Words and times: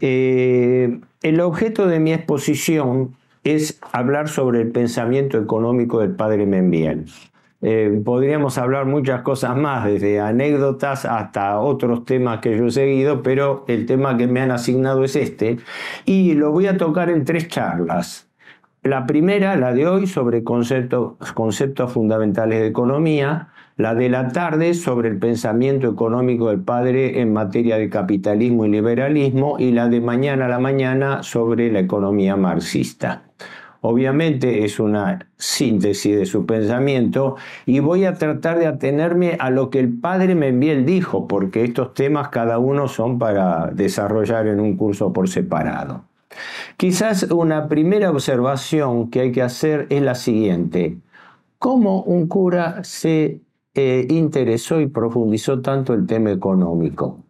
Eh, 0.00 1.00
el 1.22 1.40
objeto 1.40 1.86
de 1.86 2.00
mi 2.00 2.12
exposición 2.12 3.16
es 3.44 3.78
hablar 3.92 4.28
sobre 4.28 4.62
el 4.62 4.72
pensamiento 4.72 5.38
económico 5.38 6.00
del 6.00 6.10
padre 6.10 6.46
Membiel. 6.46 7.06
Eh, 7.62 8.02
podríamos 8.04 8.58
hablar 8.58 8.86
muchas 8.86 9.22
cosas 9.22 9.56
más, 9.56 9.86
desde 9.86 10.20
anécdotas 10.20 11.04
hasta 11.04 11.58
otros 11.58 12.04
temas 12.04 12.40
que 12.40 12.56
yo 12.56 12.66
he 12.66 12.70
seguido, 12.70 13.22
pero 13.22 13.64
el 13.66 13.86
tema 13.86 14.16
que 14.16 14.26
me 14.26 14.40
han 14.40 14.50
asignado 14.50 15.04
es 15.04 15.16
este, 15.16 15.58
y 16.04 16.34
lo 16.34 16.52
voy 16.52 16.66
a 16.66 16.76
tocar 16.76 17.08
en 17.08 17.24
tres 17.24 17.48
charlas. 17.48 18.25
La 18.86 19.04
primera, 19.04 19.56
la 19.56 19.72
de 19.72 19.88
hoy, 19.88 20.06
sobre 20.06 20.44
conceptos, 20.44 21.92
fundamentales 21.92 22.60
de 22.60 22.68
economía, 22.68 23.48
la 23.76 23.96
de 23.96 24.08
la 24.08 24.28
tarde 24.28 24.74
sobre 24.74 25.08
el 25.08 25.18
pensamiento 25.18 25.88
económico 25.88 26.50
del 26.50 26.60
padre 26.60 27.20
en 27.20 27.32
materia 27.32 27.78
de 27.78 27.90
capitalismo 27.90 28.64
y 28.64 28.70
liberalismo 28.70 29.56
y 29.58 29.72
la 29.72 29.88
de 29.88 30.00
mañana 30.00 30.44
a 30.44 30.48
la 30.48 30.60
mañana 30.60 31.24
sobre 31.24 31.72
la 31.72 31.80
economía 31.80 32.36
marxista. 32.36 33.24
Obviamente 33.80 34.64
es 34.64 34.78
una 34.78 35.26
síntesis 35.36 36.16
de 36.16 36.24
su 36.24 36.46
pensamiento 36.46 37.34
y 37.66 37.80
voy 37.80 38.04
a 38.04 38.14
tratar 38.14 38.60
de 38.60 38.68
atenerme 38.68 39.36
a 39.40 39.50
lo 39.50 39.68
que 39.68 39.80
el 39.80 39.98
padre 39.98 40.36
Membiel 40.36 40.86
dijo, 40.86 41.26
porque 41.26 41.64
estos 41.64 41.92
temas 41.92 42.28
cada 42.28 42.60
uno 42.60 42.86
son 42.86 43.18
para 43.18 43.66
desarrollar 43.72 44.46
en 44.46 44.60
un 44.60 44.76
curso 44.76 45.12
por 45.12 45.28
separado. 45.28 46.04
Quizás 46.76 47.24
una 47.24 47.68
primera 47.68 48.10
observación 48.10 49.10
que 49.10 49.20
hay 49.20 49.32
que 49.32 49.42
hacer 49.42 49.86
es 49.90 50.02
la 50.02 50.14
siguiente. 50.14 50.98
¿Cómo 51.58 52.02
un 52.02 52.26
cura 52.28 52.84
se 52.84 53.40
eh, 53.78 54.06
interesó 54.08 54.80
y 54.80 54.86
profundizó 54.86 55.60
tanto 55.60 55.92
el 55.92 56.06
tema 56.06 56.32
económico. 56.32 57.22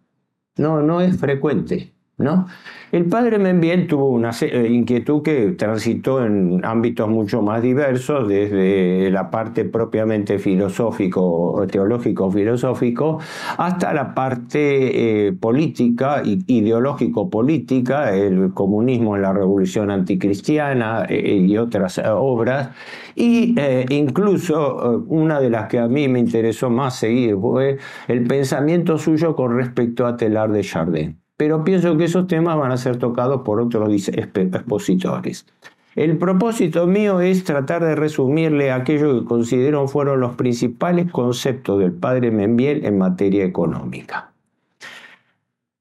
No, 0.57 0.81
no 0.81 1.01
es 1.01 1.19
frecuente. 1.19 1.93
¿No? 2.19 2.47
El 2.93 3.07
padre 3.07 3.39
Membiel 3.39 3.87
tuvo 3.87 4.09
una 4.09 4.31
eh, 4.41 4.69
inquietud 4.71 5.23
que 5.23 5.53
transitó 5.53 6.25
en 6.25 6.65
ámbitos 6.65 7.09
mucho 7.09 7.43
más 7.43 7.61
diversos, 7.61 8.27
desde 8.27 9.11
la 9.11 9.31
parte 9.31 9.67
propiamente 9.67 10.39
filosófico, 10.39 11.67
teológico-filosófico, 11.71 13.19
hasta 13.59 13.93
la 13.93 14.15
parte 14.15 15.27
eh, 15.29 15.33
política, 15.35 16.23
ideológico-política, 16.25 18.17
el 18.17 18.55
comunismo 18.55 19.17
en 19.17 19.23
la 19.23 19.33
revolución 19.35 19.91
anticristiana 19.91 21.05
eh, 21.09 21.37
y 21.37 21.59
otras 21.59 21.99
obras. 21.99 22.71
Y 23.15 23.55
incluso 23.91 25.05
una 25.09 25.41
de 25.41 25.51
las 25.51 25.69
que 25.69 25.79
a 25.79 25.89
mí 25.89 26.09
me 26.09 26.19
interesó 26.19 26.71
más 26.71 26.97
seguir 26.97 27.37
fue 27.37 27.79
el 28.09 28.27
pensamiento 28.27 28.99
suyo 28.99 29.35
con 29.35 29.57
respecto 29.57 30.07
a 30.07 30.17
Telar 30.17 30.51
de 30.53 30.63
Chardin 30.63 31.26
pero 31.37 31.65
pienso 31.65 31.97
que 31.97 32.05
esos 32.05 32.27
temas 32.27 32.57
van 32.57 32.73
a 32.73 32.77
ser 32.77 32.99
tocados 32.99 33.43
por 33.43 33.61
otros 33.61 34.09
expositores. 34.09 35.47
El 35.95 36.19
propósito 36.19 36.87
mío 36.87 37.21
es 37.21 37.45
tratar 37.45 37.83
de 37.83 37.95
resumirle 37.95 38.71
aquello 38.71 39.19
que 39.19 39.27
considero 39.27 39.89
fueron 39.89 40.21
los 40.21 40.37
principales 40.37 41.11
conceptos 41.11 41.79
del 41.79 41.93
padre 41.93 42.31
Membiel 42.31 42.85
en 42.85 42.99
materia 42.99 43.45
económica. 43.45 44.33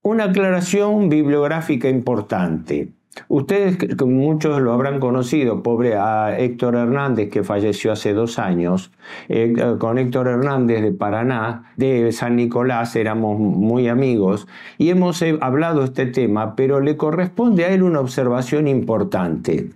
Una 0.01 0.25
aclaración 0.25 1.09
bibliográfica 1.09 1.89
importante. 1.89 2.93
Ustedes, 3.27 3.77
muchos 4.05 4.61
lo 4.61 4.73
habrán 4.73 4.99
conocido, 4.99 5.63
pobre 5.63 5.95
a 5.95 6.37
Héctor 6.37 6.75
Hernández, 6.75 7.29
que 7.29 7.43
falleció 7.43 7.91
hace 7.91 8.13
dos 8.13 8.39
años. 8.39 8.91
Eh, 9.29 9.53
con 9.79 9.97
Héctor 9.97 10.27
Hernández 10.27 10.81
de 10.81 10.91
Paraná, 10.91 11.71
de 11.77 12.11
San 12.11 12.35
Nicolás, 12.35 12.95
éramos 12.95 13.39
muy 13.39 13.87
amigos 13.87 14.47
y 14.77 14.89
hemos 14.89 15.21
eh, 15.21 15.37
hablado 15.41 15.83
este 15.83 16.05
tema, 16.05 16.55
pero 16.55 16.81
le 16.81 16.97
corresponde 16.97 17.65
a 17.65 17.69
él 17.69 17.83
una 17.83 17.99
observación 17.99 18.67
importante. 18.67 19.69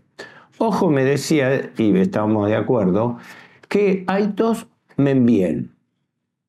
Ojo, 0.57 0.89
me 0.89 1.05
decía, 1.05 1.71
y 1.77 1.97
estamos 1.97 2.49
de 2.49 2.55
acuerdo, 2.55 3.17
que 3.67 4.03
hay 4.07 4.33
dos 4.35 4.67
Membiel. 4.97 5.69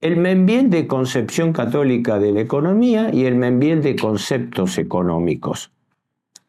El 0.00 0.16
Membiel 0.16 0.70
de 0.70 0.86
concepción 0.88 1.52
católica 1.52 2.18
de 2.18 2.32
la 2.32 2.40
economía 2.40 3.10
y 3.12 3.26
el 3.26 3.36
Membiel 3.36 3.82
de 3.82 3.94
conceptos 3.94 4.78
económicos. 4.78 5.70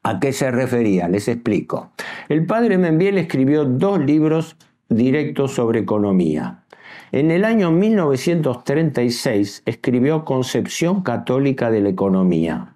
¿A 0.04 0.20
qué 0.20 0.34
se 0.34 0.50
refería? 0.50 1.08
Les 1.08 1.28
explico. 1.28 1.92
El 2.28 2.46
padre 2.46 2.78
Membiel 2.78 3.18
escribió 3.18 3.66
dos 3.66 4.00
libros 4.00 4.58
directos 4.90 5.54
sobre 5.54 5.80
economía. 5.80 6.64
En 7.12 7.30
el 7.30 7.46
año 7.46 7.72
1936 7.72 9.64
escribió 9.66 10.26
Concepción 10.26 11.02
Católica 11.04 11.70
de 11.70 11.82
la 11.82 11.90
Economía. 11.90 12.74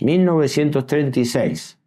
1936. 0.00 1.78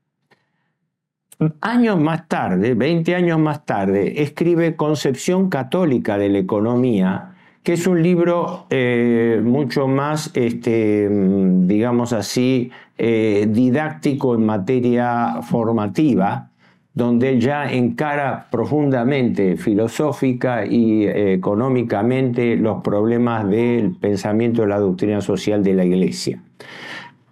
Años 1.60 2.00
más 2.00 2.30
tarde, 2.30 2.76
20 2.76 3.14
años 3.14 3.40
más 3.40 3.66
tarde, 3.66 4.22
escribe 4.22 4.78
Concepción 4.78 5.50
Católica 5.50 6.18
de 6.18 6.30
la 6.30 6.40
Economía, 6.40 7.36
que 7.62 7.74
es 7.74 7.88
un 7.88 8.02
libro 8.02 8.68
eh, 8.70 9.42
mucho 9.44 9.88
más, 9.88 10.32
este, 10.34 11.10
digamos 11.12 12.14
así, 12.14 12.72
eh, 12.98 13.48
didáctico 13.50 14.36
en 14.36 14.46
materia 14.46 15.42
formativa, 15.42 16.50
donde 16.94 17.32
él 17.32 17.42
ya 17.42 17.70
encara 17.70 18.48
profundamente, 18.50 19.58
filosófica 19.58 20.66
y 20.66 21.04
eh, 21.06 21.34
económicamente 21.34 22.56
los 22.56 22.82
problemas 22.82 23.50
del 23.50 23.98
pensamiento 23.98 24.62
de 24.62 24.70
la 24.70 24.80
doctrina 24.80 25.20
social 25.20 25.62
de 25.62 25.74
la 25.74 25.84
Iglesia. 25.84 26.42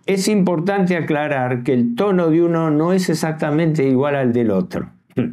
Es 0.05 0.27
importante 0.27 0.97
aclarar 0.97 1.63
que 1.63 1.71
el 1.71 1.95
tono 1.95 2.29
de 2.29 2.43
uno 2.43 2.69
no 2.69 2.91
es 2.91 3.09
exactamente 3.09 3.87
igual 3.87 4.15
al 4.15 4.33
del 4.33 4.51
otro. 4.51 4.89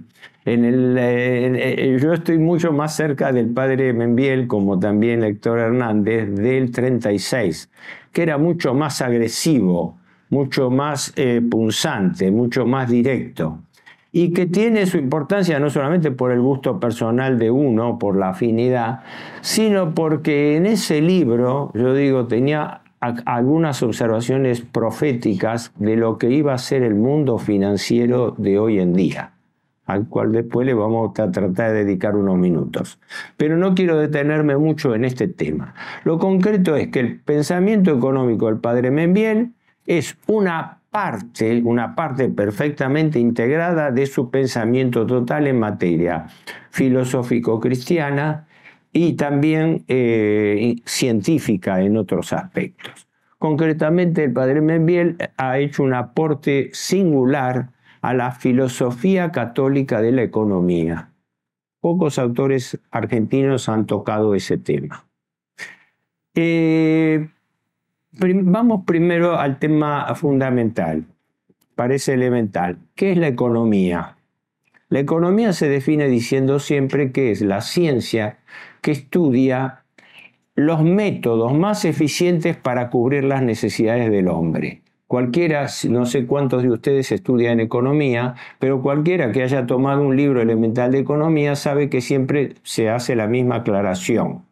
En 0.46 0.64
el, 0.64 0.96
eh, 0.98 1.98
yo 2.00 2.14
estoy 2.14 2.38
mucho 2.38 2.72
más 2.72 2.96
cerca 2.96 3.30
del 3.30 3.50
padre 3.50 3.92
Membiel, 3.92 4.46
como 4.46 4.80
también 4.80 5.22
Héctor 5.22 5.58
Hernández, 5.58 6.34
del 6.34 6.70
36, 6.70 7.70
que 8.10 8.22
era 8.22 8.38
mucho 8.38 8.72
más 8.72 9.02
agresivo, 9.02 9.99
mucho 10.30 10.70
más 10.70 11.12
eh, 11.16 11.42
punzante, 11.48 12.30
mucho 12.30 12.64
más 12.64 12.88
directo, 12.88 13.58
y 14.12 14.32
que 14.32 14.46
tiene 14.46 14.86
su 14.86 14.98
importancia 14.98 15.58
no 15.60 15.70
solamente 15.70 16.10
por 16.10 16.32
el 16.32 16.40
gusto 16.40 16.80
personal 16.80 17.38
de 17.38 17.50
uno, 17.50 17.98
por 17.98 18.16
la 18.16 18.30
afinidad, 18.30 19.02
sino 19.40 19.94
porque 19.94 20.56
en 20.56 20.66
ese 20.66 21.00
libro, 21.00 21.70
yo 21.74 21.94
digo, 21.94 22.26
tenía 22.26 22.80
algunas 23.00 23.82
observaciones 23.82 24.60
proféticas 24.60 25.72
de 25.76 25.96
lo 25.96 26.18
que 26.18 26.30
iba 26.30 26.52
a 26.52 26.58
ser 26.58 26.82
el 26.82 26.94
mundo 26.94 27.38
financiero 27.38 28.34
de 28.36 28.58
hoy 28.58 28.80
en 28.80 28.94
día 28.94 29.32
al 29.90 30.06
cual 30.06 30.32
después 30.32 30.66
le 30.66 30.74
vamos 30.74 31.10
a 31.18 31.32
tratar 31.32 31.72
de 31.72 31.84
dedicar 31.84 32.14
unos 32.14 32.38
minutos. 32.38 32.98
Pero 33.36 33.56
no 33.56 33.74
quiero 33.74 33.98
detenerme 33.98 34.56
mucho 34.56 34.94
en 34.94 35.04
este 35.04 35.26
tema. 35.26 35.74
Lo 36.04 36.18
concreto 36.18 36.76
es 36.76 36.88
que 36.88 37.00
el 37.00 37.18
pensamiento 37.18 37.90
económico 37.90 38.46
del 38.46 38.58
padre 38.58 38.90
Membiel 38.90 39.52
es 39.90 40.16
una 40.28 40.82
parte, 40.92 41.60
una 41.64 41.96
parte 41.96 42.28
perfectamente 42.28 43.18
integrada 43.18 43.90
de 43.90 44.06
su 44.06 44.30
pensamiento 44.30 45.04
total 45.04 45.48
en 45.48 45.58
materia 45.58 46.28
filosófico-cristiana 46.70 48.46
y 48.92 49.14
también 49.14 49.84
eh, 49.88 50.76
científica 50.84 51.80
en 51.80 51.96
otros 51.96 52.32
aspectos. 52.32 53.08
Concretamente, 53.36 54.22
el 54.22 54.32
padre 54.32 54.60
Membiel 54.60 55.16
ha 55.36 55.58
hecho 55.58 55.82
un 55.82 55.94
aporte 55.94 56.70
singular 56.72 57.70
a 58.00 58.14
la 58.14 58.30
filosofía 58.30 59.32
católica 59.32 60.00
de 60.00 60.12
la 60.12 60.22
economía. 60.22 61.10
Pocos 61.80 62.20
autores 62.20 62.78
argentinos 62.92 63.68
han 63.68 63.86
tocado 63.86 64.36
ese 64.36 64.56
tema. 64.56 65.04
Eh, 66.36 67.28
vamos 68.20 68.82
primero 68.84 69.38
al 69.38 69.58
tema 69.58 70.14
fundamental, 70.14 71.04
parece 71.74 72.14
elemental. 72.14 72.78
¿Qué 72.94 73.12
es 73.12 73.18
la 73.18 73.28
economía? 73.28 74.16
La 74.88 75.00
economía 75.00 75.52
se 75.52 75.68
define 75.68 76.08
diciendo 76.08 76.58
siempre 76.58 77.12
que 77.12 77.30
es 77.30 77.40
la 77.42 77.60
ciencia 77.60 78.38
que 78.82 78.90
estudia 78.90 79.84
los 80.56 80.82
métodos 80.82 81.54
más 81.54 81.84
eficientes 81.84 82.56
para 82.56 82.90
cubrir 82.90 83.24
las 83.24 83.42
necesidades 83.42 84.10
del 84.10 84.28
hombre. 84.28 84.82
Cualquiera, 85.06 85.66
no 85.88 86.06
sé 86.06 86.26
cuántos 86.26 86.62
de 86.62 86.70
ustedes 86.70 87.10
estudian 87.10 87.58
economía, 87.58 88.34
pero 88.58 88.82
cualquiera 88.82 89.32
que 89.32 89.42
haya 89.42 89.66
tomado 89.66 90.02
un 90.02 90.16
libro 90.16 90.40
elemental 90.40 90.92
de 90.92 90.98
economía 90.98 91.56
sabe 91.56 91.88
que 91.88 92.00
siempre 92.00 92.54
se 92.62 92.90
hace 92.90 93.16
la 93.16 93.26
misma 93.26 93.56
aclaración. 93.56 94.42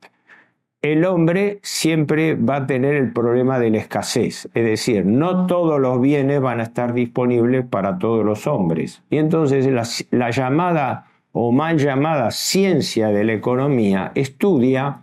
El 0.80 1.04
hombre 1.04 1.58
siempre 1.62 2.36
va 2.36 2.56
a 2.56 2.66
tener 2.66 2.94
el 2.94 3.12
problema 3.12 3.58
de 3.58 3.70
la 3.70 3.78
escasez, 3.78 4.48
es 4.54 4.64
decir, 4.64 5.04
no 5.04 5.46
todos 5.46 5.80
los 5.80 6.00
bienes 6.00 6.40
van 6.40 6.60
a 6.60 6.62
estar 6.62 6.94
disponibles 6.94 7.66
para 7.66 7.98
todos 7.98 8.24
los 8.24 8.46
hombres. 8.46 9.02
Y 9.10 9.16
entonces 9.16 9.66
la, 9.66 9.82
la 10.16 10.30
llamada 10.30 11.06
o 11.32 11.50
mal 11.50 11.78
llamada 11.78 12.30
ciencia 12.30 13.08
de 13.08 13.24
la 13.24 13.32
economía 13.32 14.12
estudia 14.14 15.02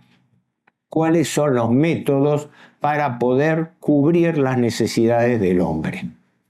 cuáles 0.88 1.28
son 1.28 1.54
los 1.54 1.70
métodos 1.70 2.48
para 2.80 3.18
poder 3.18 3.72
cubrir 3.78 4.38
las 4.38 4.56
necesidades 4.56 5.40
del 5.42 5.60
hombre. 5.60 6.08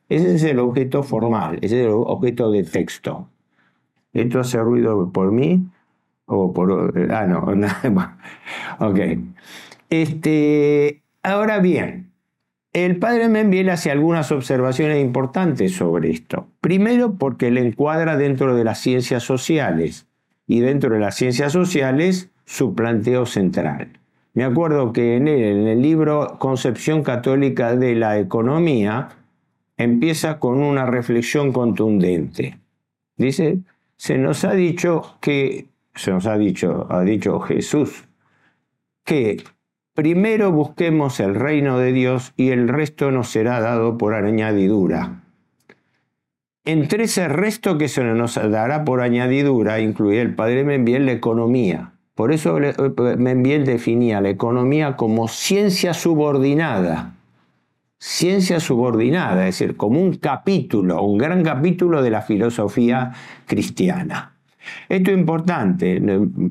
Ese 0.09 0.37
es 0.37 0.45
el 0.45 0.61
objeto 0.61 1.03
formal, 1.03 1.59
ese 1.63 1.81
es 1.81 1.87
el 1.87 1.93
objeto 1.93 2.53
de 2.53 2.63
texto. 2.63 3.29
¿Esto 4.13 4.39
hace 4.39 4.59
ruido 4.59 5.11
por 5.11 5.33
mí? 5.33 5.67
O 6.27 6.53
por. 6.53 6.93
Ah, 7.11 7.27
no, 7.27 7.55
nada 7.55 8.19
Ok. 8.79 8.99
Este, 9.89 11.03
ahora 11.23 11.61
bien, 11.61 12.11
el 12.73 12.99
padre 12.99 13.29
Membiel 13.29 13.71
hace 13.71 13.91
algunas 13.91 14.31
observaciones 14.33 15.01
importantes 15.01 15.73
sobre 15.73 16.11
esto. 16.11 16.49
Primero, 16.61 17.15
porque 17.15 17.51
le 17.51 17.67
encuadra 17.67 18.19
dentro 18.19 18.55
de 18.55 18.65
las 18.65 18.81
ciencias 18.81 19.23
sociales 19.23 20.07
y 20.47 20.61
dentro 20.61 20.93
de 20.93 21.01
las 21.01 21.15
ciencias 21.15 21.53
sociales 21.53 22.29
su 22.45 22.75
planteo 22.75 23.25
central. 23.25 23.99
Me 24.35 24.45
acuerdo 24.45 24.93
que 24.93 25.17
en 25.17 25.29
el, 25.29 25.81
libro 25.81 26.37
Concepción 26.39 27.03
Católica 27.03 27.75
de 27.75 27.95
la 27.95 28.19
Economía 28.19 29.09
empieza 29.79 30.39
con 30.39 30.63
una 30.63 30.85
reflexión 30.85 31.53
contundente. 31.55 32.59
Dice, 33.17 33.61
se 33.97 34.19
nos 34.19 34.45
ha 34.45 34.53
dicho 34.53 35.17
que, 35.23 35.69
se 35.97 36.13
nos 36.13 36.27
ha 36.27 36.39
dicho, 36.39 36.87
ha 36.91 37.01
dicho 37.03 37.41
Jesús, 37.41 38.05
que 39.05 39.43
primero 39.95 40.53
busquemos 40.53 41.19
el 41.21 41.35
reino 41.35 41.79
de 41.79 41.93
Dios 41.93 42.33
y 42.37 42.51
el 42.51 42.69
resto 42.69 43.11
nos 43.11 43.31
será 43.31 43.61
dado 43.61 43.99
por 43.99 44.15
añadidura. 44.15 45.23
Entre 46.65 47.05
ese 47.05 47.29
resto 47.29 47.79
que 47.79 47.89
se 47.89 48.05
nos 48.05 48.35
dará 48.35 48.85
por 48.85 49.01
añadidura, 49.01 49.81
incluye 49.81 50.21
el 50.21 50.35
Padre 50.35 50.65
Membiel 50.65 51.07
la 51.07 51.13
economía. 51.13 51.93
Por 52.15 52.33
eso 52.33 52.59
Membiel 53.17 53.65
definía 53.65 54.21
la 54.21 54.31
economía 54.31 54.97
como 54.97 55.29
ciencia 55.29 55.95
subordinada. 55.95 57.15
Ciencia 57.99 58.61
subordinada, 58.61 59.49
es 59.49 59.59
decir, 59.59 59.77
como 59.77 60.01
un 60.01 60.15
capítulo, 60.15 61.03
un 61.03 61.19
gran 61.19 61.43
capítulo 61.43 62.03
de 62.03 62.11
la 62.11 62.23
filosofía 62.23 63.13
cristiana. 63.47 64.36
Esto 64.89 65.11
es 65.11 65.19
importante, 65.19 66.01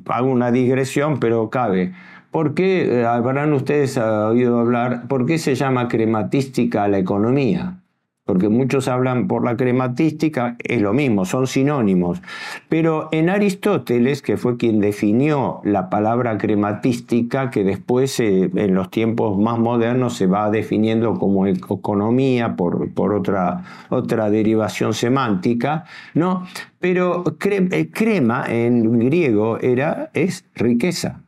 hago 0.07 0.29
una 0.29 0.51
digresión, 0.51 1.19
pero 1.19 1.49
cabe. 1.49 1.93
¿Por 2.31 2.53
qué, 2.53 3.01
eh, 3.01 3.05
habrán 3.05 3.53
ustedes 3.53 3.97
oído 3.97 4.59
hablar, 4.59 5.07
por 5.07 5.25
qué 5.25 5.37
se 5.37 5.55
llama 5.55 5.87
crematística 5.87 6.87
la 6.87 6.97
economía? 6.97 7.79
Porque 8.25 8.49
muchos 8.49 8.87
hablan 8.87 9.27
por 9.27 9.45
la 9.45 9.55
crematística, 9.55 10.57
es 10.63 10.81
lo 10.81 10.93
mismo, 10.93 11.25
son 11.25 11.45
sinónimos. 11.45 12.23
Pero 12.69 13.07
en 13.11 13.29
Aristóteles, 13.29 14.23
que 14.23 14.35
fue 14.35 14.57
quien 14.57 14.79
definió 14.79 15.61
la 15.63 15.91
palabra 15.91 16.39
crematística, 16.39 17.51
que 17.51 17.63
después 17.63 18.19
eh, 18.19 18.49
en 18.55 18.73
los 18.73 18.89
tiempos 18.89 19.37
más 19.37 19.59
modernos 19.59 20.15
se 20.15 20.25
va 20.25 20.49
definiendo 20.49 21.19
como 21.19 21.45
economía 21.45 22.55
por, 22.55 22.91
por 22.93 23.13
otra, 23.13 23.63
otra 23.89 24.31
derivación 24.31 24.95
semántica, 24.95 25.85
¿no? 26.15 26.47
Pero 26.79 27.23
eh, 27.27 27.89
crema 27.91 28.45
en 28.47 28.99
griego 28.99 29.59
era, 29.59 30.09
es 30.15 30.45
riqueza. 30.55 31.21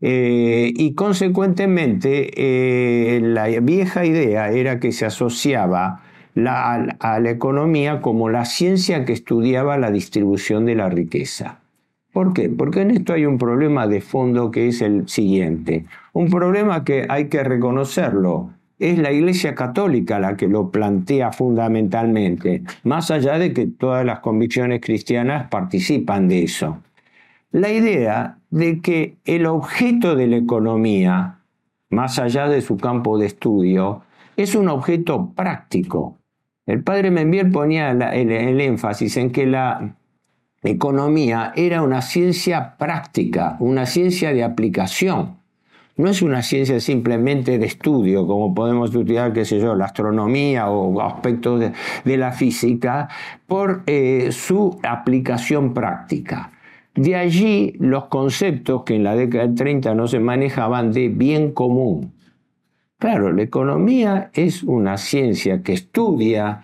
Eh, 0.00 0.72
y 0.74 0.94
consecuentemente 0.94 3.20
la 3.22 3.46
vieja 3.60 4.04
idea 4.04 4.50
era 4.50 4.80
que 4.80 4.90
se 4.90 5.06
asociaba 5.06 6.02
a 6.36 7.18
la 7.20 7.30
economía 7.30 8.00
como 8.00 8.30
la 8.30 8.44
ciencia 8.44 9.04
que 9.04 9.12
estudiaba 9.12 9.78
la 9.78 9.90
distribución 9.90 10.64
de 10.64 10.74
la 10.74 10.88
riqueza. 10.88 11.62
¿Por 12.12 12.34
qué? 12.34 12.50
Porque 12.50 12.82
en 12.82 12.90
esto 12.90 13.14
hay 13.14 13.24
un 13.24 13.38
problema 13.38 13.86
de 13.86 14.02
fondo 14.02 14.50
que 14.50 14.68
es 14.68 14.82
el 14.82 15.08
siguiente. 15.08 15.86
Un 16.12 16.28
problema 16.28 16.84
que 16.84 17.06
hay 17.08 17.28
que 17.28 17.42
reconocerlo. 17.42 18.50
Es 18.78 18.98
la 18.98 19.12
Iglesia 19.12 19.54
Católica 19.54 20.18
la 20.18 20.36
que 20.36 20.48
lo 20.48 20.70
plantea 20.70 21.32
fundamentalmente, 21.32 22.64
más 22.84 23.10
allá 23.10 23.38
de 23.38 23.54
que 23.54 23.66
todas 23.66 24.04
las 24.04 24.20
convicciones 24.20 24.80
cristianas 24.82 25.48
participan 25.48 26.28
de 26.28 26.42
eso. 26.42 26.78
La 27.50 27.70
idea 27.70 28.38
de 28.50 28.80
que 28.80 29.16
el 29.24 29.46
objeto 29.46 30.14
de 30.14 30.26
la 30.26 30.36
economía, 30.36 31.38
más 31.90 32.18
allá 32.18 32.48
de 32.48 32.60
su 32.60 32.76
campo 32.76 33.18
de 33.18 33.26
estudio, 33.26 34.02
es 34.36 34.54
un 34.54 34.68
objeto 34.68 35.32
práctico, 35.34 36.18
el 36.66 36.82
padre 36.82 37.10
Membiel 37.10 37.50
ponía 37.50 37.90
el, 37.90 38.60
énfasis 38.60 39.16
en 39.16 39.30
que 39.32 39.46
la 39.46 39.96
economía 40.62 41.52
era 41.56 41.82
una 41.82 42.02
ciencia 42.02 42.76
práctica, 42.78 43.56
una 43.58 43.86
ciencia 43.86 44.32
de 44.32 44.44
aplicación. 44.44 45.38
No 45.96 46.08
es 46.08 46.22
una 46.22 46.42
ciencia 46.42 46.80
simplemente 46.80 47.58
de 47.58 47.66
estudio, 47.66 48.26
como 48.26 48.54
podemos 48.54 48.90
estudiar, 48.90 49.32
qué 49.32 49.44
sé 49.44 49.60
yo, 49.60 49.74
la 49.74 49.86
astronomía 49.86 50.70
o 50.70 51.00
aspectos 51.02 51.60
de, 52.04 52.16
la 52.16 52.32
física, 52.32 53.08
por 53.46 53.82
eh, 53.86 54.30
su 54.30 54.78
aplicación 54.82 55.74
práctica. 55.74 56.52
De 56.94 57.16
allí 57.16 57.74
los 57.78 58.04
conceptos 58.04 58.84
que 58.84 58.96
en 58.96 59.04
la 59.04 59.16
década 59.16 59.46
del 59.46 59.54
30 59.54 59.94
no 59.94 60.06
se 60.06 60.20
manejaban 60.20 60.92
de 60.92 61.08
bien 61.08 61.52
común, 61.52 62.12
Claro, 63.02 63.32
la 63.32 63.42
economía 63.42 64.30
es 64.32 64.62
una 64.62 64.96
ciencia 64.96 65.64
que 65.64 65.72
estudia 65.72 66.62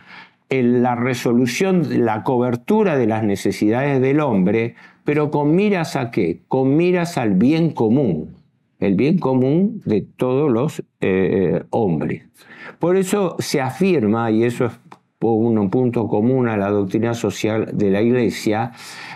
la 0.49 0.95
resolución, 0.95 2.05
la 2.07 2.23
cobertura 2.23 2.97
de 2.97 3.09
las 3.09 3.25
necesidades 3.25 4.01
del 4.01 4.21
hombre, 4.21 4.77
pero 5.03 5.33
con 5.33 5.57
miras 5.57 5.97
a 5.97 6.13
qué? 6.13 6.43
Con 6.47 6.77
miras 6.77 7.19
al 7.19 7.35
bien 7.35 7.73
común, 7.73 8.37
el 8.79 8.95
bien 8.95 9.19
común 9.19 9.83
de 9.85 10.03
todos 10.03 10.49
los 10.49 10.85
eh, 11.01 11.65
hombres. 11.71 12.23
Por 12.79 12.97
eso 12.97 13.35
se 13.41 13.61
afirma, 13.61 14.31
y 14.31 14.45
eso 14.45 14.67
es 14.67 14.79
un 15.21 15.71
punto 15.71 16.07
común 16.07 16.47
a 16.47 16.57
la 16.57 16.71
doctrina 16.71 17.15
social 17.15 17.71
de 17.73 17.91
la 17.91 18.01
Iglesia, 18.01 18.71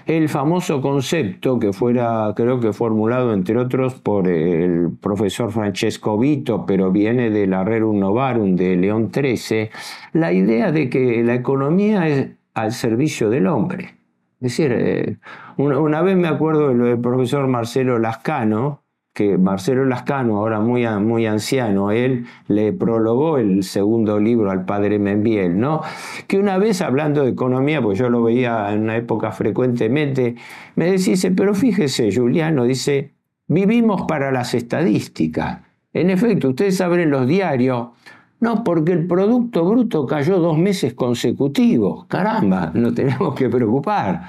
el 0.07 0.29
famoso 0.29 0.81
concepto 0.81 1.59
que 1.59 1.73
fuera, 1.73 2.33
creo 2.37 2.61
que 2.61 2.73
formulado 2.73 3.33
entre 3.33 3.57
otros 3.59 3.95
por 3.95 4.29
el 4.29 4.91
profesor 5.01 5.51
Francesco 5.51 6.19
Vito, 6.19 6.65
pero 6.67 6.91
viene 6.91 7.31
del 7.31 7.53
Rerum 7.65 7.99
Novarum 7.99 8.57
de 8.57 8.77
León 8.77 9.11
XIII, 9.13 9.71
la 10.13 10.33
idea 10.33 10.73
de 10.73 10.89
que 10.89 11.23
la 11.23 11.35
economía 11.35 12.09
es 12.09 12.31
al 12.55 12.73
servicio 12.73 13.31
del 13.31 13.47
hombre. 13.47 13.95
Es 14.41 14.57
decir, 14.57 14.73
eh, 14.73 15.17
una, 15.57 16.03
vez 16.03 16.17
me 16.17 16.29
acuerdo 16.29 16.75
del 16.75 16.99
profesor 16.99 17.47
Marcelo 17.47 17.99
Lascano, 17.99 18.82
que 19.13 19.37
Marcelo 19.37 19.85
Lascano, 19.85 20.39
ahora 20.39 20.61
muy, 20.61 20.87
muy 21.01 21.27
anciano, 21.27 21.91
él 21.91 22.25
le 22.49 22.73
prologó 22.73 23.39
el 23.39 23.63
segundo 23.63 24.19
libro 24.19 24.51
al 24.51 24.65
padre 24.65 24.99
Membiel, 24.99 25.59
¿no? 25.59 25.83
Que 26.27 26.39
una 26.39 26.57
vez 26.57 26.81
hablando 26.81 27.25
de 27.25 27.31
economía, 27.31 27.83
pues 27.83 27.99
yo 27.99 28.09
lo 28.09 28.23
veía 28.23 28.73
en 28.73 28.83
una 28.83 28.97
época 28.97 29.31
frecuentemente, 29.33 30.37
me 30.77 30.91
decía, 30.91 31.15
pero 31.37 31.55
fíjese, 31.55 32.11
Juliano, 32.15 32.65
dice, 32.65 33.13
vivimos 33.49 34.03
para 34.09 34.33
las 34.33 34.55
estadísticas. 34.55 35.61
En 35.93 36.09
efecto, 36.09 36.49
ustedes 36.49 36.81
abren 36.81 37.11
los 37.11 37.27
diarios, 37.27 37.89
no, 38.41 38.65
porque 38.65 38.93
el 38.93 39.07
Producto 39.07 39.65
Bruto 39.65 40.05
cayó 40.07 40.41
dos 40.41 40.59
meses 40.59 40.95
consecutivos. 40.95 42.07
Caramba, 42.07 42.73
no 42.75 42.93
tenemos 42.93 43.35
que 43.35 43.49
preocupar. 43.49 44.23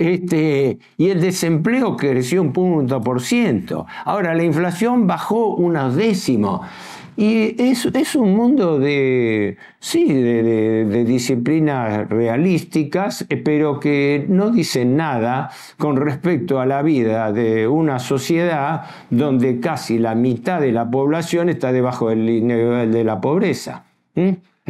Este, 0.00 0.78
y 0.96 1.10
el 1.10 1.20
desempleo 1.20 1.94
creció 1.94 2.40
un 2.40 2.54
punto 2.54 3.02
por 3.02 3.20
ciento. 3.20 3.86
Ahora, 4.06 4.34
la 4.34 4.42
inflación 4.42 5.06
bajó 5.06 5.56
unos 5.56 5.94
décimos. 5.94 6.62
Y 7.18 7.54
es, 7.62 7.84
es, 7.84 8.14
un 8.14 8.34
mundo 8.34 8.78
de, 8.78 9.58
sí, 9.78 10.10
de, 10.10 11.04
disciplinas 11.04 12.08
realísticas, 12.08 13.26
eh, 13.28 13.36
pero 13.36 13.78
que 13.78 14.24
no 14.26 14.48
dicen 14.48 14.96
nada 14.96 15.50
con 15.76 15.98
respecto 15.98 16.60
a 16.60 16.64
la 16.64 16.80
vida 16.80 17.30
de 17.30 17.68
una 17.68 17.98
sociedad 17.98 18.84
donde 19.10 19.60
casi 19.60 19.98
la 19.98 20.14
mitad 20.14 20.62
de 20.62 20.72
la 20.72 20.90
población 20.90 21.50
está 21.50 21.72
debajo 21.72 22.08
del 22.08 22.24
nivel 22.24 22.90
de 22.90 23.04
la 23.04 23.20
pobreza. 23.20 23.84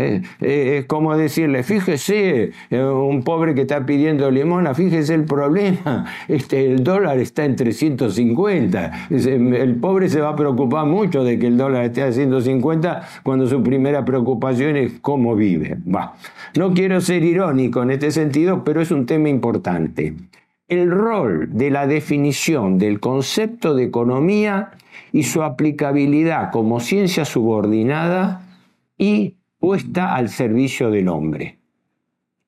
Eh, 0.00 0.22
eh, 0.40 0.78
es 0.78 0.86
como 0.86 1.14
decirle, 1.14 1.62
fíjese, 1.62 2.52
eh, 2.70 2.82
un 2.82 3.22
pobre 3.22 3.54
que 3.54 3.62
está 3.62 3.84
pidiendo 3.84 4.30
limona, 4.30 4.74
fíjese 4.74 5.14
el 5.14 5.24
problema, 5.24 6.06
este, 6.28 6.64
el 6.64 6.82
dólar 6.82 7.18
está 7.18 7.44
en 7.44 7.56
350. 7.56 9.08
El 9.10 9.76
pobre 9.76 10.08
se 10.08 10.20
va 10.20 10.30
a 10.30 10.36
preocupar 10.36 10.86
mucho 10.86 11.22
de 11.22 11.38
que 11.38 11.48
el 11.48 11.58
dólar 11.58 11.84
esté 11.84 12.02
a 12.02 12.12
150 12.12 13.02
cuando 13.22 13.46
su 13.46 13.62
primera 13.62 14.04
preocupación 14.04 14.76
es 14.76 14.92
cómo 15.00 15.36
vive. 15.36 15.76
No 16.56 16.72
quiero 16.72 17.00
ser 17.00 17.22
irónico 17.22 17.82
en 17.82 17.90
este 17.90 18.10
sentido, 18.10 18.64
pero 18.64 18.80
es 18.80 18.90
un 18.90 19.04
tema 19.04 19.28
importante. 19.28 20.14
El 20.66 20.90
rol 20.90 21.48
de 21.50 21.70
la 21.70 21.86
definición 21.86 22.78
del 22.78 23.00
concepto 23.00 23.74
de 23.74 23.84
economía 23.84 24.70
y 25.12 25.24
su 25.24 25.42
aplicabilidad 25.42 26.52
como 26.52 26.80
ciencia 26.80 27.24
subordinada 27.24 28.42
y 28.96 29.39
puesta 29.60 30.16
al 30.16 30.28
servicio 30.28 30.90
del 30.90 31.08
hombre. 31.08 31.58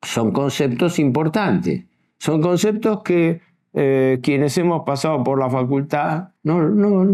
Son 0.02 0.32
conceptos 0.32 0.98
importantes, 0.98 1.84
son 2.18 2.42
conceptos 2.42 3.02
que 3.02 3.40
eh, 3.74 4.18
quienes 4.22 4.58
hemos 4.58 4.84
pasado 4.84 5.22
por 5.22 5.38
la 5.38 5.48
facultad 5.48 6.30
no, 6.42 6.62
no, 6.68 7.04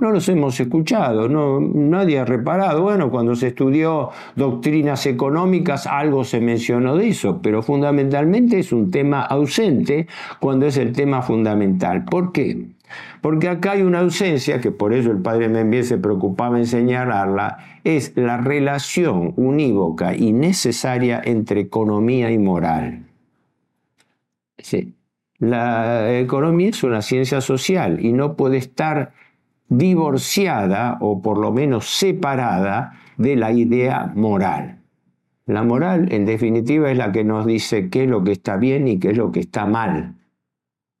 no 0.00 0.12
los 0.12 0.28
hemos 0.28 0.58
escuchado, 0.60 1.28
no, 1.28 1.60
nadie 1.60 2.18
ha 2.18 2.24
reparado. 2.24 2.82
Bueno, 2.82 3.10
cuando 3.10 3.34
se 3.34 3.48
estudió 3.48 4.10
doctrinas 4.36 5.06
económicas 5.06 5.86
algo 5.86 6.24
se 6.24 6.40
mencionó 6.40 6.96
de 6.96 7.08
eso, 7.08 7.40
pero 7.42 7.62
fundamentalmente 7.62 8.58
es 8.58 8.72
un 8.72 8.90
tema 8.90 9.22
ausente 9.22 10.06
cuando 10.40 10.66
es 10.66 10.76
el 10.76 10.92
tema 10.92 11.22
fundamental. 11.22 12.04
¿Por 12.04 12.32
qué? 12.32 12.68
Porque 13.20 13.48
acá 13.48 13.72
hay 13.72 13.82
una 13.82 14.00
ausencia, 14.00 14.60
que 14.60 14.70
por 14.70 14.92
eso 14.92 15.10
el 15.10 15.18
padre 15.18 15.48
Membier 15.48 15.84
se 15.84 15.98
preocupaba 15.98 16.58
en 16.58 16.66
señalarla, 16.66 17.58
es 17.84 18.12
la 18.16 18.36
relación 18.38 19.34
unívoca 19.36 20.14
y 20.14 20.32
necesaria 20.32 21.20
entre 21.24 21.60
economía 21.60 22.30
y 22.30 22.38
moral. 22.38 23.06
La 25.38 26.18
economía 26.18 26.70
es 26.70 26.82
una 26.82 27.02
ciencia 27.02 27.40
social 27.40 28.04
y 28.04 28.12
no 28.12 28.36
puede 28.36 28.56
estar 28.56 29.12
divorciada 29.68 30.98
o 31.00 31.22
por 31.22 31.38
lo 31.38 31.52
menos 31.52 31.86
separada 31.86 32.94
de 33.16 33.36
la 33.36 33.52
idea 33.52 34.12
moral. 34.14 34.78
La 35.46 35.62
moral, 35.62 36.12
en 36.12 36.26
definitiva, 36.26 36.90
es 36.90 36.98
la 36.98 37.12
que 37.12 37.24
nos 37.24 37.46
dice 37.46 37.88
qué 37.88 38.04
es 38.04 38.10
lo 38.10 38.22
que 38.22 38.32
está 38.32 38.56
bien 38.56 38.86
y 38.86 38.98
qué 38.98 39.10
es 39.10 39.16
lo 39.16 39.32
que 39.32 39.40
está 39.40 39.64
mal. 39.64 40.16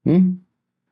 ¿Mm? 0.04 0.38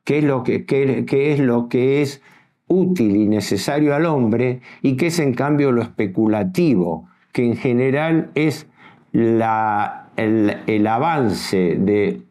¿Qué, 0.07 0.19
es 0.19 0.23
lo 0.23 0.41
que, 0.45 0.63
es 0.65 1.39
lo 1.41 1.67
que 1.67 2.01
es 2.01 2.21
útil 2.65 3.17
y 3.17 3.27
necesario 3.27 3.93
al 3.93 4.05
hombre 4.05 4.61
y 4.81 4.95
qué 4.95 5.07
es 5.07 5.19
en 5.19 5.33
cambio 5.33 5.73
lo 5.73 5.81
especulativo, 5.81 7.09
que 7.33 7.45
en 7.45 7.57
general 7.57 8.31
es 8.33 8.67
la, 9.11 10.07
el, 10.15 10.59
el 10.65 10.87
avance 10.87 11.75
de 11.77 12.21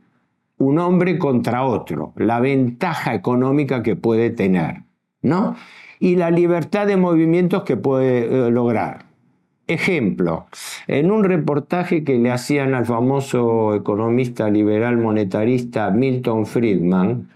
un 0.56 0.78
hombre 0.78 1.18
contra 1.18 1.64
otro, 1.64 2.14
la 2.16 2.40
ventaja 2.40 3.14
económica 3.14 3.82
que 3.82 3.94
puede 3.94 4.30
tener. 4.30 4.84
¿no? 5.20 5.54
Y 6.00 6.16
la 6.16 6.30
libertad 6.30 6.86
de 6.86 6.96
movimientos 6.96 7.64
que 7.64 7.76
puede 7.76 8.24
eh, 8.24 8.50
lograr. 8.50 9.04
Ejemplo, 9.66 10.46
en 10.86 11.10
un 11.10 11.24
reportaje 11.24 12.04
que 12.04 12.16
le 12.16 12.30
hacían 12.30 12.72
al 12.72 12.86
famoso 12.86 13.74
economista 13.74 14.48
liberal 14.48 14.96
monetarista 14.96 15.90
Milton 15.90 16.46
Friedman, 16.46 17.35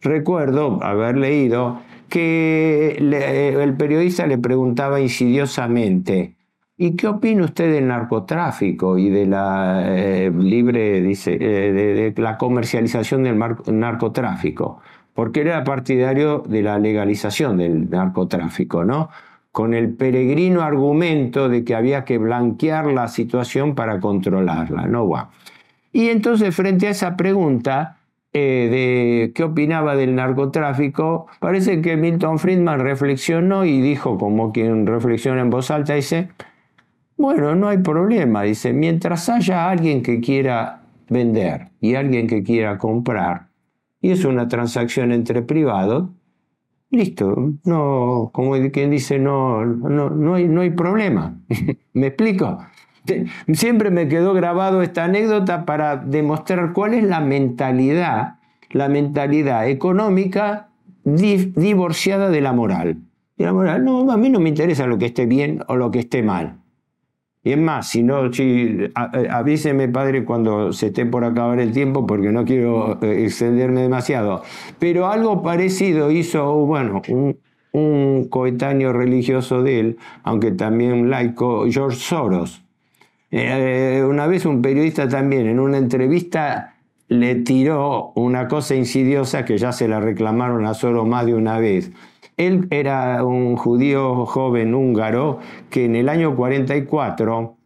recuerdo 0.00 0.82
haber 0.82 1.16
leído 1.16 1.80
que 2.08 2.96
eh, 3.00 3.56
el 3.62 3.74
periodista 3.74 4.26
le 4.26 4.38
preguntaba 4.38 5.00
insidiosamente, 5.00 6.36
¿y 6.76 6.96
qué 6.96 7.08
opina 7.08 7.44
usted 7.44 7.72
del 7.72 7.88
narcotráfico 7.88 8.98
y 8.98 9.10
de 9.10 9.26
la 9.26 9.84
eh, 9.86 10.30
libre, 10.30 11.00
dice, 11.00 11.38
de, 11.38 12.14
la 12.16 12.36
comercialización 12.36 13.22
del 13.22 13.38
narcotráfico? 13.66 14.80
porque 15.14 15.42
era 15.42 15.64
partidario 15.64 16.42
de 16.46 16.62
la 16.62 16.78
legalización 16.78 17.58
del 17.58 17.90
narcotráfico, 17.90 18.84
¿no? 18.84 19.10
Con 19.50 19.74
el 19.74 19.92
peregrino 19.92 20.62
argumento 20.62 21.48
de 21.48 21.64
que 21.64 21.74
había 21.74 22.04
que 22.04 22.16
blanquear 22.16 22.86
la 22.86 23.08
situación 23.08 23.74
para 23.74 24.00
controlarla, 24.00 24.86
¿no? 24.86 25.10
Y 25.92 26.08
entonces, 26.08 26.54
frente 26.54 26.86
a 26.86 26.90
esa 26.90 27.16
pregunta 27.16 27.98
eh, 28.34 28.68
de 28.70 29.32
qué 29.34 29.44
opinaba 29.44 29.94
del 29.94 30.14
narcotráfico, 30.14 31.26
parece 31.38 31.82
que 31.82 31.96
Milton 31.96 32.38
Friedman 32.38 32.80
reflexionó 32.80 33.64
y 33.64 33.80
dijo, 33.80 34.16
como 34.16 34.52
quien 34.52 34.86
reflexiona 34.86 35.42
en 35.42 35.50
voz 35.50 35.70
alta, 35.70 35.94
dice, 35.94 36.30
bueno, 37.16 37.54
no 37.54 37.68
hay 37.68 37.78
problema, 37.78 38.42
dice, 38.42 38.72
mientras 38.72 39.28
haya 39.28 39.68
alguien 39.68 40.02
que 40.02 40.20
quiera 40.20 40.82
vender 41.08 41.72
y 41.80 41.94
alguien 41.94 42.26
que 42.26 42.42
quiera 42.42 42.78
comprar, 42.78 43.48
y 44.00 44.10
es 44.10 44.24
una 44.24 44.48
transacción 44.48 45.12
entre 45.12 45.42
privados, 45.42 46.08
listo, 46.90 47.54
no, 47.64 48.30
como 48.32 48.54
quien 48.70 48.90
dice, 48.90 49.18
no, 49.18 49.64
no, 49.64 50.10
no, 50.10 50.34
hay, 50.34 50.48
no 50.48 50.60
hay 50.60 50.70
problema. 50.70 51.38
¿Me 51.92 52.08
explico? 52.08 52.58
Siempre 53.52 53.90
me 53.90 54.08
quedó 54.08 54.32
grabado 54.34 54.82
esta 54.82 55.04
anécdota 55.04 55.64
para 55.64 55.96
demostrar 55.96 56.72
cuál 56.72 56.94
es 56.94 57.04
la 57.04 57.20
mentalidad, 57.20 58.36
la 58.70 58.88
mentalidad 58.88 59.68
económica 59.68 60.68
divorciada 61.04 62.30
de 62.30 62.40
la 62.40 62.52
moral. 62.52 62.98
Y 63.36 63.44
la 63.44 63.52
moral, 63.52 63.84
no, 63.84 64.10
a 64.10 64.16
mí 64.16 64.30
no 64.30 64.40
me 64.40 64.48
interesa 64.48 64.86
lo 64.86 64.98
que 64.98 65.06
esté 65.06 65.26
bien 65.26 65.64
o 65.68 65.76
lo 65.76 65.90
que 65.90 66.00
esté 66.00 66.22
mal. 66.22 66.62
Y 67.44 67.52
es 67.52 67.58
más, 67.58 67.88
si 67.88 68.04
no, 68.04 68.32
si, 68.32 68.78
avíseme, 68.94 69.88
padre, 69.88 70.24
cuando 70.24 70.72
se 70.72 70.86
esté 70.86 71.06
por 71.06 71.24
acabar 71.24 71.58
el 71.58 71.72
tiempo, 71.72 72.06
porque 72.06 72.30
no 72.30 72.44
quiero 72.44 73.02
eh, 73.02 73.24
extenderme 73.24 73.82
demasiado. 73.82 74.42
Pero 74.78 75.08
algo 75.08 75.42
parecido 75.42 76.12
hizo, 76.12 76.54
bueno, 76.66 77.02
un, 77.72 78.28
coetáneo 78.28 78.92
religioso 78.92 79.62
de 79.62 79.80
él, 79.80 79.96
aunque 80.22 80.52
también 80.52 81.10
laico, 81.10 81.64
George 81.68 81.96
Soros. 81.96 82.61
Eh, 83.32 84.04
una 84.06 84.26
vez 84.26 84.44
un 84.44 84.60
periodista 84.60 85.08
también 85.08 85.46
en 85.46 85.58
una 85.58 85.78
entrevista 85.78 86.74
le 87.08 87.36
tiró 87.36 88.12
una 88.14 88.46
cosa 88.46 88.74
insidiosa 88.74 89.46
que 89.46 89.56
ya 89.56 89.72
se 89.72 89.88
la 89.88 90.00
reclamaron 90.00 90.66
a 90.66 90.74
Soros 90.74 91.08
más 91.08 91.24
de 91.24 91.34
una 91.34 91.58
vez. 91.58 91.92
Él 92.36 92.66
era 92.70 93.24
un 93.24 93.56
judío 93.56 94.26
joven 94.26 94.74
húngaro 94.74 95.38
que 95.70 95.86
en 95.86 95.96
el 95.96 96.10
año 96.10 96.36
44 96.36 97.56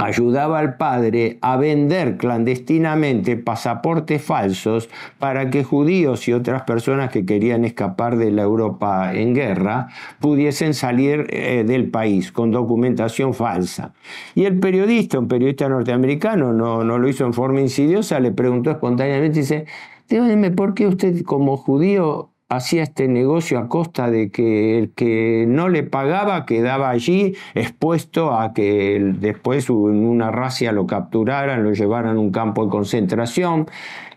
ayudaba 0.00 0.58
al 0.58 0.76
padre 0.76 1.38
a 1.40 1.56
vender 1.56 2.16
clandestinamente 2.16 3.36
pasaportes 3.36 4.22
falsos 4.22 4.88
para 5.18 5.50
que 5.50 5.64
judíos 5.64 6.26
y 6.28 6.32
otras 6.32 6.62
personas 6.62 7.10
que 7.10 7.24
querían 7.24 7.64
escapar 7.64 8.16
de 8.16 8.30
la 8.30 8.42
Europa 8.42 9.12
en 9.14 9.34
guerra 9.34 9.88
pudiesen 10.20 10.74
salir 10.74 11.26
eh, 11.30 11.64
del 11.66 11.90
país 11.90 12.32
con 12.32 12.50
documentación 12.50 13.34
falsa. 13.34 13.92
Y 14.34 14.44
el 14.44 14.58
periodista, 14.58 15.18
un 15.18 15.28
periodista 15.28 15.68
norteamericano, 15.68 16.52
no, 16.52 16.84
no 16.84 16.98
lo 16.98 17.08
hizo 17.08 17.24
en 17.24 17.32
forma 17.32 17.60
insidiosa, 17.60 18.20
le 18.20 18.32
preguntó 18.32 18.70
espontáneamente, 18.70 19.40
dice, 19.40 19.66
dígame, 20.08 20.50
¿por 20.50 20.74
qué 20.74 20.86
usted 20.86 21.22
como 21.22 21.56
judío 21.56 22.30
hacía 22.50 22.82
este 22.82 23.06
negocio 23.06 23.60
a 23.60 23.68
costa 23.68 24.10
de 24.10 24.30
que 24.30 24.76
el 24.78 24.90
que 24.90 25.46
no 25.48 25.68
le 25.68 25.84
pagaba 25.84 26.44
quedaba 26.44 26.90
allí 26.90 27.36
expuesto 27.54 28.32
a 28.34 28.52
que 28.52 29.14
después 29.18 29.70
en 29.70 29.76
una 30.04 30.32
racia 30.32 30.72
lo 30.72 30.86
capturaran, 30.86 31.62
lo 31.62 31.72
llevaran 31.72 32.16
a 32.16 32.20
un 32.20 32.32
campo 32.32 32.64
de 32.64 32.70
concentración. 32.70 33.68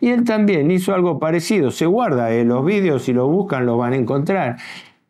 Y 0.01 0.09
él 0.09 0.23
también 0.23 0.71
hizo 0.71 0.95
algo 0.95 1.19
parecido. 1.19 1.69
Se 1.69 1.85
guarda 1.85 2.33
en 2.33 2.47
los 2.47 2.65
vídeos, 2.65 3.03
si 3.03 3.13
lo 3.13 3.27
buscan 3.27 3.67
lo 3.67 3.77
van 3.77 3.93
a 3.93 3.97
encontrar. 3.97 4.57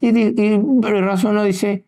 Y, 0.02 0.10
y, 0.20 0.82
razonó, 0.82 1.44
dice, 1.44 1.86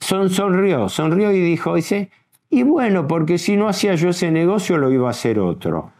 son, 0.00 0.28
sonrió, 0.28 0.90
sonrió 0.90 1.32
y 1.32 1.40
dijo, 1.40 1.76
dice, 1.76 2.10
y 2.50 2.62
bueno, 2.62 3.08
porque 3.08 3.38
si 3.38 3.56
no 3.56 3.68
hacía 3.68 3.94
yo 3.94 4.10
ese 4.10 4.30
negocio 4.30 4.76
lo 4.76 4.92
iba 4.92 5.08
a 5.08 5.12
hacer 5.12 5.38
otro. 5.38 5.92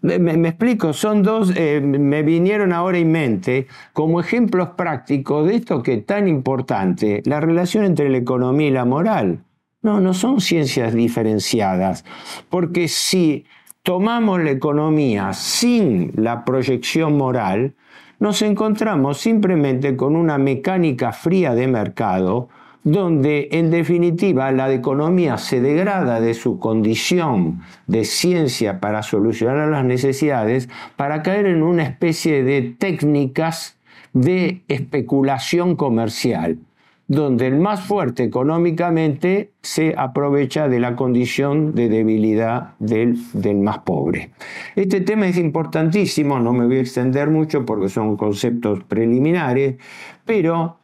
Me, 0.00 0.48
explico, 0.48 0.94
son 0.94 1.22
dos, 1.22 1.52
eh, 1.56 1.80
me 1.82 2.22
vinieron 2.22 2.72
ahora 2.72 2.96
en 2.96 3.12
mente 3.12 3.66
como 3.92 4.18
ejemplos 4.20 4.70
prácticos 4.70 5.46
de 5.46 5.56
esto 5.56 5.82
que 5.82 5.94
es 5.94 6.06
tan 6.06 6.26
importante, 6.26 7.22
la 7.26 7.38
relación 7.38 7.84
entre 7.84 8.08
la 8.08 8.16
economía 8.16 8.68
y 8.68 8.70
la 8.70 8.86
moral. 8.86 9.44
No, 9.82 10.00
no 10.00 10.14
son 10.14 10.40
ciencias 10.40 10.94
diferenciadas, 10.94 12.04
porque 12.48 12.88
si 12.88 13.44
tomamos 13.82 14.42
la 14.42 14.52
economía 14.52 15.32
sin 15.34 16.12
la 16.16 16.44
proyección 16.44 17.18
moral, 17.18 17.74
nos 18.20 18.40
encontramos 18.42 19.18
simplemente 19.18 19.96
con 19.96 20.16
una 20.16 20.38
mecánica 20.38 21.12
fría 21.12 21.54
de 21.54 21.66
mercado 21.66 22.48
donde 22.84 23.48
en 23.52 23.70
definitiva 23.70 24.50
la 24.50 24.72
economía 24.72 25.38
se 25.38 25.60
degrada 25.60 26.20
de 26.20 26.34
su 26.34 26.58
condición 26.58 27.60
de 27.86 28.04
ciencia 28.04 28.80
para 28.80 29.02
solucionar 29.02 29.68
las 29.68 29.84
necesidades 29.84 30.68
para 30.96 31.22
caer 31.22 31.46
en 31.46 31.62
una 31.62 31.84
especie 31.84 32.42
de 32.42 32.62
técnicas 32.62 33.78
de 34.12 34.62
especulación 34.68 35.76
comercial, 35.76 36.58
donde 37.06 37.46
el 37.46 37.56
más 37.56 37.82
fuerte 37.82 38.24
económicamente 38.24 39.52
se 39.62 39.94
aprovecha 39.96 40.68
de 40.68 40.80
la 40.80 40.96
condición 40.96 41.74
de 41.74 41.88
debilidad 41.88 42.74
del, 42.78 43.16
del, 43.32 43.58
más 43.58 43.78
pobre. 43.78 44.32
Este 44.76 45.00
tema 45.00 45.28
es 45.28 45.38
importantísimo, 45.38 46.40
no 46.40 46.52
me 46.52 46.66
voy 46.66 46.78
a 46.78 46.80
extender 46.80 47.30
mucho 47.30 47.64
porque 47.64 47.88
son 47.88 48.16
conceptos 48.16 48.82
preliminares, 48.84 49.76
pero 50.24 50.81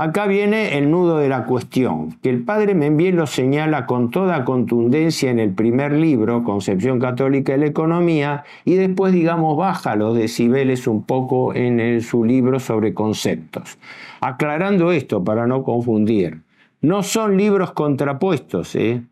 Acá 0.00 0.28
viene 0.28 0.78
el 0.78 0.92
nudo 0.92 1.18
de 1.18 1.28
la 1.28 1.44
cuestión, 1.44 2.20
que 2.22 2.30
el 2.30 2.44
padre 2.44 2.76
Membiel 2.76 3.16
lo 3.16 3.26
señala 3.26 3.84
con 3.84 4.12
toda 4.12 4.44
contundencia 4.44 5.28
en 5.28 5.40
el 5.40 5.50
primer 5.50 5.90
libro, 5.90 6.44
Concepción 6.44 7.00
Católica 7.00 7.50
de 7.50 7.58
la 7.58 7.66
Economía, 7.66 8.44
y 8.64 8.74
después, 8.74 9.12
digamos, 9.12 9.56
baja 9.56 9.96
los 9.96 10.16
decibeles 10.16 10.86
un 10.86 11.02
poco 11.02 11.52
en 11.52 12.00
su 12.00 12.24
libro 12.24 12.60
sobre 12.60 12.94
conceptos. 12.94 13.76
Aclarando 14.20 14.92
esto 14.92 15.24
para 15.24 15.48
no 15.48 15.64
confundir, 15.64 16.42
no 16.80 17.02
son 17.02 17.36
libros 17.36 17.72
contrapuestos, 17.72 18.76
¿eh? 18.76 19.02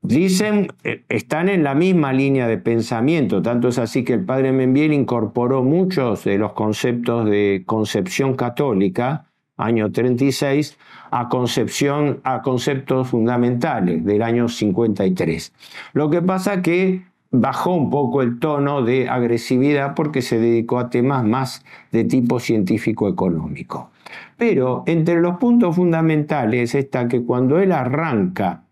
Dicen, 0.00 0.68
eh, 0.84 1.04
están 1.10 1.50
en 1.50 1.62
la 1.62 1.74
misma 1.74 2.14
línea 2.14 2.48
de 2.48 2.56
pensamiento, 2.56 3.42
tanto 3.42 3.68
es 3.68 3.78
así 3.78 4.04
que 4.04 4.14
el 4.14 4.24
padre 4.24 4.52
Membiel 4.52 4.94
incorporó 4.94 5.62
muchos 5.62 6.24
de 6.24 6.38
los 6.38 6.54
conceptos 6.54 7.26
de 7.26 7.64
concepción 7.66 8.32
católica, 8.36 9.26
año 9.56 9.90
36, 9.92 10.76
a, 11.10 11.28
concepción, 11.28 12.20
a 12.24 12.42
conceptos 12.42 13.08
fundamentales 13.08 14.04
del 14.04 14.22
año 14.22 14.48
53. 14.48 15.52
Lo 15.92 16.10
que 16.10 16.22
pasa 16.22 16.62
que 16.62 17.02
bajó 17.30 17.74
un 17.74 17.90
poco 17.90 18.22
el 18.22 18.38
tono 18.38 18.82
de 18.82 19.08
agresividad 19.08 19.94
porque 19.94 20.22
se 20.22 20.38
dedicó 20.38 20.78
a 20.78 20.90
temas 20.90 21.24
más 21.24 21.64
de 21.90 22.04
tipo 22.04 22.38
científico-económico. 22.38 23.90
Pero 24.36 24.84
entre 24.86 25.20
los 25.20 25.38
puntos 25.38 25.76
fundamentales 25.76 26.74
está 26.74 27.08
que 27.08 27.24
cuando 27.24 27.58
él 27.58 27.72
arranca 27.72 28.62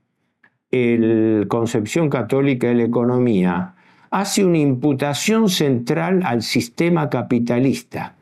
el 0.71 1.47
concepción 1.49 2.09
católica 2.09 2.69
de 2.69 2.75
la 2.75 2.85
economía 2.85 3.75
hace 4.11 4.45
una 4.45 4.59
imputación 4.59 5.49
central 5.49 6.23
al 6.25 6.43
sistema 6.43 7.11
capitalista, 7.11 8.15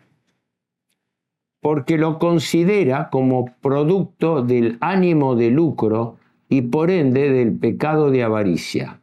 porque 1.61 1.99
lo 1.99 2.19
considera 2.19 3.11
como 3.11 3.47
producto 3.61 4.43
del 4.43 4.79
ánimo 4.81 5.37
de 5.37 5.50
lucro 5.50 6.17
y 6.49 6.62
por 6.62 6.90
ende 6.90 7.31
del 7.31 7.57
pecado 7.59 8.11
de 8.11 8.23
avaricia. 8.23 9.00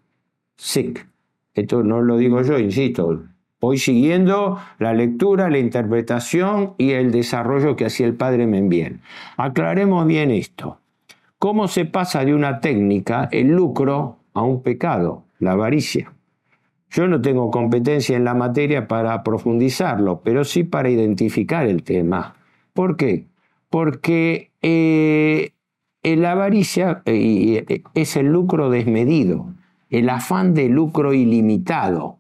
Sick. 0.56 1.08
Esto 1.54 1.84
no 1.84 2.02
lo 2.02 2.18
digo 2.18 2.42
yo, 2.42 2.60
insisto. 2.60 3.24
Voy 3.60 3.78
siguiendo 3.78 4.60
la 4.80 4.94
lectura, 4.94 5.50
la 5.50 5.58
interpretación 5.58 6.74
y 6.78 6.92
el 6.92 7.12
desarrollo 7.12 7.76
que 7.76 7.86
hacía 7.86 8.06
el 8.06 8.16
padre 8.16 8.46
Membien. 8.46 9.02
Aclaremos 9.38 10.06
bien 10.06 10.32
esto 10.32 10.80
cómo 11.40 11.68
se 11.68 11.86
pasa 11.86 12.26
de 12.26 12.34
una 12.34 12.60
técnica, 12.60 13.30
el 13.32 13.50
lucro, 13.50 14.18
a 14.34 14.42
un 14.42 14.62
pecado, 14.62 15.24
la 15.40 15.52
avaricia. 15.52 16.14
Yo 16.90 17.08
no 17.08 17.22
tengo 17.22 17.52
competencia 17.52 18.16
en 18.16 18.24
la 18.24 18.34
materia 18.34 18.88
para 18.88 19.24
profundizarlo, 19.24 20.22
pero 20.24 20.44
sí 20.44 20.64
para 20.64 20.90
identificar 20.90 21.68
el 21.68 21.84
tema. 21.84 22.36
¿Por 22.78 22.96
qué? 22.96 23.26
Porque 23.72 24.52
eh, 24.62 25.52
la 26.04 26.34
avaricia 26.34 27.02
eh, 27.06 27.66
eh, 27.68 27.82
es 27.96 28.16
el 28.16 28.28
lucro 28.28 28.70
desmedido, 28.70 29.48
el 29.90 30.08
afán 30.10 30.54
de 30.54 30.70
lucro 30.70 31.16
ilimitado. 31.16 32.20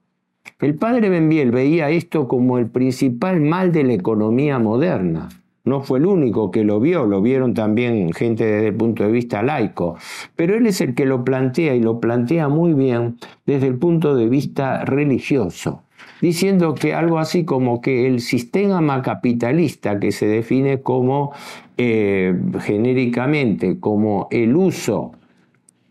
El 0.60 0.74
padre 0.74 1.10
Benviel 1.10 1.52
veía 1.52 1.92
esto 1.92 2.28
como 2.28 2.58
el 2.58 2.72
principal 2.72 3.40
mal 3.40 3.72
de 3.72 3.84
la 3.84 3.94
economía 3.94 4.58
moderna 4.58 5.30
no 5.68 5.82
fue 5.82 6.00
el 6.00 6.06
único 6.06 6.50
que 6.50 6.64
lo 6.64 6.80
vio, 6.80 7.06
lo 7.06 7.22
vieron 7.22 7.54
también 7.54 8.14
gente 8.14 8.46
desde 8.46 8.70
el 8.70 8.76
punto 8.76 9.04
de 9.04 9.12
vista 9.12 9.44
laico, 9.44 9.98
pero 10.36 10.56
él 10.56 10.66
es 10.66 10.80
el 10.82 10.96
que 10.96 11.06
lo 11.06 11.26
plantea 11.26 11.76
y 11.76 11.82
lo 11.82 12.00
plantea 12.00 12.48
muy 12.48 12.74
bien 12.74 13.18
desde 13.46 13.68
el 13.68 13.78
punto 13.78 14.16
de 14.16 14.30
vista 14.30 14.86
religioso, 14.86 15.84
diciendo 16.22 16.74
que 16.74 16.94
algo 16.94 17.20
así 17.20 17.46
como 17.46 17.82
que 17.82 18.08
el 18.08 18.22
sistema 18.22 19.02
capitalista 19.02 20.00
que 20.00 20.12
se 20.12 20.28
define 20.28 20.82
como 20.82 21.32
eh, 21.78 22.36
genéricamente 22.60 23.80
como 23.80 24.28
el 24.32 24.56
uso 24.56 25.12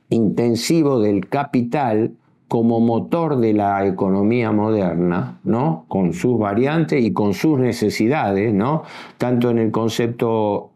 intensivo 0.09 1.00
del 1.00 1.28
capital, 1.28 2.12
como 2.49 2.78
motor 2.80 3.38
de 3.38 3.52
la 3.52 3.87
economía 3.87 4.52
moderna, 4.52 5.40
¿no? 5.42 5.85
con 5.88 6.12
sus 6.12 6.38
variantes 6.38 7.04
y 7.04 7.12
con 7.12 7.35
sus 7.35 7.59
necesidades, 7.59 8.54
¿no? 8.54 8.85
tanto 9.18 9.50
en 9.50 9.59
el 9.59 9.71
concepto 9.73 10.71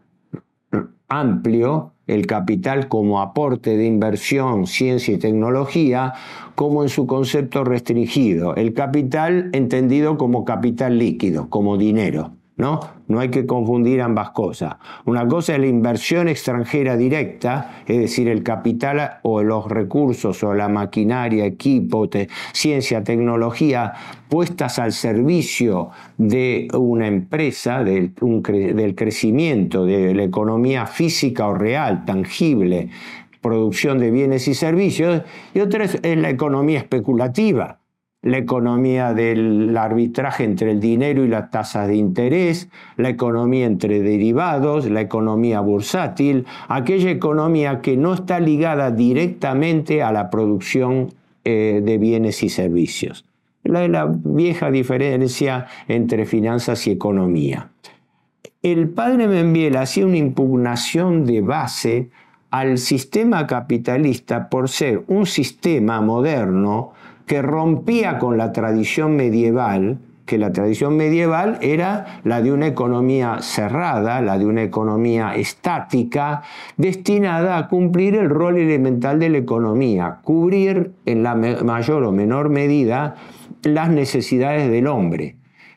amplio, 1.11 1.93
el 2.07 2.26
capital 2.26 2.88
como 2.88 3.21
aporte 3.21 3.76
de 3.76 3.85
inversión, 3.85 4.67
ciencia 4.67 5.14
y 5.14 5.19
tecnología, 5.19 6.14
como 6.55 6.83
en 6.83 6.88
su 6.88 7.07
concepto 7.07 7.64
restringido, 7.64 8.55
el 8.55 8.73
capital 8.73 9.50
entendido 9.52 10.17
como 10.17 10.45
capital 10.45 10.99
líquido, 10.99 11.50
como 11.50 11.76
dinero. 11.76 12.33
¿No? 12.61 12.81
No 13.09 13.19
hay 13.19 13.31
que 13.31 13.47
confundir 13.47 14.02
ambas 14.02 14.31
cosas. 14.31 14.76
Una 15.07 15.26
cosa 15.26 15.55
es 15.55 15.61
la 15.61 15.67
inversión 15.67 16.29
extranjera 16.29 16.97
directa, 16.97 17.83
es 17.87 17.99
decir, 17.99 18.29
el 18.29 18.43
capital 18.43 19.18
o 19.23 19.42
los 19.42 19.66
recursos 19.66 20.44
o 20.44 20.55
la 20.55 20.68
maquinaria, 20.68 21.44
equipo, 21.46 22.09
ciencia, 22.53 23.03
tecnología 23.03 23.94
puestas 24.29 24.79
al 24.79 24.92
servicio 24.92 25.90
de 26.18 26.68
una 26.75 27.09
empresa, 27.09 27.83
del, 27.83 28.14
del 28.14 28.94
crecimiento 28.94 29.85
de 29.87 30.14
la 30.14 30.23
economía 30.23 30.87
física 30.87 31.49
o 31.49 31.55
real, 31.55 32.05
tangible, 32.05 32.90
producción 33.40 33.99
de 33.99 34.11
bienes 34.11 34.46
y 34.46 34.55
servicios, 34.55 35.23
y 35.55 35.61
otra 35.61 35.85
es 35.85 36.16
la 36.16 36.29
economía 36.31 36.79
especulativa 36.79 37.80
la 38.22 38.37
economía 38.37 39.14
del 39.14 39.74
arbitraje 39.76 40.44
entre 40.44 40.72
el 40.72 40.80
dinero 40.80 41.24
y 41.24 41.28
las 41.28 41.50
tasas 41.50 41.88
de 41.88 41.96
interés, 41.96 42.68
la 42.96 43.09
economía 43.09 43.64
entre 43.64 44.00
derivados, 44.00 44.90
la 44.90 45.00
economía 45.00 45.61
bursátil, 45.61 46.44
aquella 46.68 47.11
economía 47.11 47.80
que 47.80 47.96
no 47.96 48.12
está 48.12 48.38
ligada 48.38 48.90
directamente 48.90 50.02
a 50.02 50.12
la 50.12 50.28
producción 50.28 51.09
eh, 51.44 51.80
de 51.83 51.96
bienes 51.96 52.42
y 52.42 52.50
servicios. 52.50 53.24
La, 53.62 53.88
la 53.88 54.06
vieja 54.06 54.70
diferencia 54.70 55.66
entre 55.88 56.26
finanzas 56.26 56.87
y 56.87 56.90
economía. 56.90 57.70
El 58.62 58.90
padre 58.90 59.26
Membiel 59.26 59.76
hacía 59.76 60.04
una 60.04 60.18
impugnación 60.18 61.24
de 61.24 61.40
base 61.40 62.11
al 62.50 62.76
sistema 62.76 63.46
capitalista 63.46 64.50
por 64.50 64.68
ser 64.68 65.04
un 65.06 65.24
sistema 65.24 66.02
moderno 66.02 66.92
que 67.31 67.43
rompía 67.43 68.19
con 68.19 68.37
la 68.37 68.51
tradición 68.51 69.14
medieval, 69.14 70.01
que 70.27 70.37
la 70.37 70.51
tradición 70.51 70.97
medieval 70.97 71.59
era 71.61 72.21
la 72.25 72.43
de 72.43 72.53
una 72.53 72.66
economía 72.66 73.37
cerrada, 73.40 74.21
la 74.21 74.37
de 74.37 74.47
una 74.47 74.64
economía 74.64 75.37
estática, 75.37 76.43
destinada 76.77 77.57
a 77.57 77.69
cumplir 77.69 78.16
el 78.16 78.31
rol 78.31 78.59
elemental 78.59 79.21
de 79.21 79.29
la 79.29 79.38
economía, 79.38 80.19
cubrir 80.25 80.90
en 81.07 81.23
la 81.23 81.37
mayor 81.37 82.03
o 82.03 82.11
menor 82.11 82.49
medida 82.49 83.14
las 83.62 83.90
necesidades 83.90 84.69
del 84.69 84.88
hombre. 84.88 85.37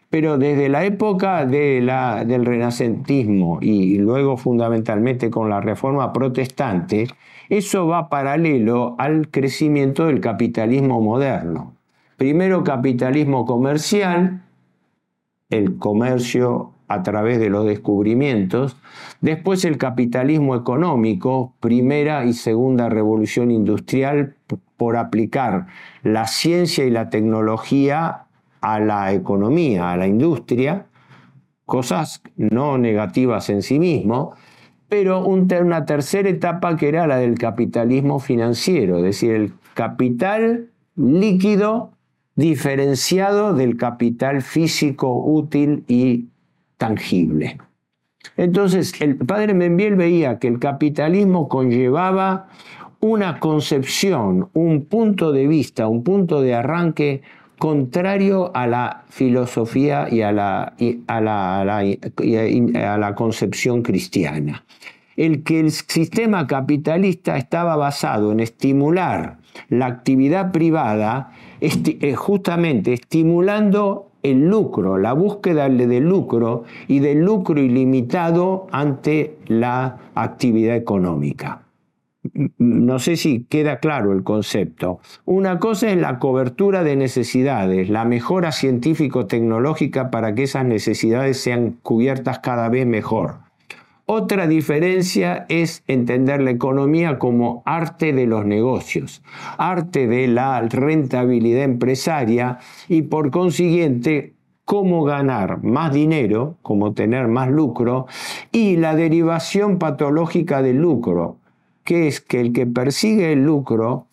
Pero 0.10 0.40
desde 0.40 0.70
la 0.70 0.86
época 0.86 1.46
del 1.46 2.46
renacentismo 2.46 3.60
y 3.62 4.00
luego 4.00 4.38
fundamentalmente 4.38 5.30
con 5.30 5.52
la 5.52 5.62
reforma 5.62 6.14
protestante, 6.14 7.10
eso 7.50 7.88
va 7.88 8.10
paralelo 8.10 8.96
al 8.98 9.30
crecimiento 9.30 10.08
del 10.08 10.22
capitalismo 10.22 11.02
moderno. 11.02 11.74
Primero 12.18 12.64
capitalismo 12.64 13.46
comercial, 13.46 14.44
el 15.50 15.78
comercio 15.78 16.74
a 16.88 17.02
través 17.04 17.40
de 17.40 17.50
los 17.50 17.66
descubrimientos, 17.66 18.78
después 19.22 19.66
el 19.66 19.78
capitalismo 19.78 20.56
económico, 20.56 21.54
primera 21.60 22.26
y 22.26 22.34
segunda 22.34 22.90
revolución 22.90 23.52
industrial 23.52 24.36
por 24.78 24.98
aplicar 24.98 25.68
la 26.04 26.28
ciencia 26.28 26.86
y 26.86 26.92
la 26.92 27.10
tecnología 27.10 28.26
a 28.62 28.80
la 28.80 29.12
economía, 29.14 29.92
a 29.92 29.98
la 29.98 30.08
industria, 30.08 30.86
cosas 31.66 32.22
no 32.36 32.78
negativas 32.78 33.50
en 33.50 33.62
sí 33.62 33.80
mismo, 33.80 34.36
pero 34.94 35.26
una 35.26 35.86
tercera 35.88 36.30
etapa 36.30 36.78
que 36.78 36.88
era 36.88 37.08
la 37.08 37.18
del 37.18 37.40
capitalismo 37.40 38.20
financiero, 38.20 38.98
es 38.98 39.04
decir, 39.04 39.32
el 39.32 39.54
capital 39.74 40.70
líquido 40.96 41.94
diferenciado 42.36 43.56
del 43.56 43.76
capital 43.76 44.44
físico 44.44 45.12
útil 45.12 45.84
y 45.88 46.28
tangible. 46.78 47.58
Entonces, 48.38 48.94
el 49.02 49.16
padre 49.16 49.56
Membiel 49.56 49.96
veía 49.96 50.38
que 50.38 50.48
el 50.48 50.60
capitalismo 50.60 51.50
conllevaba 51.50 52.50
una 53.00 53.40
concepción, 53.40 54.50
un 54.54 54.86
punto 54.86 55.32
de 55.32 55.48
vista, 55.48 55.88
un 55.88 56.04
punto 56.04 56.40
de 56.40 56.54
arranque 56.54 57.24
contrario 57.64 58.52
a 58.54 58.68
la 58.68 59.06
filosofía 59.08 60.10
y 60.12 60.22
a 60.22 60.34
la, 60.34 60.74
a 61.08 62.98
la, 62.98 63.16
concepción 63.16 63.82
cristiana. 63.82 64.66
El 65.16 65.44
que 65.44 65.62
el 65.62 65.72
sistema 65.72 66.46
capitalista 66.46 67.38
estaba 67.38 67.78
basado 67.78 68.34
en 68.34 68.42
estimular 68.42 69.38
la 69.70 69.86
actividad 69.86 70.52
privada, 70.52 71.32
eh, 71.62 72.16
justamente 72.16 72.92
estimulando 72.92 74.10
el 74.24 74.46
lucro, 74.50 74.98
la 74.98 75.14
búsqueda 75.14 75.70
del 75.70 76.04
lucro 76.04 76.66
y 76.90 77.00
del 77.00 77.20
lucro 77.20 77.62
ilimitado 77.62 78.68
ante 78.74 79.38
la 79.48 80.00
actividad 80.16 80.76
económica 80.76 81.63
no 82.58 83.00
sé 83.00 83.18
si 83.18 83.44
queda 83.44 83.80
claro 83.80 84.14
el 84.14 84.24
concepto. 84.24 85.00
Una 85.26 85.60
cosa 85.60 85.90
es 85.90 85.98
la 85.98 86.20
cobertura 86.20 86.84
de 86.84 86.96
necesidades, 86.96 87.90
la 87.90 88.06
mejora 88.06 88.52
científico-tecnológica 88.52 90.10
para 90.10 90.34
que 90.34 90.44
esas 90.44 90.66
necesidades 90.66 91.42
sean 91.42 91.78
cubiertas 91.82 92.40
cada 92.40 92.70
vez 92.70 92.88
mejor. 92.88 93.40
Otra 94.06 94.48
diferencia 94.48 95.46
es 95.48 95.84
entender 95.88 96.42
la 96.42 96.52
economía 96.52 97.20
como 97.20 97.64
arte 97.66 98.12
de 98.12 98.28
los 98.28 98.46
negocios, 98.46 99.24
arte 99.58 100.08
de 100.08 100.28
la 100.28 100.62
rentabilidad 100.62 101.64
empresaria 101.64 102.58
y 102.90 103.04
por 103.04 103.32
consiguiente 103.32 104.34
cómo 104.66 105.04
ganar 105.04 105.64
más 105.64 105.94
dinero, 105.94 106.58
cómo 106.62 106.94
tener 106.94 107.30
más 107.30 107.50
lucro 107.50 108.08
y 108.52 108.76
la 108.76 108.94
derivación 108.96 109.80
patológica 109.80 110.62
del 110.62 110.78
lucro, 110.78 111.38
que 111.84 112.08
es 112.08 112.22
que 112.22 112.40
el 112.40 112.54
que 112.54 112.66
persigue 112.66 113.34
el 113.34 113.44
lucro 113.44 114.08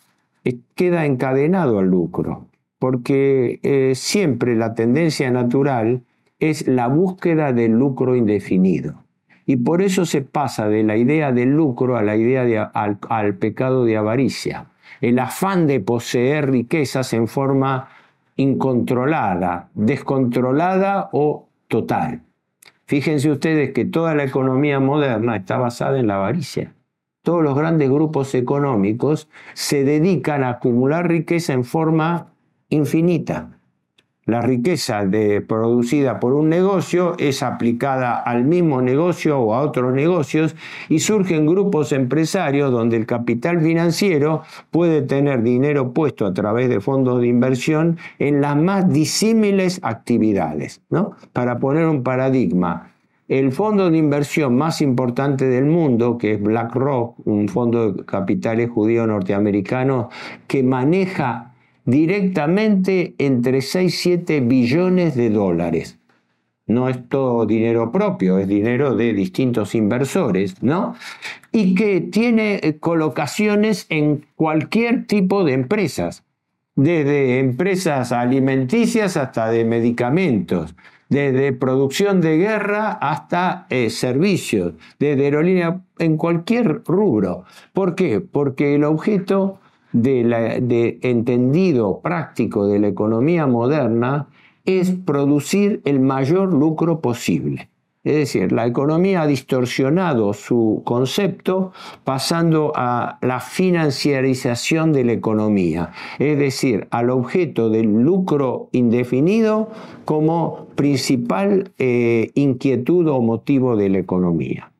eh, 0.45 0.59
queda 0.75 1.07
encadenado 1.07 1.79
al 1.79 1.87
lucro, 1.87 2.47
porque 2.79 3.61
eh, 3.63 3.95
siempre 3.95 4.57
la 4.57 4.75
tendencia 4.75 5.31
natural 5.31 6.03
es 6.39 6.67
la 6.67 6.89
búsqueda 6.89 7.53
del 7.53 7.73
lucro 7.73 8.17
indefinido. 8.17 9.05
Y 9.47 9.57
por 9.57 9.83
eso 9.83 10.07
se 10.07 10.23
pasa 10.23 10.69
de 10.69 10.83
la 10.83 10.97
idea 10.97 11.33
del 11.33 11.51
lucro 11.51 11.97
a 11.97 12.03
la 12.03 12.17
idea 12.17 12.45
de, 12.45 12.59
al, 12.59 12.99
al 13.09 13.35
pecado 13.35 13.85
de 13.85 13.97
avaricia. 13.97 14.67
El 15.01 15.19
afán 15.19 15.67
de 15.67 15.81
poseer 15.81 16.51
riquezas 16.51 17.13
en 17.13 17.27
forma 17.27 17.89
incontrolada, 18.37 19.69
descontrolada 19.75 21.11
o 21.13 21.49
total. 21.69 22.23
Fíjense 22.87 23.31
ustedes 23.31 23.73
que 23.73 23.85
toda 23.85 24.15
la 24.15 24.25
economía 24.25 24.81
moderna 24.81 25.37
está 25.37 25.59
basada 25.59 25.99
en 25.99 26.07
la 26.07 26.17
avaricia. 26.17 26.73
Todos 27.23 27.43
los 27.43 27.55
grandes 27.57 27.91
grupos 27.91 28.35
económicos 28.35 29.29
se 29.55 29.85
dedican 29.85 30.43
a 30.43 30.51
acumular 30.51 31.09
riqueza 31.09 31.53
en 31.53 31.65
forma 31.65 32.33
infinita 32.69 33.61
la 34.31 34.43
riqueza 34.43 35.03
producida 35.49 36.21
por 36.21 36.35
un 36.35 36.49
negocio 36.49 37.17
es 37.19 37.43
aplicada 37.43 38.17
al 38.17 38.45
mismo 38.45 38.81
negocio 38.81 39.41
o 39.41 39.55
a 39.55 39.61
otros 39.61 39.93
negocios 39.93 40.55
y 40.89 41.01
surgen 41.01 41.47
grupos 41.47 41.91
empresarios 41.91 42.71
donde 42.71 42.97
el 42.97 43.07
capital 43.07 43.61
financiero 43.61 44.43
puede 44.71 45.03
tener 45.03 45.43
dinero 45.43 45.93
puesto 45.93 46.27
a 46.27 46.33
través 46.33 46.69
de 46.69 46.81
fondos 46.81 47.21
de 47.21 47.27
inversión 47.27 47.99
en 48.21 48.41
las 48.41 48.57
más 48.57 48.93
disímiles 48.93 49.81
actividades. 49.83 50.81
¿no? 50.91 51.17
Para 51.33 51.59
poner 51.59 51.87
un 51.87 52.05
paradigma, 52.05 52.93
el 53.31 53.53
fondo 53.53 53.89
de 53.93 53.97
inversión 53.97 54.57
más 54.57 54.83
importante 54.83 55.47
del 55.47 55.65
mundo, 55.65 56.19
que 56.19 56.33
es 56.33 56.43
BlackRock, 56.43 57.25
un 57.29 57.49
fondo 57.49 57.93
de 57.93 58.05
capitales 58.05 58.69
judío 58.69 59.07
norteamericano, 59.07 60.11
que 60.49 60.65
maneja 60.65 61.55
directamente 61.85 63.15
entre 63.19 63.63
6 63.63 63.95
y 63.95 63.97
7 63.97 64.41
billones 64.41 65.15
de 65.15 65.31
dólares. 65.31 66.01
No 66.67 66.89
es 66.89 67.09
todo 67.09 67.47
dinero 67.47 67.93
propio, 67.93 68.37
es 68.39 68.49
dinero 68.49 68.97
de 68.97 69.13
distintos 69.13 69.77
inversores, 69.77 70.61
¿no? 70.61 70.97
Y 71.53 71.77
que 71.77 72.01
tiene 72.01 72.57
eh, 72.57 72.79
colocaciones 72.81 73.87
en 73.91 74.27
cualquier 74.35 75.07
tipo 75.07 75.45
de 75.45 75.53
empresas, 75.53 76.25
desde 76.75 77.39
empresas 77.39 78.11
alimenticias 78.11 79.17
hasta 79.17 79.51
de 79.51 79.65
medicamentos, 79.65 80.75
desde 81.11 81.53
producción 81.53 82.21
de 82.21 82.39
guerra 82.39 82.93
hasta 82.93 83.67
eh, 83.69 83.91
servicios, 83.91 84.75
desde 84.99 85.25
aerolínea, 85.25 85.83
en 85.99 86.17
cualquier 86.17 86.83
rubro. 86.87 87.45
¿Por 87.75 87.95
qué? 87.95 88.21
Porque 88.21 88.77
el 88.77 88.85
objeto 88.85 89.59
de, 89.93 90.99
entendido 91.03 92.01
práctico 92.01 92.67
de 92.67 92.79
la 92.79 92.89
economía 92.89 93.47
moderna 93.47 94.29
es 94.65 94.93
producir 94.93 95.83
el 95.85 96.01
mayor 96.01 96.53
lucro 96.55 97.01
posible. 97.01 97.69
Es 98.03 98.15
decir, 98.15 98.51
la 98.51 98.67
economía 98.67 99.23
ha 99.23 99.27
distorsionado 99.27 100.33
su 100.33 100.81
concepto 100.87 101.73
pasando 102.03 102.73
a 102.75 103.19
la 103.21 103.41
financiarización 103.41 104.93
de 104.93 105.05
la 105.05 105.13
economía, 105.13 105.93
es 106.19 106.39
decir, 106.39 106.89
al 106.91 107.11
objeto 107.11 107.69
del 107.69 107.93
lucro 107.93 108.71
indefinido 108.73 109.69
como 110.07 110.69
principal 110.77 111.73
eh, 111.79 112.31
inquietud 112.35 113.07
o 113.09 113.21
motivo 113.21 113.77
de 113.77 113.91
la 113.91 113.99
economía. 113.99 114.73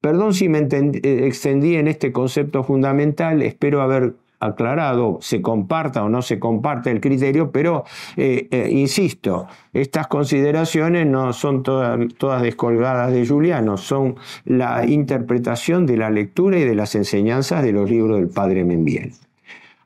Perdón 0.00 0.32
si 0.32 0.48
me 0.48 0.60
eh, 0.60 1.26
extendí 1.26 1.74
en 1.74 1.88
este 1.88 2.12
concepto 2.12 2.62
fundamental, 2.62 3.42
espero 3.42 3.82
haber 3.82 4.14
aclarado, 4.40 5.18
se 5.20 5.42
comparta 5.42 6.04
o 6.04 6.08
no 6.08 6.22
se 6.22 6.38
comparte 6.38 6.90
el 6.90 7.00
criterio, 7.00 7.50
pero 7.50 7.84
eh, 8.16 8.48
eh, 8.50 8.68
insisto, 8.70 9.46
estas 9.72 10.06
consideraciones 10.06 11.06
no 11.06 11.32
son 11.32 11.62
todas, 11.62 12.42
descolgadas 12.42 13.12
de 13.12 13.26
Juliano, 13.26 13.76
son 13.76 14.16
la 14.44 14.86
interpretación 14.86 15.86
de 15.86 15.96
la 15.96 16.10
lectura 16.10 16.58
y 16.58 16.64
de 16.64 16.74
las 16.74 16.94
enseñanzas 16.94 17.62
de 17.62 17.72
los 17.72 17.90
libros 17.90 18.18
del 18.18 18.28
padre 18.28 18.64
Membiel. 18.64 19.12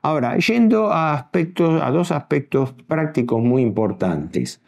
Ahora, 0.01 0.37
yendo 0.37 0.91
a, 0.91 1.13
aspectos, 1.13 1.81
a 1.81 1.89
dos 1.89 2.11
aspectos 2.11 2.73
prácticos 2.87 3.41
muy 3.41 3.61
importantes. 3.61 4.61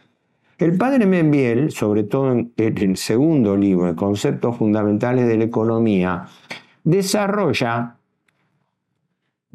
El 0.57 0.77
padre 0.77 1.05
Membiel, 1.05 1.71
sobre 1.71 2.03
todo 2.03 2.31
en 2.31 2.53
el 2.55 2.95
segundo 2.95 3.57
libro, 3.57 3.93
Conceptos 3.97 4.55
Fundamentales 4.55 5.27
de 5.27 5.37
la 5.37 5.43
Economía, 5.43 6.27
desarrolla 6.85 7.97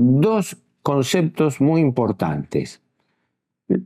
dos 0.01 0.57
conceptos 0.83 1.61
muy 1.61 1.83
importantes. 1.83 2.81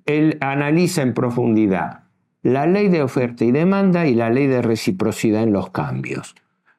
Él 0.07 0.39
analiza 0.41 1.03
en 1.03 1.13
profundidad 1.13 2.05
la 2.43 2.67
ley 2.67 2.89
de 2.89 3.03
oferta 3.03 3.45
y 3.45 3.51
demanda 3.51 4.07
y 4.07 4.15
la 4.15 4.31
ley 4.31 4.47
de 4.47 4.63
reciprocidad 4.63 5.43
en 5.43 5.53
los 5.53 5.71
cambios. 5.71 6.37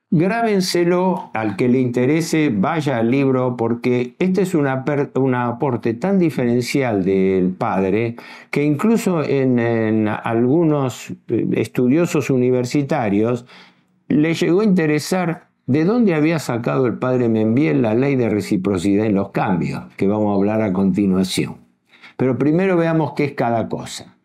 Grábenselo 0.10 1.32
al 1.34 1.58
que 1.58 1.68
le 1.68 1.80
interese, 1.80 2.50
vaya 2.54 2.98
al 2.98 3.12
libro, 3.12 3.58
porque 3.58 4.16
este 4.20 4.44
es 4.44 4.56
un 4.56 4.68
aporte 5.36 5.96
tan 5.96 6.18
diferencial 6.18 7.04
del 7.04 7.50
padre 7.50 8.16
que 8.52 8.64
incluso 8.64 9.24
en, 9.24 10.08
algunos 10.08 11.12
eh, 11.28 11.48
estudiosos 11.56 12.30
universitarios 12.30 13.46
le 14.08 14.34
llegó 14.34 14.62
a 14.62 14.66
interesar 14.66 15.50
de 15.68 15.84
dónde 15.84 16.14
había 16.14 16.40
sacado 16.40 16.86
el 16.86 17.00
padre 17.00 17.28
Membiel 17.28 17.82
la 17.82 17.96
ley 17.96 18.16
de 18.16 18.30
reciprocidad 18.30 19.06
en 19.06 19.16
los 19.16 19.32
cambios, 19.32 19.84
que 19.96 20.08
vamos 20.08 20.32
a 20.32 20.36
hablar 20.36 20.62
a 20.62 20.74
continuación. 20.74 21.58
Pero 22.18 22.38
primero 22.38 22.78
veamos 22.78 23.14
qué 23.14 23.26
es 23.26 23.32
cada 23.34 23.68
cosa. 23.68 24.16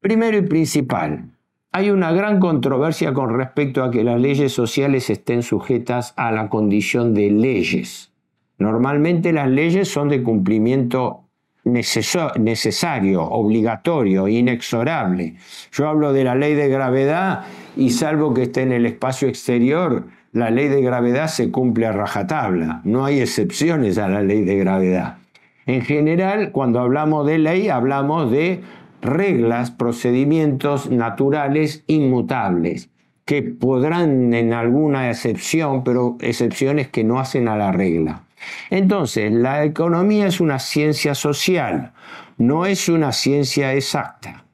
Primero 0.00 0.36
y 0.38 0.42
principal, 0.42 1.30
hay 1.72 1.90
una 1.90 2.12
gran 2.12 2.38
controversia 2.38 3.12
con 3.12 3.36
respecto 3.36 3.82
a 3.82 3.90
que 3.90 4.04
las 4.04 4.20
leyes 4.20 4.52
sociales 4.52 5.10
estén 5.10 5.42
sujetas 5.42 6.14
a 6.16 6.30
la 6.30 6.48
condición 6.48 7.14
de 7.14 7.30
leyes. 7.30 8.12
Normalmente 8.58 9.32
las 9.32 9.48
leyes 9.48 9.88
son 9.88 10.08
de 10.08 10.22
cumplimiento 10.22 11.21
necesario, 11.64 13.22
obligatorio, 13.22 14.28
inexorable. 14.28 15.36
Yo 15.72 15.88
hablo 15.88 16.12
de 16.12 16.24
la 16.24 16.34
ley 16.34 16.54
de 16.54 16.68
gravedad 16.68 17.44
y 17.76 17.90
salvo 17.90 18.34
que 18.34 18.42
esté 18.42 18.62
en 18.62 18.72
el 18.72 18.86
espacio 18.86 19.28
exterior, 19.28 20.06
la 20.32 20.50
ley 20.50 20.68
de 20.68 20.82
gravedad 20.82 21.28
se 21.28 21.50
cumple 21.50 21.86
a 21.86 21.92
rajatabla. 21.92 22.80
No 22.84 23.04
hay 23.04 23.20
excepciones 23.20 23.98
a 23.98 24.08
la 24.08 24.22
ley 24.22 24.42
de 24.44 24.56
gravedad. 24.56 25.18
En 25.66 25.82
general, 25.82 26.50
cuando 26.52 26.80
hablamos 26.80 27.26
de 27.26 27.38
ley, 27.38 27.68
hablamos 27.68 28.30
de 28.30 28.62
reglas, 29.00 29.70
procedimientos 29.70 30.90
naturales 30.90 31.84
inmutables, 31.86 32.88
que 33.24 33.42
podrán 33.42 34.34
en 34.34 34.52
alguna 34.52 35.10
excepción, 35.10 35.84
pero 35.84 36.16
excepciones 36.20 36.88
que 36.88 37.04
no 37.04 37.20
hacen 37.20 37.46
a 37.48 37.56
la 37.56 37.70
regla. 37.70 38.22
Entonces, 38.70 39.32
la 39.32 39.64
economía 39.64 40.26
es 40.26 40.40
una 40.40 40.58
ciencia 40.58 41.14
social, 41.14 41.92
no 42.38 42.66
es 42.66 42.88
una 42.88 43.12
ciencia 43.12 43.74
exacta. 43.74 44.44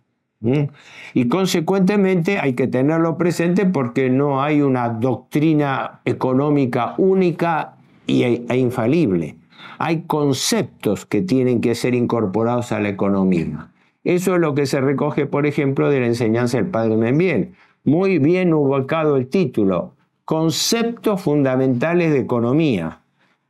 Y 1.14 1.28
consecuentemente 1.28 2.38
hay 2.38 2.54
que 2.54 2.68
tenerlo 2.68 3.18
presente 3.18 3.66
porque 3.66 4.08
no 4.08 4.40
hay 4.42 4.62
una 4.62 4.88
doctrina 4.88 6.00
económica 6.04 6.94
única 6.96 7.76
e 8.06 8.56
infalible. 8.56 9.36
Hay 9.78 10.02
conceptos 10.02 11.06
que 11.06 11.22
tienen 11.22 11.60
que 11.60 11.74
ser 11.74 11.94
incorporados 11.94 12.72
a 12.72 12.80
la 12.80 12.88
economía. 12.88 13.70
Eso 14.04 14.34
es 14.34 14.40
lo 14.40 14.54
que 14.54 14.66
se 14.66 14.80
recoge, 14.80 15.26
por 15.26 15.46
ejemplo, 15.46 15.90
de 15.90 16.00
la 16.00 16.06
enseñanza 16.06 16.56
del 16.56 16.68
padre 16.68 16.96
Membiel. 16.96 17.54
Muy 17.84 18.18
bien 18.18 18.54
ubicado 18.54 19.16
el 19.16 19.28
título, 19.28 19.94
Conceptos 20.24 21.22
fundamentales 21.22 22.12
de 22.12 22.20
economía, 22.20 23.00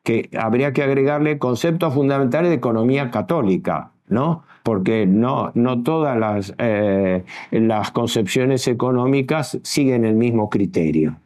que 0.08 0.30
habría 0.38 0.72
que 0.72 0.82
agregarle 0.82 1.38
conceptos 1.38 1.92
fundamentales 1.92 2.48
de 2.48 2.56
economía 2.56 3.10
católica, 3.10 3.92
¿no? 4.08 4.42
Porque 4.62 5.04
no, 5.04 5.52
no 5.54 5.82
todas 5.82 6.18
las, 6.18 6.54
eh, 6.56 7.24
las 7.50 7.90
concepciones 7.90 8.66
económicas 8.68 9.58
siguen 9.62 10.06
el 10.06 10.14
mismo 10.14 10.48
criterio. 10.48 11.18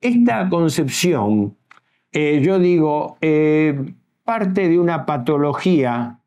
Esta 0.00 0.48
concepción, 0.48 1.54
eh, 2.10 2.40
yo 2.42 2.58
digo, 2.58 3.18
eh, 3.20 3.94
parte 4.24 4.68
de 4.68 4.80
una 4.80 5.06
patología 5.06 6.18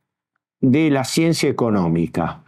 de 0.62 0.92
la 0.92 1.04
ciencia 1.04 1.50
económica. 1.50 2.40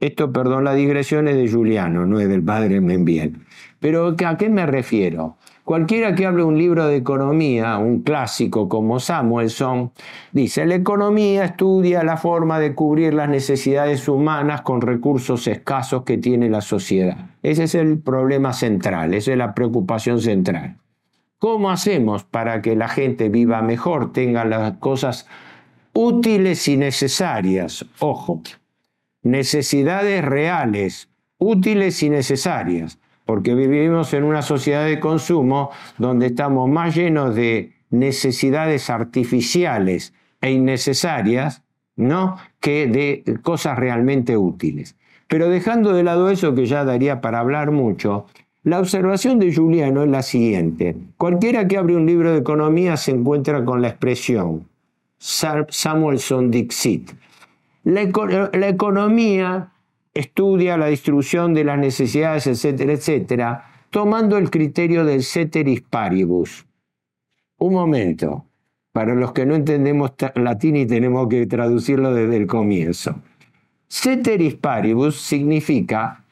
Esto, 0.00 0.34
perdón, 0.34 0.64
la 0.64 0.74
digresión 0.74 1.28
es 1.28 1.36
de 1.36 1.50
Juliano, 1.50 2.04
no 2.04 2.20
es 2.20 2.28
del 2.28 2.42
padre 2.42 2.82
Membiel. 2.82 3.38
Pero 3.80 4.14
¿a 4.26 4.36
qué 4.36 4.50
me 4.50 4.66
refiero? 4.66 5.38
Cualquiera 5.64 6.14
que 6.14 6.26
hable 6.26 6.44
un 6.44 6.58
libro 6.58 6.86
de 6.86 6.96
economía, 6.96 7.78
un 7.78 8.02
clásico 8.02 8.68
como 8.68 9.00
Samuelson, 9.00 9.92
dice, 10.30 10.66
la 10.66 10.74
economía 10.74 11.46
estudia 11.46 12.04
la 12.04 12.18
forma 12.18 12.60
de 12.60 12.74
cubrir 12.74 13.14
las 13.14 13.30
necesidades 13.30 14.06
humanas 14.06 14.60
con 14.60 14.82
recursos 14.82 15.46
escasos 15.46 16.02
que 16.02 16.18
tiene 16.18 16.50
la 16.50 16.60
sociedad. 16.60 17.16
Ese 17.42 17.64
es 17.64 17.74
el 17.74 17.98
problema 17.98 18.52
central, 18.52 19.14
esa 19.14 19.32
es 19.32 19.38
la 19.38 19.54
preocupación 19.54 20.20
central. 20.20 20.76
¿Cómo 21.38 21.70
hacemos 21.70 22.24
para 22.24 22.60
que 22.60 22.76
la 22.76 22.88
gente 22.88 23.30
viva 23.30 23.62
mejor, 23.62 24.12
tenga 24.12 24.44
las 24.44 24.76
cosas 24.76 25.26
útiles 25.94 26.68
y 26.68 26.76
necesarias? 26.76 27.86
Ojo, 28.00 28.42
necesidades 29.22 30.22
reales, 30.22 31.08
útiles 31.38 32.02
y 32.02 32.10
necesarias 32.10 32.98
porque 33.24 33.54
vivimos 33.54 34.12
en 34.14 34.24
una 34.24 34.42
sociedad 34.42 34.84
de 34.84 35.00
consumo 35.00 35.70
donde 35.98 36.26
estamos 36.26 36.68
más 36.68 36.94
llenos 36.94 37.34
de 37.34 37.72
necesidades 37.90 38.90
artificiales 38.90 40.12
e 40.40 40.50
innecesarias, 40.50 41.62
¿no? 41.96 42.36
que 42.60 42.86
de 42.86 43.38
cosas 43.42 43.78
realmente 43.78 44.36
útiles. 44.36 44.96
Pero 45.28 45.48
dejando 45.48 45.92
de 45.92 46.02
lado 46.02 46.30
eso 46.30 46.54
que 46.54 46.66
ya 46.66 46.84
daría 46.84 47.20
para 47.20 47.40
hablar 47.40 47.70
mucho, 47.70 48.26
la 48.62 48.80
observación 48.80 49.38
de 49.38 49.54
Juliano 49.54 50.02
es 50.02 50.10
la 50.10 50.22
siguiente. 50.22 50.96
Cualquiera 51.16 51.66
que 51.68 51.76
abre 51.76 51.96
un 51.96 52.06
libro 52.06 52.32
de 52.32 52.38
economía 52.38 52.96
se 52.96 53.10
encuentra 53.10 53.64
con 53.64 53.82
la 53.82 53.88
expresión 53.88 54.66
Samuelson 55.18 56.50
Dixit. 56.50 57.10
La, 57.84 58.02
la 58.52 58.68
economía 58.68 59.73
estudia 60.14 60.76
la 60.76 60.86
distribución 60.86 61.54
de 61.54 61.64
las 61.64 61.78
necesidades, 61.78 62.46
etcétera, 62.46 62.92
etcétera, 62.92 63.70
tomando 63.90 64.38
el 64.38 64.50
criterio 64.50 65.04
del 65.04 65.22
ceteris 65.22 65.82
paribus. 65.82 66.66
Un 67.58 67.74
momento, 67.74 68.46
para 68.92 69.14
los 69.14 69.32
que 69.32 69.44
no 69.44 69.56
entendemos 69.56 70.12
latín 70.36 70.76
y 70.76 70.86
tenemos 70.86 71.28
que 71.28 71.46
traducirlo 71.46 72.14
desde 72.14 72.36
el 72.36 72.46
comienzo. 72.46 73.20
Ceteris 73.88 74.54
paribus 74.54 75.20
significa 75.20 76.24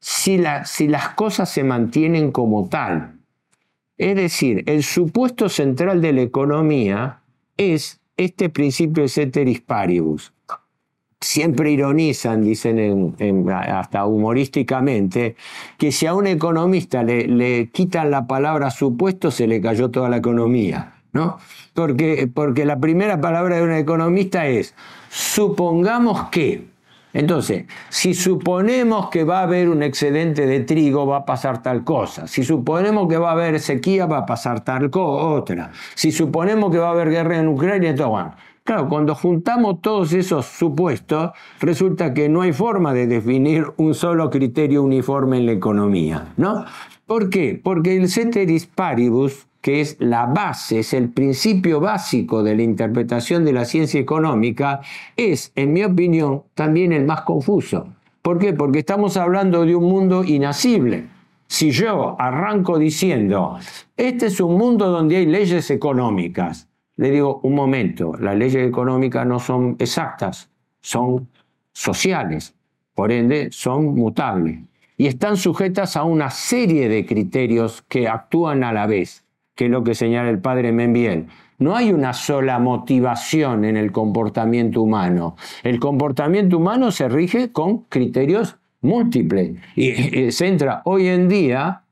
si, 0.00 0.42
si 0.64 0.88
las 0.88 1.10
cosas 1.10 1.50
se 1.50 1.62
mantienen 1.62 2.32
como 2.32 2.68
tal. 2.68 3.18
Es 3.98 4.16
decir, 4.16 4.62
el 4.66 4.82
supuesto 4.82 5.48
central 5.48 6.02
de 6.02 6.12
la 6.12 6.22
economía 6.22 7.22
es 7.56 8.00
este 8.16 8.50
principio 8.50 9.02
de 9.02 9.08
ceteris 9.08 9.60
paribus 9.60 10.32
siempre 11.20 11.70
ironizan, 11.70 12.42
dicen 12.42 13.16
hasta 13.50 14.06
humorísticamente, 14.06 15.36
que 15.78 15.92
si 15.92 16.06
a 16.06 16.14
un 16.14 16.26
economista 16.26 17.02
le, 17.02 17.70
quitan 17.70 18.10
la 18.10 18.26
palabra 18.26 18.70
supuesto, 18.70 19.30
se 19.30 19.46
le 19.46 19.60
cayó 19.60 19.90
toda 19.90 20.08
la 20.08 20.18
economía. 20.18 20.92
¿no? 21.12 21.38
Porque, 21.72 22.28
porque 22.32 22.66
la 22.66 22.78
primera 22.78 23.20
palabra 23.20 23.56
de 23.56 23.62
un 23.62 23.72
economista 23.72 24.46
es 24.46 24.74
supongamos 25.08 26.28
que. 26.30 26.76
Entonces, 27.14 27.64
si 27.88 28.12
suponemos 28.12 29.08
que 29.08 29.24
va 29.24 29.40
a 29.40 29.44
haber 29.44 29.70
un 29.70 29.82
excedente 29.82 30.46
de 30.46 30.60
trigo, 30.60 31.06
va 31.06 31.18
a 31.18 31.24
pasar 31.24 31.62
tal 31.62 31.82
cosa. 31.82 32.26
Si 32.26 32.44
suponemos 32.44 33.08
que 33.08 33.16
va 33.16 33.30
a 33.30 33.32
haber 33.32 33.58
sequía, 33.58 34.04
va 34.04 34.18
a 34.18 34.26
pasar 34.26 34.60
tal 34.60 34.90
otra. 34.92 35.70
Si 35.94 36.12
suponemos 36.12 36.70
que 36.70 36.76
va 36.76 36.88
a 36.88 36.90
haber 36.90 37.08
guerra 37.08 37.38
en 37.38 37.48
Ucrania, 37.48 37.94
todo, 37.94 38.10
bueno, 38.10 38.34
Claro, 38.66 38.88
cuando 38.88 39.14
juntamos 39.14 39.80
todos 39.80 40.12
esos 40.12 40.44
supuestos, 40.44 41.30
resulta 41.60 42.12
que 42.12 42.28
no 42.28 42.40
hay 42.40 42.52
forma 42.52 42.92
de 42.92 43.06
definir 43.06 43.64
un 43.76 43.94
solo 43.94 44.28
criterio 44.28 44.82
uniforme 44.82 45.36
en 45.36 45.46
la 45.46 45.52
economía, 45.52 46.32
¿no? 46.36 46.64
¿Por 47.06 47.30
qué? 47.30 47.60
Porque 47.62 47.96
el 47.96 48.08
ceteris 48.08 48.66
paribus, 48.66 49.46
que 49.60 49.80
es 49.80 49.96
la 50.00 50.26
base, 50.26 50.80
es 50.80 50.94
el 50.94 51.10
principio 51.10 51.78
básico 51.78 52.42
de 52.42 52.56
la 52.56 52.62
interpretación 52.64 53.44
de 53.44 53.52
la 53.52 53.64
ciencia 53.64 54.00
económica, 54.00 54.80
es, 55.16 55.52
en 55.54 55.72
mi 55.72 55.84
opinión, 55.84 56.42
también 56.54 56.92
el 56.92 57.04
más 57.04 57.20
confuso. 57.20 57.86
¿Por 58.20 58.40
qué? 58.40 58.52
Porque 58.52 58.80
estamos 58.80 59.16
hablando 59.16 59.64
de 59.64 59.76
un 59.76 59.84
mundo 59.84 60.24
inacible. 60.24 61.06
Si 61.46 61.70
yo 61.70 62.16
arranco 62.18 62.80
diciendo, 62.80 63.60
este 63.96 64.26
es 64.26 64.40
un 64.40 64.58
mundo 64.58 64.88
donde 64.88 65.18
hay 65.18 65.26
leyes 65.26 65.70
económicas, 65.70 66.66
le 66.96 67.10
digo, 67.10 67.40
un 67.42 67.54
momento, 67.54 68.14
las 68.18 68.36
leyes 68.36 68.66
económicas 68.66 69.26
no 69.26 69.38
son 69.38 69.76
exactas, 69.78 70.50
son 70.80 71.28
sociales, 71.72 72.54
por 72.94 73.12
ende 73.12 73.48
son 73.50 73.94
mutables 73.94 74.60
y 74.96 75.06
están 75.06 75.36
sujetas 75.36 75.96
a 75.96 76.04
una 76.04 76.30
serie 76.30 76.88
de 76.88 77.04
criterios 77.04 77.82
que 77.88 78.08
actúan 78.08 78.64
a 78.64 78.72
la 78.72 78.86
vez, 78.86 79.24
que 79.54 79.66
es 79.66 79.70
lo 79.70 79.84
que 79.84 79.94
señala 79.94 80.30
el 80.30 80.38
padre 80.38 80.72
Membiel. 80.72 81.26
No 81.58 81.76
hay 81.76 81.92
una 81.92 82.12
sola 82.12 82.58
motivación 82.58 83.64
en 83.64 83.76
el 83.76 83.92
comportamiento 83.92 84.82
humano. 84.82 85.36
El 85.62 85.78
comportamiento 85.80 86.58
humano 86.58 86.90
se 86.90 87.08
rige 87.08 87.52
con 87.52 87.84
criterios 87.84 88.56
múltiples 88.82 89.58
y 89.74 90.30
se 90.32 90.46
entra 90.46 90.82
hoy 90.84 91.08
en 91.08 91.28
día 91.28 91.82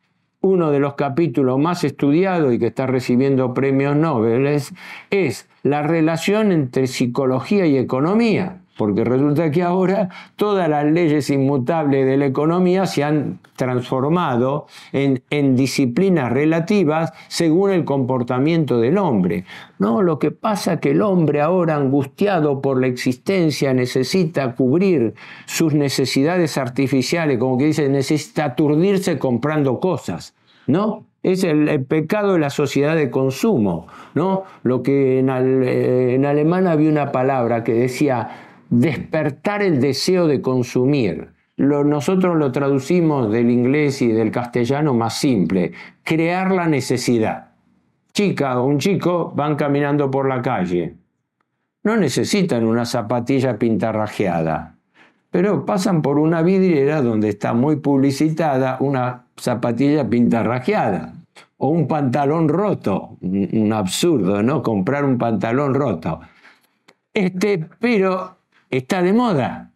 uno 0.45 0.71
de 0.71 0.79
los 0.79 0.95
capítulos 0.95 1.59
más 1.59 1.85
estudiados 1.85 2.53
y 2.53 2.59
que 2.59 2.67
está 2.67 2.87
recibiendo 2.87 3.55
premios 3.55 3.97
Nobel 3.97 4.47
es, 4.47 5.49
la 5.63 5.83
relación 5.83 6.53
entre 6.53 6.87
psicología 6.87 7.65
y 7.65 7.79
economía, 7.79 8.59
porque 8.77 9.05
resulta 9.05 9.51
que 9.51 9.63
ahora 9.63 10.09
todas 10.37 10.69
las 10.69 10.85
leyes 10.85 11.31
inmutables 11.31 12.07
de 12.07 12.17
la 12.17 12.27
economía 12.27 12.87
se 12.87 13.05
han 13.05 13.39
transformado 13.57 14.67
en, 14.93 15.23
disciplinas 15.57 16.33
relativas 16.33 17.13
según 17.29 17.71
el 17.71 17.85
comportamiento 17.85 18.79
del 18.79 18.99
hombre. 18.99 19.45
No, 19.79 20.03
lo 20.03 20.19
que 20.19 20.31
pasa 20.31 20.75
es 20.75 20.81
que 20.81 20.91
el 20.91 21.03
hombre 21.03 21.41
ahora 21.41 21.77
angustiado 21.77 22.61
por 22.61 22.81
la 22.81 22.89
existencia 22.89 23.73
necesita 23.73 24.55
cubrir 24.55 25.15
sus 25.47 25.75
necesidades 25.75 26.59
artificiales, 26.59 27.39
como 27.39 27.59
que 27.59 27.67
dice, 27.67 27.89
necesita 27.89 28.47
aturdirse 28.47 29.19
comprando 29.19 29.79
cosas. 29.79 30.35
¿no? 30.67 31.05
Es 31.23 31.45
el, 31.45 31.85
pecado 31.85 32.35
de 32.35 32.39
la 32.39 32.51
sociedad 32.51 32.97
de 32.97 33.11
consumo, 33.11 33.87
¿no? 34.15 34.45
Lo 34.63 34.83
que 34.83 35.21
en, 35.21 35.31
eh, 35.31 36.15
en 36.15 36.27
alemán 36.27 36.67
había 36.67 36.91
una 36.91 37.13
palabra 37.13 37.65
que 37.65 37.73
decía 37.73 38.54
despertar 38.81 39.63
el 39.63 39.81
deseo 39.81 40.27
de 40.27 40.41
consumir. 40.41 41.31
nosotros 41.57 42.37
lo 42.37 42.51
traducimos 42.51 43.31
del 43.31 43.51
inglés 43.51 44.03
y 44.03 44.09
del 44.09 44.31
castellano 44.31 44.95
más 44.95 45.19
simple, 45.19 45.73
crear 46.03 46.51
la 46.51 46.67
necesidad. 46.67 47.53
Chica 48.13 48.61
o 48.61 48.67
un 48.67 48.79
chico 48.79 49.33
van 49.35 49.57
caminando 49.57 50.11
por 50.11 50.29
la 50.29 50.43
calle. 50.43 50.95
No 51.85 51.97
necesitan 51.97 52.65
una 52.65 52.85
zapatilla 52.85 53.59
pintarrajeada, 53.59 54.77
pero 55.31 55.65
pasan 55.65 56.03
por 56.03 56.19
una 56.19 56.43
vidriera 56.43 57.03
donde 57.03 57.29
está 57.29 57.55
muy 57.55 57.77
publicitada 57.77 58.79
una 58.81 59.27
zapatilla 59.37 60.09
pintarrajeada 60.09 61.15
o 61.59 61.69
un 61.69 61.87
pantalón 61.87 62.49
roto, 62.49 63.17
un 63.21 63.73
absurdo, 63.73 64.43
¿no? 64.43 64.63
Comprar 64.63 65.05
un 65.05 65.19
pantalón 65.19 65.75
roto. 65.75 66.21
Este, 67.13 67.65
pero 67.79 68.37
está 68.71 69.03
de 69.03 69.13
moda, 69.13 69.73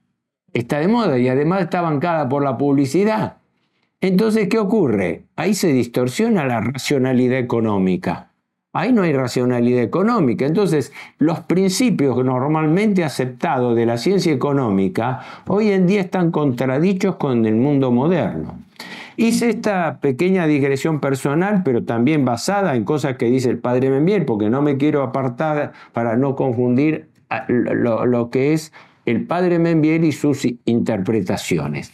está 0.53 0.79
de 0.79 0.89
moda 0.89 1.19
y 1.19 1.29
además 1.29 1.63
está 1.63 1.81
bancada 1.81 2.29
por 2.29 2.43
la 2.43 2.57
publicidad. 2.57 3.39
Entonces, 4.01 4.49
¿qué 4.49 4.59
ocurre? 4.59 5.25
Ahí 5.35 5.55
se 5.55 5.73
distorsiona 5.73 6.47
la 6.47 6.61
racionalidad 6.61 7.39
económica. 7.39 8.29
Ahí 8.73 8.93
no 8.93 9.03
hay 9.03 9.13
racionalidad 9.13 9.83
económica. 9.83 10.47
Entonces, 10.47 10.93
los 11.19 11.41
principios 11.41 12.23
normalmente 12.25 13.03
aceptados 13.03 13.75
de 13.75 13.87
la 13.87 13.97
ciencia 13.97 14.33
económica 14.33 15.21
hoy 15.49 15.73
en 15.73 15.87
día 15.87 16.03
están 16.03 16.31
contradichos 16.31 17.17
con 17.17 17.45
el 17.45 17.57
mundo 17.57 17.91
moderno. 17.91 18.59
Hice 19.17 19.51
esta 19.51 19.99
pequeña 20.01 20.47
digresión 20.47 21.01
personal, 21.01 21.63
pero 21.65 21.83
también 21.83 22.25
basada 22.25 22.77
en 22.77 22.85
cosas 22.85 23.17
que 23.17 23.27
dice 23.27 23.51
el 23.51 23.59
padre 23.59 23.91
Membiel, 23.91 24.25
porque 24.25 24.49
no 24.49 24.63
me 24.63 24.77
quiero 24.77 25.03
apartar 25.03 25.73
para 25.93 26.17
no 26.17 26.37
confundir 26.37 27.08
lo, 27.49 28.31
que 28.31 28.53
es 28.53 28.73
el 29.07 29.27
padre 29.27 29.59
Membiel 29.59 30.05
y 30.05 30.13
sus 30.13 30.47
interpretaciones. 30.65 31.93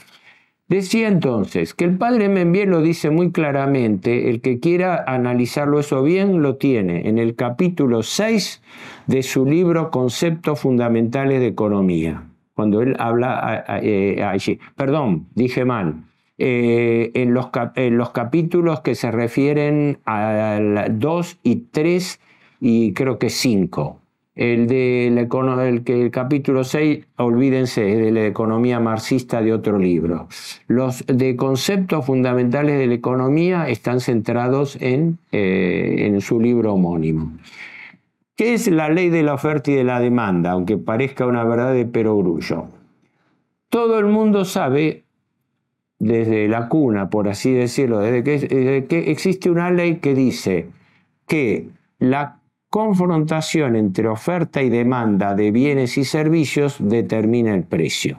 Decía 0.66 1.08
entonces 1.08 1.74
que 1.74 1.84
el 1.84 1.98
padre 1.98 2.30
Membiel 2.30 2.70
lo 2.70 2.80
dice 2.80 3.10
muy 3.10 3.32
claramente, 3.32 4.30
el 4.30 4.40
que 4.40 4.60
quiera 4.60 5.04
analizarlo 5.06 5.78
eso 5.78 6.02
bien 6.02 6.40
lo 6.40 6.56
tiene 6.56 7.06
en 7.08 7.18
el 7.18 7.34
capítulo 7.34 8.02
6 8.02 8.62
de 9.06 9.22
su 9.22 9.44
libro 9.44 9.90
Conceptos 9.90 10.60
Fundamentales 10.60 11.40
de 11.40 11.48
Economía, 11.48 12.24
cuando 12.54 12.80
él 12.80 12.96
habla 12.98 13.64
eh, 13.82 14.24
allí. 14.24 14.58
Perdón, 14.74 15.28
dije 15.34 15.66
mal, 15.66 16.04
eh, 16.38 17.12
en, 17.14 17.34
los 17.34 17.50
los 17.76 18.10
capítulos 18.10 18.80
que 18.80 18.94
se 18.94 19.10
refieren 19.10 19.98
al 20.06 20.98
2 20.98 21.38
y 21.42 21.56
3 21.56 22.20
y 22.60 22.92
creo 22.94 23.18
que 23.18 23.28
5. 23.28 24.00
El 24.34 24.66
del 24.66 25.16
el, 25.16 25.82
el 25.86 26.10
capítulo 26.10 26.64
6, 26.64 27.06
olvídense, 27.18 27.92
es 27.92 27.98
de 27.98 28.10
la 28.10 28.26
economía 28.26 28.80
marxista 28.80 29.40
de 29.42 29.52
otro 29.52 29.78
libro. 29.78 30.26
Los 30.66 31.04
de 31.06 31.36
conceptos 31.36 32.04
fundamentales 32.04 32.76
de 32.78 32.88
la 32.88 32.94
economía 32.94 33.68
están 33.68 34.00
centrados 34.00 34.76
en, 34.80 35.18
eh, 35.30 36.06
en 36.06 36.20
su 36.20 36.40
libro 36.40 36.74
homónimo. 36.74 37.32
¿Qué 38.34 38.54
es 38.54 38.66
la 38.66 38.88
ley 38.88 39.08
de 39.10 39.22
la 39.22 39.34
oferta 39.34 39.70
y 39.70 39.74
de 39.74 39.84
la 39.84 40.00
demanda? 40.00 40.50
Aunque 40.50 40.78
parezca 40.78 41.26
una 41.26 41.44
verdad 41.44 41.72
de 41.72 41.86
perogrullo. 41.86 42.66
Todo 43.68 44.00
el 44.00 44.06
mundo 44.06 44.44
sabe, 44.44 45.04
desde 46.00 46.48
la 46.48 46.68
cuna, 46.68 47.08
por 47.08 47.28
así 47.28 47.52
decirlo, 47.52 48.00
desde 48.00 48.24
que, 48.24 48.38
desde 48.40 48.86
que 48.86 49.12
existe 49.12 49.48
una 49.48 49.70
ley 49.70 49.98
que 49.98 50.14
dice 50.14 50.66
que 51.28 51.68
la 52.00 52.40
confrontación 52.74 53.76
entre 53.76 54.08
oferta 54.08 54.60
y 54.60 54.68
demanda 54.68 55.36
de 55.36 55.52
bienes 55.52 55.96
y 55.96 56.02
servicios 56.02 56.78
determina 56.80 57.54
el 57.54 57.62
precio. 57.62 58.18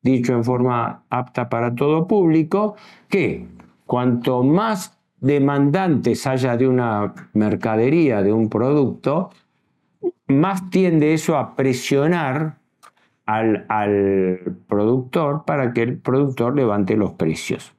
Dicho 0.00 0.32
en 0.32 0.42
forma 0.42 1.02
apta 1.10 1.50
para 1.50 1.74
todo 1.74 2.06
público, 2.06 2.76
que 3.10 3.46
cuanto 3.84 4.42
más 4.42 4.98
demandantes 5.20 6.26
haya 6.26 6.56
de 6.56 6.66
una 6.66 7.12
mercadería, 7.34 8.22
de 8.22 8.32
un 8.32 8.48
producto, 8.48 9.28
más 10.28 10.70
tiende 10.70 11.12
eso 11.12 11.36
a 11.36 11.54
presionar 11.54 12.56
al, 13.26 13.66
al, 13.68 14.56
productor 14.66 15.44
para 15.44 15.74
que 15.74 15.82
el 15.82 15.98
productor 15.98 16.56
levante 16.56 16.96
los 16.96 17.12
precios. 17.12 17.74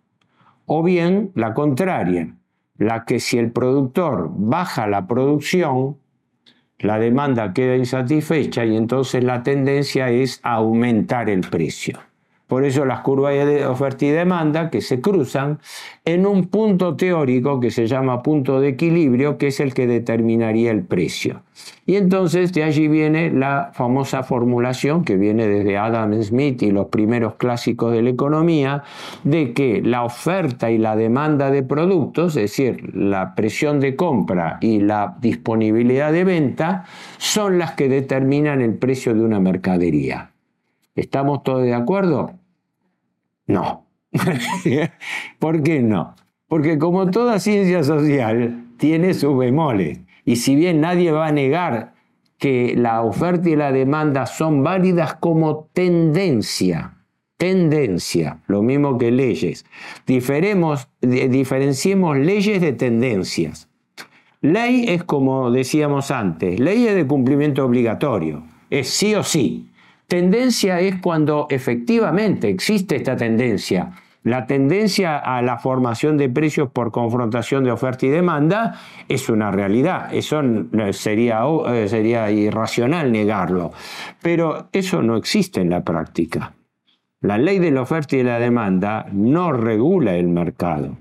O 0.67 0.83
bien 0.83 1.31
la 1.33 1.55
contraria, 1.55 2.35
la 2.79 3.05
que 3.05 3.19
si 3.19 3.37
el 3.37 3.51
productor 3.51 4.29
baja 4.31 4.87
la 4.87 5.05
producción, 5.05 5.97
la 6.79 6.97
demanda 6.97 7.53
queda 7.53 7.75
insatisfecha 7.75 8.65
y 8.65 8.75
entonces 8.75 9.23
la 9.23 9.43
tendencia 9.43 10.09
es 10.09 10.39
aumentar 10.43 11.29
el 11.29 11.41
precio. 11.41 11.99
Por 12.49 12.65
eso 12.65 12.83
las 12.83 13.01
curvas 13.01 13.35
de 13.45 13.67
oferta 13.67 14.05
y 14.05 14.09
demanda 14.09 14.71
que 14.71 14.81
se 14.81 15.01
cruzan 15.01 15.59
en 16.03 16.25
un 16.25 16.47
punto 16.47 16.95
teórico 16.95 17.59
que 17.59 17.69
se 17.69 17.85
llama 17.85 18.23
punto 18.23 18.59
de 18.59 18.69
equilibrio, 18.69 19.37
que 19.37 19.47
es 19.47 19.59
el 19.59 19.75
que 19.75 19.85
determinaría 19.85 20.71
el 20.71 20.81
precio. 20.81 21.43
Y 21.85 21.95
entonces 21.95 22.51
de 22.51 22.63
allí 22.63 22.87
viene 22.87 23.29
la 23.29 23.69
famosa 23.73 24.23
formulación 24.23 25.03
que 25.03 25.15
viene 25.15 25.47
desde 25.47 25.77
Adam 25.77 26.19
Smith 26.23 26.63
y 26.63 26.71
los 26.71 26.87
primeros 26.87 27.35
clásicos 27.35 27.91
de 27.91 28.01
la 28.01 28.09
economía, 28.09 28.81
de 29.23 29.53
que 29.53 29.83
la 29.83 30.03
oferta 30.03 30.71
y 30.71 30.79
la 30.79 30.95
demanda 30.95 31.51
de 31.51 31.61
productos, 31.61 32.35
es 32.35 32.49
decir, 32.49 32.95
la 32.95 33.35
presión 33.35 33.79
de 33.79 33.95
compra 33.95 34.57
y 34.59 34.79
la 34.79 35.17
disponibilidad 35.21 36.11
de 36.11 36.23
venta, 36.23 36.85
son 37.19 37.59
las 37.59 37.73
que 37.73 37.89
determinan 37.89 38.61
el 38.61 38.73
precio 38.73 39.13
de 39.13 39.21
una 39.21 39.39
mercadería. 39.39 40.31
¿Estamos 40.95 41.43
todos 41.43 41.61
de 41.61 41.75
acuerdo? 41.75 42.38
No. 43.49 43.87
¿Por 45.39 45.63
qué 45.63 45.81
no? 45.81 46.15
Porque 46.47 46.77
como 46.77 47.09
toda 47.09 47.39
ciencia 47.39 47.83
social 47.83 48.67
tiene 48.77 49.15
sus 49.15 49.37
bemoles, 49.37 49.99
y 50.23 50.37
si 50.37 50.55
bien 50.55 50.79
nadie 50.81 51.11
va 51.11 51.27
a 51.27 51.31
negar 51.31 51.95
que 52.37 52.75
la 52.77 53.01
oferta 53.01 53.49
y 53.49 53.55
la 53.55 53.71
demanda 53.71 54.27
son 54.27 54.63
válidas 54.63 55.15
como 55.15 55.67
tendencia, 55.73 56.99
tendencia, 57.37 58.41
lo 58.45 58.61
mismo 58.61 58.99
que 58.99 59.11
leyes, 59.11 59.65
diferenciemos 60.05 62.17
leyes 62.17 62.61
de 62.61 62.73
tendencias. 62.73 63.67
Ley 64.41 64.85
es 64.87 65.03
como 65.03 65.49
decíamos 65.49 66.11
antes, 66.11 66.59
ley 66.59 66.85
es 66.85 66.93
de 66.95 67.07
cumplimiento 67.07 67.65
obligatorio, 67.65 68.43
es 68.69 68.89
sí 68.89 69.15
o 69.15 69.23
sí. 69.23 69.68
Tendencia 70.09 70.79
es 70.79 70.95
cuando 70.99 71.45
efectivamente 71.51 72.49
existe 72.49 72.95
esta 72.95 73.15
tendencia. 73.15 73.91
La 74.23 74.47
tendencia 74.47 75.19
a 75.19 75.43
la 75.43 75.59
formación 75.59 76.17
de 76.17 76.29
precios 76.29 76.71
por 76.71 76.91
confrontación 76.91 77.63
de 77.63 77.71
oferta 77.71 78.07
y 78.07 78.09
demanda 78.09 78.73
es 79.07 79.29
una 79.29 79.51
realidad. 79.51 80.11
Eso 80.11 80.41
sería, 80.93 81.43
eh, 81.67 81.87
sería 81.87 82.31
irracional 82.31 83.11
negarlo. 83.11 83.71
Pero 84.19 84.69
eso 84.71 85.03
no 85.03 85.15
existe 85.15 85.61
en 85.61 85.69
la 85.69 85.83
práctica. 85.83 86.53
La 87.21 87.37
ley 87.37 87.59
de 87.59 87.69
la 87.69 87.83
oferta 87.83 88.17
y 88.17 88.23
la 88.23 88.39
demanda 88.39 89.05
no 89.11 89.53
regula 89.53 90.15
el 90.15 90.27
mercado. 90.27 90.97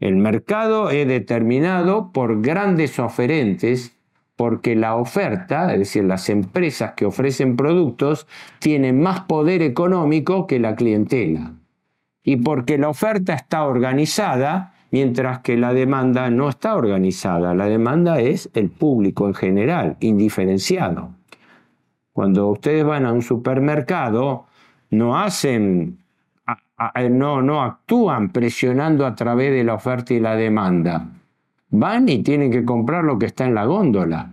El 0.00 0.16
mercado 0.16 0.90
es 0.90 1.08
determinado 1.08 2.12
por 2.12 2.42
grandes 2.42 2.98
oferentes 2.98 3.96
porque 4.42 4.74
la 4.74 4.96
oferta, 4.96 5.72
es 5.72 5.78
decir, 5.78 6.02
las 6.02 6.28
empresas 6.28 6.94
que 6.96 7.06
ofrecen 7.06 7.54
productos, 7.54 8.26
tienen 8.58 9.00
más 9.00 9.20
poder 9.20 9.62
económico 9.62 10.48
que 10.48 10.58
la 10.58 10.74
clientela. 10.74 11.52
Y 12.24 12.38
porque 12.38 12.76
la 12.76 12.88
oferta 12.88 13.34
está 13.34 13.62
organizada, 13.62 14.74
mientras 14.90 15.42
que 15.42 15.56
la 15.56 15.72
demanda 15.72 16.28
no 16.28 16.48
está 16.48 16.74
organizada. 16.74 17.54
La 17.54 17.66
demanda 17.66 18.18
es 18.18 18.50
el 18.54 18.68
público 18.68 19.28
en 19.28 19.34
general, 19.34 19.96
indiferenciado. 20.00 21.10
Cuando 22.12 22.48
ustedes 22.48 22.84
van 22.84 23.06
a 23.06 23.12
un 23.12 23.22
supermercado, 23.22 24.46
no 24.90 25.20
hacen, 25.20 25.98
no, 27.10 27.42
no 27.42 27.62
actúan 27.62 28.30
presionando 28.32 29.06
a 29.06 29.14
través 29.14 29.52
de 29.52 29.62
la 29.62 29.74
oferta 29.74 30.14
y 30.14 30.18
la 30.18 30.34
demanda 30.34 31.10
van 31.72 32.08
y 32.08 32.22
tienen 32.22 32.52
que 32.52 32.64
comprar 32.64 33.02
lo 33.02 33.18
que 33.18 33.26
está 33.26 33.44
en 33.44 33.54
la 33.54 33.64
góndola. 33.64 34.32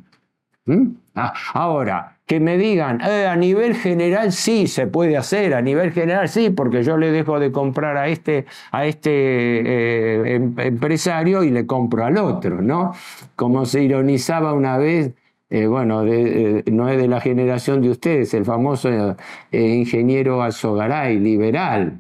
¿Mm? 0.66 0.88
Ah, 1.16 1.34
ahora, 1.54 2.18
que 2.26 2.40
me 2.40 2.58
digan, 2.58 3.02
eh, 3.02 3.26
a 3.26 3.36
nivel 3.36 3.76
general 3.76 4.32
sí 4.32 4.68
se 4.68 4.86
puede 4.86 5.18
hacer, 5.18 5.56
a 5.56 5.62
nivel 5.62 5.92
general 5.92 6.30
sí, 6.30 6.52
porque 6.52 6.84
yo 6.84 6.98
le 6.98 7.12
dejo 7.12 7.40
de 7.40 7.52
comprar 7.52 7.98
a 7.98 8.08
este, 8.08 8.46
a 8.72 8.86
este 8.86 9.10
eh, 9.12 10.36
em, 10.36 10.54
empresario 10.60 11.44
y 11.44 11.50
le 11.50 11.66
compro 11.66 12.06
al 12.06 12.18
otro, 12.18 12.62
¿no? 12.62 12.94
Como 13.36 13.66
se 13.66 13.84
ironizaba 13.84 14.54
una 14.54 14.78
vez, 14.78 15.14
eh, 15.50 15.66
bueno, 15.66 16.04
no 16.04 16.90
es 16.90 16.98
de 17.02 17.08
la 17.08 17.20
generación 17.20 17.82
de 17.82 17.90
ustedes, 17.90 18.34
el 18.36 18.46
famoso 18.46 19.18
ingeniero 19.52 20.44
Azogaray, 20.44 21.20
liberal, 21.20 22.00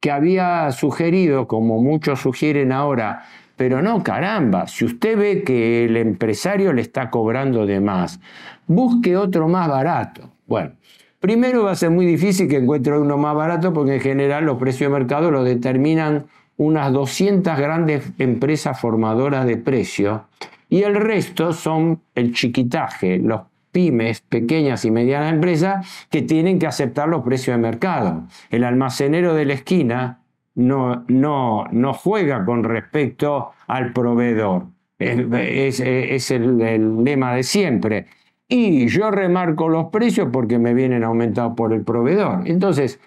que 0.00 0.10
había 0.10 0.70
sugerido, 0.72 1.46
como 1.48 1.82
muchos 1.82 2.20
sugieren 2.20 2.72
ahora, 2.72 3.24
pero 3.60 3.82
no, 3.82 4.02
caramba, 4.02 4.66
si 4.68 4.86
usted 4.86 5.18
ve 5.18 5.42
que 5.42 5.84
el 5.84 5.98
empresario 5.98 6.72
le 6.72 6.80
está 6.80 7.10
cobrando 7.10 7.66
de 7.66 7.78
más, 7.78 8.18
busque 8.66 9.18
otro 9.18 9.48
más 9.48 9.68
barato. 9.68 10.30
Bueno, 10.46 10.70
primero 11.18 11.64
va 11.64 11.72
a 11.72 11.76
ser 11.76 11.90
muy 11.90 12.06
difícil 12.06 12.48
que 12.48 12.56
encuentre 12.56 12.98
uno 12.98 13.18
más 13.18 13.34
barato 13.34 13.74
porque 13.74 13.96
en 13.96 14.00
general 14.00 14.46
los 14.46 14.56
precios 14.56 14.90
de 14.90 14.98
mercado 14.98 15.30
lo 15.30 15.44
determinan 15.44 16.24
unas 16.56 16.90
200 16.90 17.58
grandes 17.58 18.10
empresas 18.18 18.80
formadoras 18.80 19.44
de 19.44 19.58
precios 19.58 20.22
y 20.70 20.84
el 20.84 20.94
resto 20.94 21.52
son 21.52 22.00
el 22.14 22.32
chiquitaje, 22.32 23.18
los 23.18 23.42
pymes, 23.72 24.22
pequeñas 24.22 24.86
y 24.86 24.90
medianas 24.90 25.34
empresas 25.34 25.86
que 26.08 26.22
tienen 26.22 26.58
que 26.58 26.66
aceptar 26.66 27.08
los 27.08 27.22
precios 27.22 27.58
de 27.58 27.62
mercado. 27.62 28.22
El 28.48 28.64
almacenero 28.64 29.34
de 29.34 29.44
la 29.44 29.52
esquina 29.52 30.19
no, 30.54 31.04
no, 31.08 31.66
no 31.70 31.92
juega 31.94 32.44
con 32.44 32.64
respecto 32.64 33.52
al 33.66 33.92
proveedor. 33.92 34.64
Es, 34.98 35.80
el, 35.80 36.60
el, 36.60 37.04
lema 37.04 37.34
de 37.34 37.42
siempre. 37.42 38.06
Y 38.48 38.88
yo 38.88 39.10
remarco 39.10 39.68
los 39.68 39.86
precios 39.86 40.28
porque 40.32 40.58
me 40.58 40.74
vienen 40.74 41.04
aumentados 41.04 41.54
por 41.56 41.72
el 41.72 41.82
proveedor. 41.82 42.42
Entonces, 42.46 43.00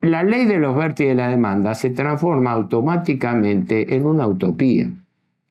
la 0.00 0.22
ley 0.22 0.44
de 0.46 0.58
los 0.58 0.76
vértices 0.76 1.10
de 1.10 1.14
la 1.14 1.28
demanda 1.28 1.74
se 1.74 1.90
transforma 1.90 2.52
automáticamente 2.52 3.94
en 3.94 4.06
una 4.06 4.26
utopía. 4.26 4.90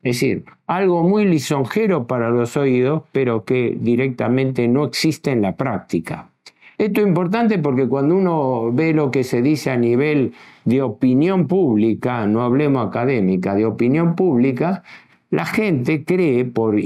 Es 0.04 0.17
decir, 0.17 0.43
algo 0.67 1.02
muy 1.04 1.26
lisonjero 1.26 2.08
para 2.08 2.30
los 2.30 2.58
oídos, 2.58 3.04
pero 3.13 3.45
que 3.45 3.78
directamente 3.80 4.67
no 4.67 4.84
existe 4.84 5.32
en 5.32 5.41
la 5.41 5.56
práctica. 5.56 6.30
Esto 6.77 7.01
es 7.01 7.07
importante 7.07 7.59
porque 7.59 7.88
cuando 7.88 8.15
uno 8.15 8.71
ve 8.71 8.93
lo 8.93 9.12
que 9.12 9.23
se 9.23 9.41
dice 9.41 9.69
a 9.71 9.77
nivel 9.77 10.33
de 10.65 10.81
opinión 10.81 11.47
pública, 11.47 12.25
no 12.25 12.41
hablemos 12.41 12.88
académica, 12.88 13.55
de 13.55 13.65
opinión 13.65 14.15
pública, 14.15 14.83
la 15.29 15.45
gente 15.45 16.03
cree 16.03 16.45
por 16.45 16.79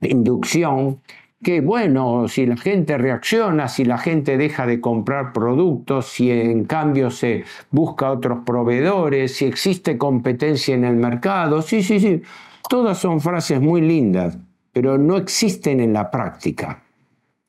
inducción 0.00 0.98
que 1.42 1.60
bueno, 1.60 2.28
si 2.28 2.46
la 2.46 2.56
gente 2.56 2.96
reacciona, 2.96 3.66
si 3.68 3.84
la 3.84 3.98
gente 3.98 4.36
deja 4.36 4.64
de 4.66 4.80
comprar 4.80 5.32
productos, 5.32 6.06
si 6.06 6.30
en 6.30 6.64
cambio 6.64 7.10
se 7.10 7.44
busca 7.70 8.10
otros 8.10 8.44
proveedores, 8.46 9.34
si 9.36 9.46
existe 9.46 9.98
competencia 9.98 10.74
en 10.74 10.84
el 10.84 10.96
mercado, 10.96 11.60
sí, 11.60 11.82
sí, 11.82 11.98
sí, 11.98 12.22
todas 12.68 12.98
son 12.98 13.20
frases 13.20 13.60
muy 13.60 13.80
lindas, 13.80 14.38
pero 14.72 14.98
no 14.98 15.16
existen 15.16 15.80
en 15.80 15.92
la 15.92 16.10
práctica. 16.10 16.82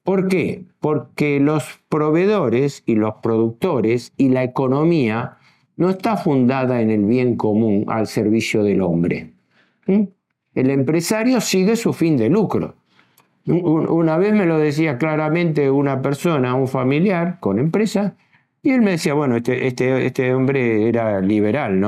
¿Por 0.03 0.27
qué? 0.27 0.65
Porque 0.83 1.39
los 1.39 1.79
proveedores 1.87 2.83
y 2.85 2.95
los 2.95 3.13
productores 3.23 4.11
y 4.17 4.27
la 4.27 4.43
economía 4.43 5.37
no 5.77 5.89
está 5.89 6.17
fundada 6.17 6.81
en 6.81 6.91
el 6.91 7.05
bien 7.05 7.37
común 7.37 7.85
al 7.87 8.05
servicio 8.05 8.65
del 8.65 8.81
hombre. 8.81 9.31
El 9.87 10.69
empresario 10.69 11.39
sigue 11.39 11.77
su 11.77 11.93
fin 11.93 12.17
de 12.17 12.29
lucro. 12.29 12.75
Una 13.45 14.17
vez 14.17 14.33
me 14.33 14.45
lo 14.45 14.57
decía 14.57 14.97
claramente 14.97 15.71
una 15.71 16.01
persona, 16.01 16.53
un 16.53 16.67
familiar 16.67 17.39
con 17.39 17.59
empresa, 17.59 18.17
y 18.61 18.71
él 18.71 18.81
me 18.81 18.91
decía, 18.91 19.13
bueno, 19.13 19.37
este, 19.37 19.67
este, 19.67 20.05
este 20.05 20.33
hombre 20.33 20.89
era 20.89 21.21
liberal, 21.21 21.79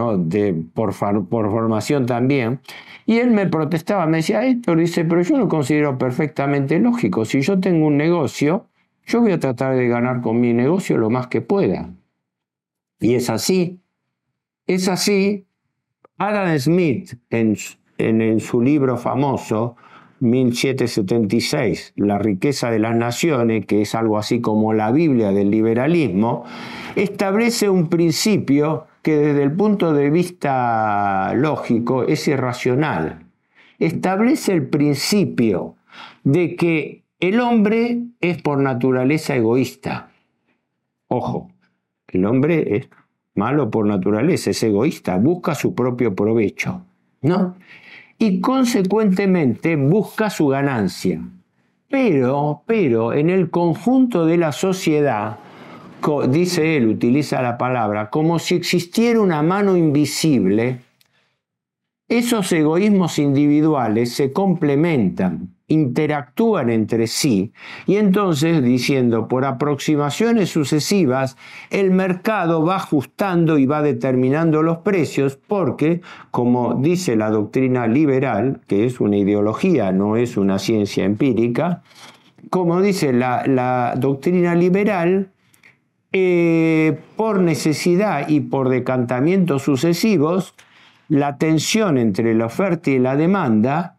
por, 0.73 0.93
por 1.27 1.51
formación 1.51 2.05
también. 2.05 2.61
Y 3.05 3.17
él 3.17 3.31
me 3.31 3.45
protestaba, 3.45 4.05
me 4.05 4.17
decía, 4.17 4.45
esto, 4.45 4.73
dice, 4.73 5.03
pero 5.03 5.21
yo 5.21 5.37
lo 5.37 5.49
considero 5.49 5.97
perfectamente 5.97 6.79
lógico. 6.79 7.25
Si 7.25 7.41
yo 7.41 7.59
tengo 7.59 7.87
un 7.87 7.97
negocio, 7.97 8.67
yo 9.05 9.21
voy 9.21 9.31
a 9.31 9.39
tratar 9.39 9.75
de 9.75 9.87
ganar 9.87 10.21
con 10.21 10.39
mi 10.39 10.53
negocio 10.53 10.97
lo 10.97 11.09
más 11.09 11.27
que 11.27 11.41
pueda. 11.41 11.89
Y 12.99 13.15
es 13.15 13.29
así. 13.29 13.79
Es 14.67 14.87
así. 14.87 15.45
Adam 16.17 16.57
Smith, 16.57 17.13
en, 17.29 17.55
en 17.97 18.39
su 18.39 18.61
libro 18.61 18.97
famoso, 18.97 19.75
1776, 20.19 21.93
La 21.97 22.17
riqueza 22.17 22.71
de 22.71 22.79
las 22.79 22.95
naciones, 22.95 23.65
que 23.65 23.81
es 23.81 23.95
algo 23.95 24.17
así 24.17 24.41
como 24.41 24.73
la 24.73 24.91
Biblia 24.91 25.31
del 25.31 25.51
liberalismo, 25.51 26.45
establece 26.95 27.69
un 27.69 27.89
principio 27.89 28.87
que 29.01 29.17
desde 29.17 29.43
el 29.43 29.51
punto 29.51 29.93
de 29.93 30.09
vista 30.09 31.33
lógico 31.35 32.03
es 32.03 32.27
irracional. 32.27 33.27
Establece 33.77 34.53
el 34.53 34.67
principio 34.67 35.75
de 36.23 36.55
que 36.55 37.04
el 37.27 37.39
hombre 37.39 38.01
es 38.21 38.41
por 38.41 38.59
naturaleza 38.59 39.35
egoísta. 39.35 40.09
Ojo, 41.07 41.49
el 42.07 42.25
hombre 42.25 42.77
es 42.77 42.89
malo 43.35 43.69
por 43.69 43.85
naturaleza, 43.85 44.51
es 44.51 44.63
egoísta, 44.63 45.17
busca 45.17 45.55
su 45.55 45.75
propio 45.75 46.15
provecho, 46.15 46.81
¿no? 47.21 47.55
y 48.17 48.39
consecuentemente 48.39 49.75
busca 49.75 50.29
su 50.29 50.47
ganancia. 50.47 51.21
Pero, 51.89 52.63
pero 52.65 53.13
en 53.13 53.29
el 53.29 53.49
conjunto 53.49 54.25
de 54.25 54.37
la 54.37 54.51
sociedad, 54.51 55.37
dice 56.29 56.77
él, 56.77 56.87
utiliza 56.87 57.41
la 57.41 57.57
palabra, 57.57 58.09
como 58.09 58.39
si 58.39 58.55
existiera 58.55 59.19
una 59.19 59.41
mano 59.41 59.75
invisible, 59.77 60.81
esos 62.07 62.51
egoísmos 62.51 63.17
individuales 63.17 64.13
se 64.13 64.31
complementan 64.31 65.54
interactúan 65.67 66.69
entre 66.69 67.07
sí 67.07 67.51
y 67.87 67.95
entonces 67.95 68.61
diciendo 68.61 69.27
por 69.27 69.45
aproximaciones 69.45 70.51
sucesivas 70.51 71.37
el 71.71 71.89
mercado 71.89 72.63
va 72.63 72.75
ajustando 72.75 73.57
y 73.57 73.65
va 73.65 73.81
determinando 73.81 74.61
los 74.61 74.77
precios 74.79 75.39
porque 75.47 76.01
como 76.29 76.75
dice 76.75 77.15
la 77.15 77.31
doctrina 77.31 77.87
liberal 77.87 78.61
que 78.67 78.85
es 78.85 78.99
una 78.99 79.17
ideología 79.17 79.91
no 79.91 80.17
es 80.17 80.37
una 80.37 80.59
ciencia 80.59 81.03
empírica 81.03 81.81
como 82.51 82.79
dice 82.81 83.11
la, 83.11 83.95
doctrina 83.97 84.53
liberal 84.53 85.31
eh, 86.11 86.99
por 87.15 87.39
necesidad 87.39 88.29
y 88.29 88.41
por 88.41 88.69
decantamientos 88.69 89.63
sucesivos 89.63 90.53
la 91.09 91.39
tensión 91.39 91.97
entre 91.97 92.35
la 92.35 92.45
oferta 92.45 92.91
y 92.91 92.99
la 92.99 93.15
demanda 93.15 93.94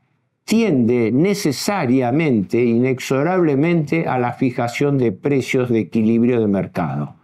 tiende 0.47 1.11
necesariamente, 1.11 2.65
inexorablemente 2.65 4.07
a 4.07 4.17
la 4.17 4.33
fijación 4.33 4.97
de 4.97 5.11
precios 5.11 5.69
de 5.69 5.81
equilibrio 5.81 6.41
de 6.41 6.47
mercado, 6.47 7.17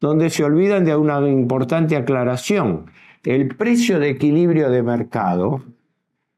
donde 0.00 0.30
se 0.30 0.42
olvidan 0.42 0.86
de 0.86 0.96
una 0.96 1.20
importante 1.28 1.96
aclaración. 1.96 2.86
El 3.24 3.54
precio 3.56 4.00
de 4.00 4.08
equilibrio 4.08 4.70
de 4.70 4.82
mercado, 4.82 5.64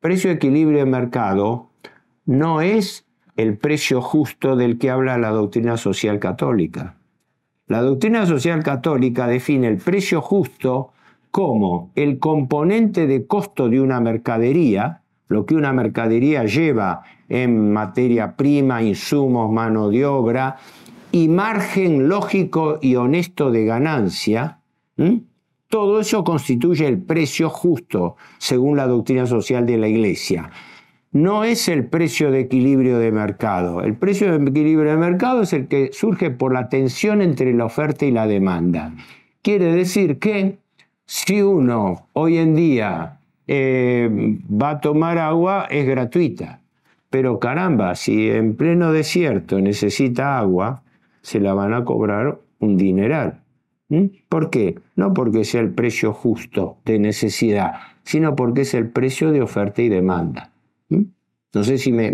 precio 0.01 0.31
de 0.31 0.37
equilibrio 0.37 0.81
de 0.81 0.87
mercado 0.87 1.71
no 2.27 2.62
es 2.62 3.07
el 3.37 3.57
precio 3.57 4.03
justo 4.03 4.57
del 4.57 4.77
que 4.79 4.91
habla 4.91 5.19
la 5.19 5.31
doctrina 5.31 5.77
social 5.77 6.19
católica. 6.19 6.97
La 7.69 7.81
doctrina 7.81 8.27
social 8.27 8.64
católica 8.64 9.29
define 9.29 9.69
el 9.69 9.77
precio 9.77 10.21
justo 10.21 10.93
como 11.31 11.93
el 11.95 12.19
componente 12.19 13.07
de 13.07 13.25
costo 13.27 13.69
de 13.69 13.81
una 13.81 14.01
mercadería, 14.01 15.03
lo 15.29 15.47
que 15.47 15.55
una 15.55 15.72
mercadería 15.72 16.45
lleva 16.45 17.03
en 17.29 17.72
materia 17.72 18.37
prima, 18.37 18.83
insumos, 18.83 19.53
mano 19.53 19.91
de 19.91 20.05
obra 20.07 20.57
y 21.12 21.29
margen 21.29 22.09
lógico 22.09 22.79
y 22.81 22.97
honesto 22.97 23.51
de 23.51 23.64
ganancia, 23.64 24.61
todo 25.68 26.01
eso 26.01 26.24
constituye 26.24 26.87
el 26.87 26.99
precio 26.99 27.51
justo 27.51 28.16
según 28.39 28.76
la 28.76 28.87
doctrina 28.87 29.26
social 29.26 29.66
de 29.66 29.76
la 29.76 29.89
Iglesia. 29.89 30.51
No 31.12 31.45
es 31.45 31.68
el 31.68 31.87
precio 31.87 32.31
de 32.31 32.41
equilibrio 32.41 32.99
de 32.99 33.12
mercado. 33.12 33.83
El 33.83 33.95
precio 33.95 34.31
de 34.31 34.51
equilibrio 34.51 34.91
de 34.91 34.97
mercado 34.97 35.43
es 35.43 35.53
el 35.53 35.66
que 35.68 35.91
surge 35.93 36.31
por 36.31 36.53
la 36.53 36.68
tensión 36.68 37.22
entre 37.22 37.55
la 37.55 37.64
oferta 37.64 38.05
y 38.05 38.11
la 38.11 38.26
demanda. 38.26 38.93
Quiere 39.41 39.72
decir 39.72 40.18
que 40.18 40.59
si 41.07 41.41
uno 41.41 42.09
hoy 42.12 42.37
en 42.37 42.55
día 42.55 43.18
eh, 43.49 44.39
va 44.51 44.71
a 44.71 44.81
tomar 44.81 45.19
agua 45.19 45.67
es 45.71 45.87
gratuita. 45.87 46.61
Pero 47.11 47.41
caramba, 47.41 47.95
si 47.95 48.29
en 48.31 48.55
pleno 48.55 48.93
desierto 48.93 49.61
necesita 49.61 50.39
agua, 50.39 50.83
se 51.23 51.41
la 51.41 51.55
van 51.55 51.73
a 51.73 51.85
cobrar 51.85 52.39
un 52.59 52.77
dineral. 52.77 53.41
¿Mm? 53.89 54.05
¿Por 54.29 54.51
qué? 54.51 54.79
No 54.97 55.15
porque 55.15 55.45
sea 55.45 55.63
el 55.63 55.71
precio 55.71 56.13
justo 56.13 56.77
de 56.85 56.99
necesidad, 56.99 57.73
sino 58.03 58.37
porque 58.37 58.63
es 58.63 58.75
el 58.75 58.89
precio 58.89 59.33
de 59.33 59.41
oferta 59.41 59.81
y 59.81 59.89
demanda. 59.89 60.53
¿Mm? 60.91 61.03
No 61.55 61.65
sé 61.65 61.79
si 61.79 61.93
me, 61.93 62.09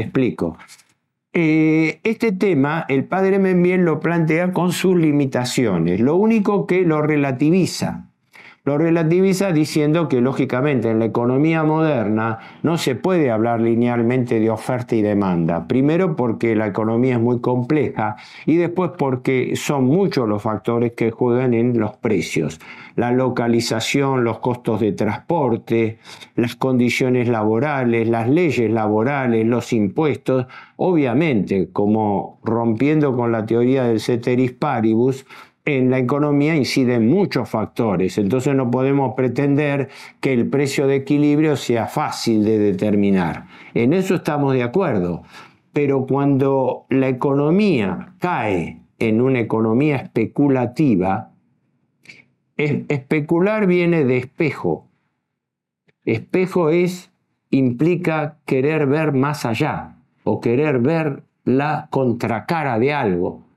explico. 0.00 0.56
Eh, 1.34 2.00
este 2.04 2.32
tema 2.32 2.86
el 2.88 3.04
padre 3.04 3.38
Membien 3.38 3.84
lo 3.84 4.00
plantea 4.00 4.52
con 4.52 4.72
sus 4.72 4.96
limitaciones, 4.96 6.00
lo 6.00 6.16
único 6.16 6.66
que 6.66 6.82
lo 6.82 7.02
relativiza. 7.02 8.07
Lo 8.68 8.76
relativiza 8.76 9.50
diciendo 9.50 10.10
que 10.10 10.20
lógicamente 10.20 10.90
en 10.90 10.98
la 10.98 11.06
economía 11.06 11.64
moderna 11.64 12.38
no 12.62 12.76
se 12.76 12.96
puede 12.96 13.30
hablar 13.30 13.62
linealmente 13.62 14.40
de 14.40 14.50
oferta 14.50 14.94
y 14.94 15.00
demanda. 15.00 15.66
Primero 15.66 16.16
porque 16.16 16.54
la 16.54 16.66
economía 16.66 17.14
es 17.14 17.18
muy 17.18 17.40
compleja 17.40 18.16
y 18.44 18.56
después 18.56 18.90
porque 18.98 19.56
son 19.56 19.84
muchos 19.84 20.28
los 20.28 20.42
factores 20.42 20.92
que 20.92 21.10
juegan 21.10 21.54
en 21.54 21.80
los 21.80 21.96
precios. 21.96 22.60
La 22.94 23.10
localización, 23.10 24.22
los 24.22 24.40
costos 24.40 24.80
de 24.80 24.92
transporte, 24.92 25.98
las 26.34 26.54
condiciones 26.54 27.26
laborales, 27.26 28.06
las 28.06 28.28
leyes 28.28 28.70
laborales, 28.70 29.46
los 29.46 29.72
impuestos. 29.72 30.44
Obviamente, 30.76 31.70
como 31.72 32.38
rompiendo 32.44 33.16
con 33.16 33.32
la 33.32 33.46
teoría 33.46 33.84
del 33.84 34.00
ceteris 34.00 34.52
paribus, 34.52 35.24
en 35.76 35.90
la 35.90 35.98
economía 35.98 36.56
inciden 36.56 37.08
muchos 37.08 37.50
factores, 37.50 38.16
entonces 38.16 38.54
no 38.54 38.70
podemos 38.70 39.14
pretender 39.14 39.90
que 40.18 40.32
el 40.32 40.48
precio 40.48 40.86
de 40.86 40.96
equilibrio 40.96 41.56
sea 41.56 41.86
fácil 41.86 42.42
de 42.42 42.58
determinar. 42.58 43.44
En 43.74 43.92
eso 43.92 44.14
estamos 44.14 44.54
de 44.54 44.62
acuerdo, 44.62 45.24
pero 45.74 46.06
cuando 46.06 46.86
la 46.88 47.08
economía 47.08 48.14
cae 48.18 48.80
en 48.98 49.20
una 49.20 49.40
economía 49.40 49.96
especulativa, 49.96 51.32
especular 52.56 53.66
viene 53.66 54.04
de 54.04 54.16
espejo. 54.16 54.88
Espejo 56.06 56.70
es 56.70 57.10
implica 57.50 58.38
querer 58.46 58.86
ver 58.86 59.12
más 59.12 59.44
allá 59.44 59.96
o 60.24 60.40
querer 60.40 60.78
ver 60.78 61.24
la 61.44 61.88
contracara 61.90 62.78
de 62.78 62.94
algo 62.94 63.47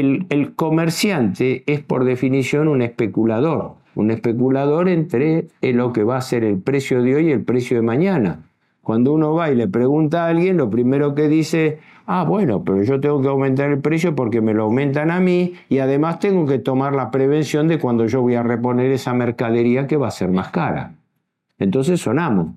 el, 0.00 0.54
comerciante 0.56 1.62
es 1.66 1.80
por 1.80 2.04
definición 2.04 2.68
un 2.68 2.82
especulador, 2.82 3.74
un 3.94 4.10
especulador 4.10 4.88
entre 4.88 5.48
lo 5.62 5.92
que 5.92 6.02
va 6.02 6.16
a 6.16 6.20
ser 6.20 6.42
el 6.42 6.58
precio 6.58 7.02
de 7.02 7.14
hoy 7.14 7.28
y 7.28 7.32
el 7.32 7.44
precio 7.44 7.76
de 7.76 7.82
mañana. 7.82 8.40
Cuando 8.82 9.12
uno 9.12 9.34
va 9.34 9.50
y 9.50 9.54
le 9.54 9.68
pregunta 9.68 10.26
a 10.26 10.28
alguien, 10.28 10.56
lo 10.56 10.68
primero 10.68 11.14
que 11.14 11.28
dice, 11.28 11.78
ah, 12.06 12.24
bueno, 12.24 12.64
pero 12.64 12.82
yo 12.82 13.00
tengo 13.00 13.22
que 13.22 13.28
aumentar 13.28 13.70
el 13.70 13.78
precio 13.78 14.14
porque 14.14 14.40
me 14.40 14.52
lo 14.52 14.64
aumentan 14.64 15.10
a 15.10 15.20
mí 15.20 15.54
y 15.68 15.78
además 15.78 16.18
tengo 16.18 16.44
que 16.44 16.58
tomar 16.58 16.94
la 16.94 17.10
prevención 17.10 17.68
de 17.68 17.78
cuando 17.78 18.06
yo 18.06 18.20
voy 18.20 18.34
a 18.34 18.42
reponer 18.42 18.90
esa 18.90 19.14
mercadería 19.14 19.86
que 19.86 19.96
va 19.96 20.08
a 20.08 20.10
ser 20.10 20.30
más 20.30 20.48
cara. 20.50 20.96
Entonces 21.58 22.00
sonamos. 22.00 22.48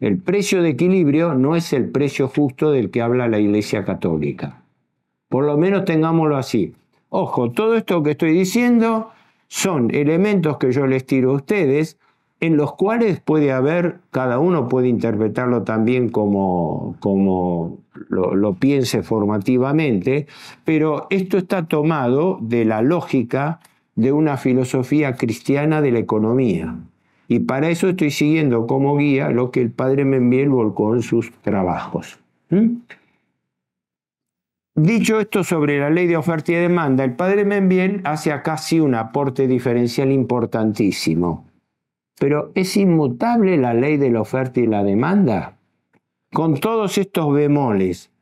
El 0.00 0.18
precio 0.18 0.62
de 0.62 0.68
equilibrio 0.68 1.34
no 1.34 1.56
es 1.56 1.72
el 1.72 1.88
precio 1.88 2.28
justo 2.28 2.70
del 2.70 2.90
que 2.90 3.02
habla 3.02 3.26
la 3.26 3.40
Iglesia 3.40 3.84
Católica. 3.84 4.62
Por 5.28 5.44
lo 5.44 5.56
menos 5.56 5.84
tengámoslo 5.84 6.36
así. 6.36 6.74
Ojo, 7.10 7.50
todo 7.52 7.76
esto 7.76 8.02
que 8.02 8.12
estoy 8.12 8.32
diciendo 8.32 9.10
son 9.48 9.94
elementos 9.94 10.58
que 10.58 10.72
yo 10.72 10.86
les 10.86 11.06
tiro 11.06 11.30
a 11.30 11.36
ustedes, 11.36 11.98
en 12.40 12.56
los 12.56 12.74
cuales 12.74 13.20
puede 13.20 13.52
haber, 13.52 13.98
cada 14.10 14.38
uno 14.38 14.68
puede 14.68 14.88
interpretarlo 14.88 15.62
también 15.62 16.08
como, 16.08 16.96
como 17.00 17.78
lo, 18.08 18.54
piense 18.54 19.02
formativamente, 19.02 20.26
pero 20.64 21.06
esto 21.10 21.38
está 21.38 21.66
tomado 21.66 22.38
de 22.40 22.64
la 22.64 22.82
lógica 22.82 23.60
de 23.96 24.12
una 24.12 24.36
filosofía 24.36 25.16
cristiana 25.16 25.80
de 25.82 25.90
la 25.90 25.98
economía. 25.98 26.76
Y 27.26 27.40
para 27.40 27.68
eso 27.68 27.88
estoy 27.88 28.10
siguiendo 28.10 28.66
como 28.66 28.96
guía 28.96 29.30
lo 29.30 29.50
que 29.50 29.60
el 29.60 29.70
padre 29.70 30.04
Membiel 30.04 30.48
volcó 30.48 30.94
en 30.94 31.02
sus 31.02 31.32
trabajos. 31.42 32.18
¿Mm? 32.50 32.76
Dicho 34.80 35.18
esto 35.18 35.42
sobre 35.42 35.80
la 35.80 35.90
ley 35.90 36.06
de 36.06 36.16
oferta 36.16 36.52
y 36.52 36.54
demanda, 36.54 37.02
el 37.02 37.16
padre 37.16 37.44
Membiel 37.44 38.00
hace 38.04 38.30
acá 38.30 38.56
sí 38.56 38.78
un 38.78 38.94
aporte 38.94 39.48
diferencial 39.48 40.12
importantísimo. 40.12 41.48
Pero 42.20 42.52
¿es 42.54 42.76
inmutable 42.76 43.56
la 43.56 43.74
ley 43.74 43.96
de 43.96 44.10
la 44.10 44.20
oferta 44.20 44.60
y 44.60 44.68
la 44.68 44.84
demanda? 44.84 45.56
Con 46.32 46.60
todos 46.60 46.96
estos 46.96 47.34
bemoles, 47.34 48.12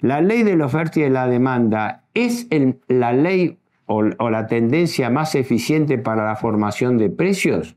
¿la 0.00 0.22
ley 0.22 0.42
de 0.42 0.56
la 0.56 0.64
oferta 0.64 1.00
y 1.00 1.02
de 1.02 1.10
la 1.10 1.28
demanda 1.28 2.04
es 2.14 2.48
la 2.88 3.12
ley 3.12 3.58
o 3.84 4.30
la 4.30 4.46
tendencia 4.46 5.10
más 5.10 5.34
eficiente 5.34 5.98
para 5.98 6.24
la 6.24 6.36
formación 6.36 6.96
de 6.96 7.10
precios? 7.10 7.76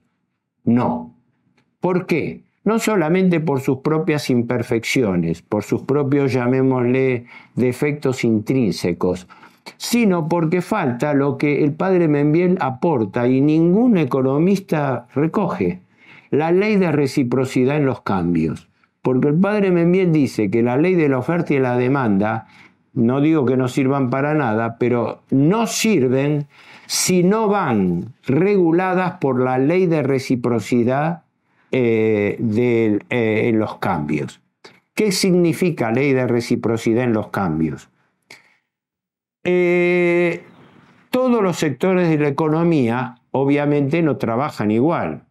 No. 0.63 1.13
¿Por 1.81 2.05
qué? 2.05 2.45
No 2.63 2.79
solamente 2.79 3.39
por 3.39 3.61
sus 3.61 3.79
propias 3.79 4.29
imperfecciones, 4.29 5.41
por 5.41 5.63
sus 5.63 5.81
propios, 5.83 6.33
llamémosle, 6.33 7.25
defectos 7.55 8.23
intrínsecos, 8.23 9.27
sino 9.77 10.27
porque 10.27 10.61
falta 10.61 11.13
lo 11.13 11.37
que 11.37 11.63
el 11.63 11.73
padre 11.73 12.07
Membiel 12.07 12.57
aporta 12.59 13.27
y 13.27 13.41
ningún 13.41 13.97
economista 13.97 15.07
recoge, 15.13 15.81
la 16.31 16.51
ley 16.51 16.75
de 16.75 16.91
reciprocidad 16.91 17.77
en 17.77 17.85
los 17.85 18.01
cambios. 18.01 18.69
Porque 19.01 19.29
el 19.29 19.39
padre 19.39 19.71
Membiel 19.71 20.11
dice 20.11 20.51
que 20.51 20.61
la 20.61 20.77
ley 20.77 20.95
de 20.95 21.09
la 21.09 21.19
oferta 21.19 21.53
y 21.53 21.59
la 21.59 21.77
demanda, 21.77 22.47
no 22.93 23.21
digo 23.21 23.45
que 23.45 23.57
no 23.57 23.67
sirvan 23.67 24.09
para 24.09 24.33
nada, 24.33 24.77
pero 24.77 25.21
no 25.31 25.67
sirven 25.67 26.47
si 26.85 27.23
no 27.23 27.47
van 27.47 28.13
reguladas 28.25 29.13
por 29.19 29.39
la 29.41 29.57
ley 29.57 29.85
de 29.85 30.03
reciprocidad 30.03 31.23
eh, 31.71 32.35
de, 32.39 32.99
eh, 33.09 33.49
en 33.49 33.59
los 33.59 33.77
cambios. 33.77 34.41
¿Qué 34.95 35.11
significa 35.11 35.91
ley 35.91 36.13
de 36.13 36.27
reciprocidad 36.27 37.03
en 37.03 37.13
los 37.13 37.29
cambios? 37.29 37.89
Eh, 39.43 40.43
todos 41.09 41.41
los 41.41 41.57
sectores 41.57 42.09
de 42.09 42.17
la 42.17 42.27
economía 42.27 43.15
obviamente 43.31 44.01
no 44.01 44.17
trabajan 44.17 44.71
igual. 44.71 45.28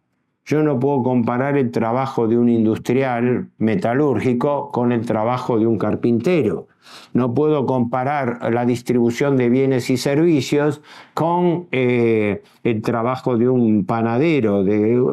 Yo 0.49 0.63
no 0.63 0.79
puedo 0.79 1.03
comparar 1.03 1.59
el 1.59 1.69
trabajo 1.69 2.27
de 2.27 2.35
un 2.35 2.49
industrial 2.49 3.51
metalúrgico 3.59 4.71
con 4.71 4.91
el 4.91 5.05
trabajo 5.05 5.59
de 5.59 5.67
un 5.67 5.77
carpintero. 5.77 6.67
No 7.13 7.35
puedo 7.35 7.67
comparar 7.67 8.51
la 8.51 8.65
distribución 8.65 9.37
de 9.37 9.47
bienes 9.47 9.91
y 9.91 9.97
servicios 9.97 10.81
con 11.13 11.67
eh, 11.71 12.41
el 12.63 12.81
trabajo 12.81 13.37
de 13.37 13.47
un 13.47 13.85
panadero. 13.85 14.63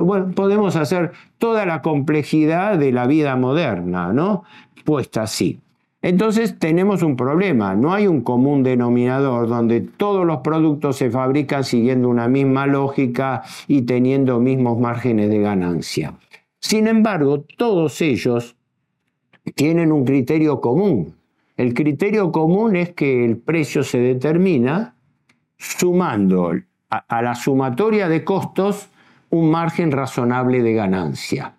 bueno, 0.02 0.32
podemos 0.34 0.74
hacer 0.74 1.12
toda 1.36 1.66
la 1.66 1.82
complejidad 1.82 2.78
de 2.78 2.92
la 2.92 3.06
vida 3.06 3.36
moderna, 3.36 4.14
¿no? 4.14 4.44
Puesta 4.86 5.24
así. 5.24 5.60
Entonces 6.06 6.56
tenemos 6.60 7.02
un 7.02 7.16
problema, 7.16 7.74
no 7.74 7.92
hay 7.92 8.06
un 8.06 8.20
común 8.20 8.62
denominador 8.62 9.48
donde 9.48 9.80
todos 9.80 10.24
los 10.24 10.38
productos 10.38 10.98
se 10.98 11.10
fabrican 11.10 11.64
siguiendo 11.64 12.08
una 12.08 12.28
misma 12.28 12.68
lógica 12.68 13.42
y 13.66 13.82
teniendo 13.82 14.38
mismos 14.38 14.78
márgenes 14.78 15.30
de 15.30 15.40
ganancia. 15.40 16.14
Sin 16.60 16.86
embargo, 16.86 17.44
todos 17.58 18.00
ellos 18.02 18.54
tienen 19.56 19.90
un 19.90 20.04
criterio 20.04 20.60
común. 20.60 21.16
El 21.56 21.74
criterio 21.74 22.30
común 22.30 22.76
es 22.76 22.92
que 22.92 23.24
el 23.24 23.38
precio 23.38 23.82
se 23.82 23.98
determina 23.98 24.94
sumando 25.58 26.52
a, 26.88 27.22
la 27.22 27.34
sumatoria 27.34 28.08
de 28.08 28.22
costos 28.22 28.90
un 29.30 29.50
margen 29.50 29.90
razonable 29.90 30.62
de 30.62 30.72
ganancia. 30.72 31.56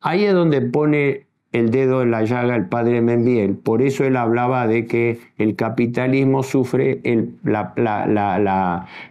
Ahí 0.00 0.24
es 0.24 0.32
donde 0.32 0.62
pone 0.62 1.25
el 1.58 1.70
dedo 1.70 2.02
en 2.02 2.10
la 2.10 2.22
llaga 2.22 2.54
el 2.54 2.66
padre 2.66 3.00
Membiel. 3.00 3.56
Por 3.56 3.80
eso 3.80 4.04
él 4.04 4.16
hablaba 4.16 4.66
de 4.66 4.86
que 4.86 5.20
el 5.38 5.56
capitalismo 5.56 6.42
sufre 6.42 7.00
el, 7.04 7.34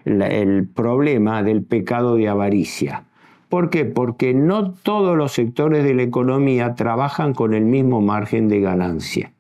el 0.05 0.67
problema 0.67 1.41
del 1.41 1.63
pecado 1.63 2.15
de 2.15 2.27
avaricia. 2.27 3.05
¿Por 3.49 3.71
qué? 3.71 3.85
Porque 3.85 4.35
no 4.35 4.73
todos 4.73 5.17
los 5.17 5.31
sectores 5.31 5.83
de 5.83 5.95
la 5.95 6.03
economía 6.03 6.75
trabajan 6.75 7.33
con 7.33 7.55
el 7.55 7.65
mismo 7.65 8.01
margen 8.01 8.47
de 8.47 8.59
ganancia. 8.59 9.31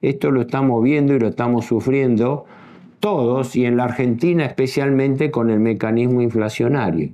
Esto 0.00 0.30
lo 0.30 0.40
estamos 0.40 0.82
viendo 0.82 1.14
y 1.14 1.18
lo 1.18 1.28
estamos 1.28 1.66
sufriendo 1.66 2.46
todos 3.00 3.54
y 3.54 3.66
en 3.66 3.76
la 3.76 3.84
Argentina 3.84 4.46
especialmente 4.46 5.30
con 5.30 5.50
el 5.50 5.60
mecanismo 5.60 6.22
inflacionario. 6.22 7.10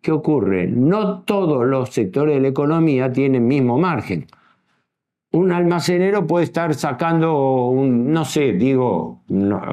¿Qué 0.00 0.10
ocurre? 0.10 0.66
No 0.66 1.20
todos 1.20 1.64
los 1.66 1.90
sectores 1.90 2.36
de 2.36 2.40
la 2.40 2.48
economía 2.48 3.12
tienen 3.12 3.46
mismo 3.46 3.78
margen 3.78 4.26
un 5.30 5.52
almacenero 5.52 6.26
puede 6.26 6.44
estar 6.44 6.74
sacando, 6.74 7.66
un, 7.68 8.12
no 8.12 8.24
sé, 8.24 8.54
digo, 8.54 9.20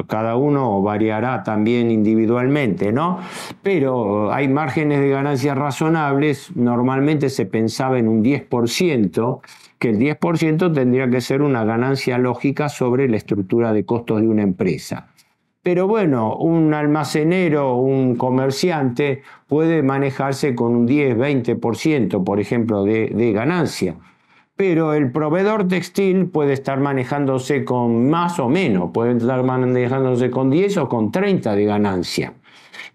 cada 0.07 0.35
uno 0.35 0.81
variará 0.81 1.43
también 1.43 1.91
individualmente, 1.91 2.91
¿no? 2.91 3.19
Pero 3.63 4.33
hay 4.33 4.49
márgenes 4.49 4.99
de 4.99 5.09
ganancias 5.09 5.57
razonables, 5.57 6.51
normalmente 6.55 7.29
se 7.29 7.45
pensaba 7.45 7.97
en 7.97 8.09
un 8.09 8.21
10%, 8.21 9.39
que 9.79 9.89
el 9.91 9.99
10% 9.99 10.73
tendría 10.73 11.09
que 11.09 11.21
ser 11.21 11.41
una 11.41 11.63
ganancia 11.63 12.17
lógica 12.17 12.67
sobre 12.67 13.07
la 13.07 13.15
estructura 13.15 13.71
de 13.71 13.85
costos 13.85 14.21
de 14.21 14.27
una 14.27 14.41
empresa. 14.41 15.07
Pero 15.63 15.87
bueno, 15.87 16.35
un 16.35 16.73
almacenero, 16.73 17.77
un 17.77 18.15
comerciante 18.15 19.23
puede 19.47 19.83
manejarse 19.83 20.53
con 20.53 20.75
un 20.75 20.85
10, 20.85 21.17
20%, 21.17 22.23
por 22.23 22.39
ejemplo, 22.41 22.83
de, 22.83 23.07
de 23.07 23.31
ganancia 23.31 23.95
pero 24.55 24.93
el 24.93 25.11
proveedor 25.11 25.67
textil 25.67 26.27
puede 26.27 26.53
estar 26.53 26.79
manejándose 26.79 27.65
con 27.65 28.09
más 28.09 28.39
o 28.39 28.47
menos, 28.47 28.91
puede 28.93 29.17
estar 29.17 29.43
manejándose 29.43 30.31
con 30.31 30.49
10 30.49 30.77
o 30.77 30.89
con 30.89 31.11
30 31.11 31.55
de 31.55 31.65
ganancia. 31.65 32.33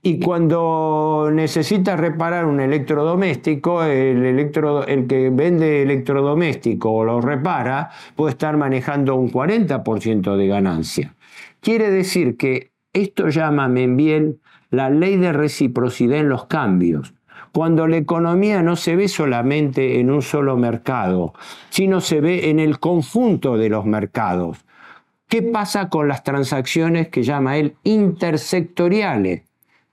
Y 0.02 0.18
cuando 0.18 1.28
necesita 1.30 1.94
reparar 1.94 2.46
un 2.46 2.60
electrodoméstico, 2.60 3.84
el, 3.84 4.24
el 4.24 5.06
que 5.06 5.30
vende 5.30 5.82
electrodoméstico 5.82 6.90
o 6.90 7.04
lo 7.04 7.20
repara 7.20 7.90
puede 8.16 8.30
estar 8.30 8.56
manejando 8.56 9.14
un 9.16 9.30
40% 9.30 10.36
de 10.36 10.46
ganancia. 10.46 11.14
Quiere 11.60 11.90
decir 11.90 12.38
que 12.38 12.72
esto 12.94 13.28
llama 13.28 13.68
Membiel 13.68 14.40
la 14.70 14.88
ley 14.88 15.16
de 15.16 15.32
reciprocidad 15.34 16.18
en 16.18 16.30
los 16.30 16.46
cambios 16.46 17.12
cuando 17.52 17.86
la 17.86 17.96
economía 17.96 18.62
no 18.62 18.76
se 18.76 18.96
ve 18.96 19.08
solamente 19.08 20.00
en 20.00 20.10
un 20.10 20.22
solo 20.22 20.56
mercado, 20.56 21.34
sino 21.70 22.00
se 22.00 22.20
ve 22.20 22.50
en 22.50 22.60
el 22.60 22.78
conjunto 22.78 23.56
de 23.56 23.68
los 23.68 23.84
mercados. 23.84 24.58
¿Qué 25.28 25.42
pasa 25.42 25.88
con 25.88 26.08
las 26.08 26.24
transacciones 26.24 27.08
que 27.08 27.22
llama 27.22 27.56
él 27.56 27.76
intersectoriales? 27.84 29.42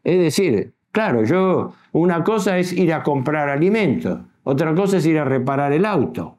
Es 0.03 0.19
decir, 0.19 0.73
claro, 0.91 1.23
yo 1.23 1.73
una 1.91 2.23
cosa 2.23 2.57
es 2.57 2.73
ir 2.73 2.93
a 2.93 3.03
comprar 3.03 3.49
alimentos, 3.49 4.19
otra 4.43 4.73
cosa 4.73 4.97
es 4.97 5.05
ir 5.05 5.19
a 5.19 5.25
reparar 5.25 5.73
el 5.73 5.85
auto. 5.85 6.37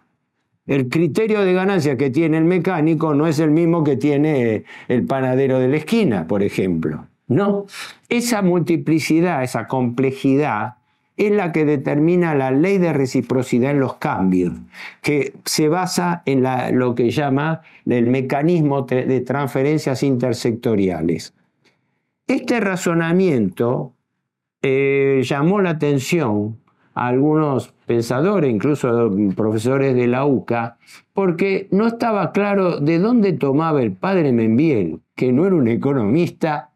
El 0.67 0.89
criterio 0.89 1.43
de 1.43 1.53
ganancia 1.53 1.97
que 1.97 2.11
tiene 2.11 2.39
el 2.39 2.45
mecánico 2.45 3.15
no 3.15 3.27
es 3.27 3.39
el 3.39 3.51
mismo 3.51 3.85
que 3.85 3.97
tiene 3.97 4.65
el 4.89 5.07
panadero 5.07 5.59
de 5.59 5.69
la 5.69 5.77
esquina, 5.77 6.27
por 6.27 6.43
ejemplo. 6.43 7.07
No, 7.29 7.67
esa 8.09 8.43
multiplicidad, 8.43 9.43
esa 9.43 9.67
complejidad 9.67 10.78
es 11.19 11.33
la 11.33 11.53
que 11.53 11.65
determina 11.65 12.35
la 12.35 12.53
ley 12.53 12.79
de 12.79 12.93
reciprocidad 12.93 13.73
en 13.73 13.81
los 13.81 13.97
cambios, 13.97 14.55
que 15.03 15.35
se 15.45 15.69
basa 15.69 16.23
en 16.25 16.45
lo 16.79 16.95
que 16.95 17.11
llama 17.11 17.61
el 17.85 18.07
mecanismo 18.07 18.83
de 18.83 19.21
transferencias 19.21 20.03
intersectoriales. 20.05 21.35
Este 22.29 22.61
razonamiento 22.61 23.95
eh, 24.63 25.23
llamó 25.25 25.61
la 25.61 25.71
atención 25.71 26.59
a 26.95 27.09
algunos 27.09 27.75
pensadores, 27.87 28.53
incluso 28.53 29.11
profesores 29.35 29.95
de 29.97 30.07
la 30.07 30.25
UCA, 30.25 30.79
porque 31.15 31.69
no 31.71 31.87
estaba 31.87 32.33
claro 32.33 32.79
de 32.79 32.99
dónde 32.99 33.33
tomaba 33.33 33.83
el 33.83 33.93
padre 33.93 34.33
Membiel, 34.33 35.01
que 35.17 35.33
no 35.33 35.47
era 35.47 35.57
un 35.57 35.69
economista, 35.69 36.68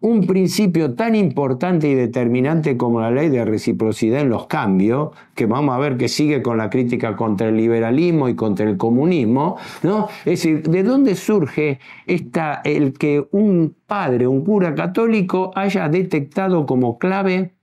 un 0.00 0.26
principio 0.26 0.94
tan 0.94 1.14
importante 1.14 1.88
y 1.88 1.94
determinante 1.94 2.76
como 2.76 3.00
la 3.00 3.10
ley 3.10 3.30
de 3.30 3.44
reciprocidad 3.44 4.20
en 4.20 4.30
los 4.30 4.46
cambios, 4.46 5.10
que 5.34 5.46
vamos 5.46 5.74
a 5.74 5.78
ver 5.78 5.96
que 5.96 6.08
sigue 6.08 6.42
con 6.42 6.58
la 6.58 6.70
crítica 6.70 7.16
contra 7.16 7.48
el 7.48 7.56
liberalismo 7.56 8.28
y 8.28 8.36
contra 8.36 8.68
el 8.68 8.76
comunismo, 8.76 9.56
¿no? 9.82 10.08
Es 10.20 10.42
decir, 10.42 10.62
¿de 10.62 10.82
dónde 10.84 11.16
surge 11.16 11.80
esta, 12.06 12.60
el 12.64 12.92
que 12.92 13.26
un 13.32 13.74
padre, 13.86 14.26
un 14.26 14.44
cura 14.44 14.74
católico, 14.74 15.50
haya 15.56 15.88
detectado 15.88 16.64
como 16.66 16.98
clave 16.98 17.57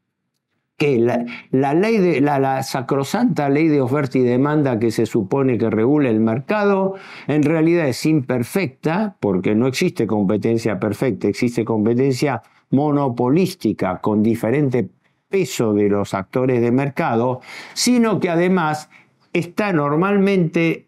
que 0.77 0.97
la, 1.51 1.73
ley 1.73 1.97
de 1.97 2.21
la, 2.21 2.61
sacrosanta 2.63 3.49
ley 3.49 3.67
de 3.67 3.81
oferta 3.81 4.17
y 4.17 4.21
demanda 4.21 4.79
que 4.79 4.91
se 4.91 5.05
supone 5.05 5.57
que 5.57 5.69
regula 5.69 6.09
el 6.09 6.19
mercado 6.19 6.95
en 7.27 7.43
realidad 7.43 7.87
es 7.87 8.05
imperfecta 8.05 9.15
porque 9.19 9.55
no 9.55 9.67
existe 9.67 10.05
competencia 10.05 10.79
perfecta, 10.79 11.27
existe 11.27 11.63
competencia 11.63 12.41
monopolística 12.71 13.99
con 13.99 14.21
diferente 14.21 14.89
peso 15.29 15.73
de 15.73 15.89
los 15.89 16.13
actores 16.13 16.61
de 16.61 16.71
mercado, 16.71 17.39
sino 17.73 18.19
que 18.19 18.29
además 18.29 18.89
está 19.33 19.71
normalmente 19.71 20.87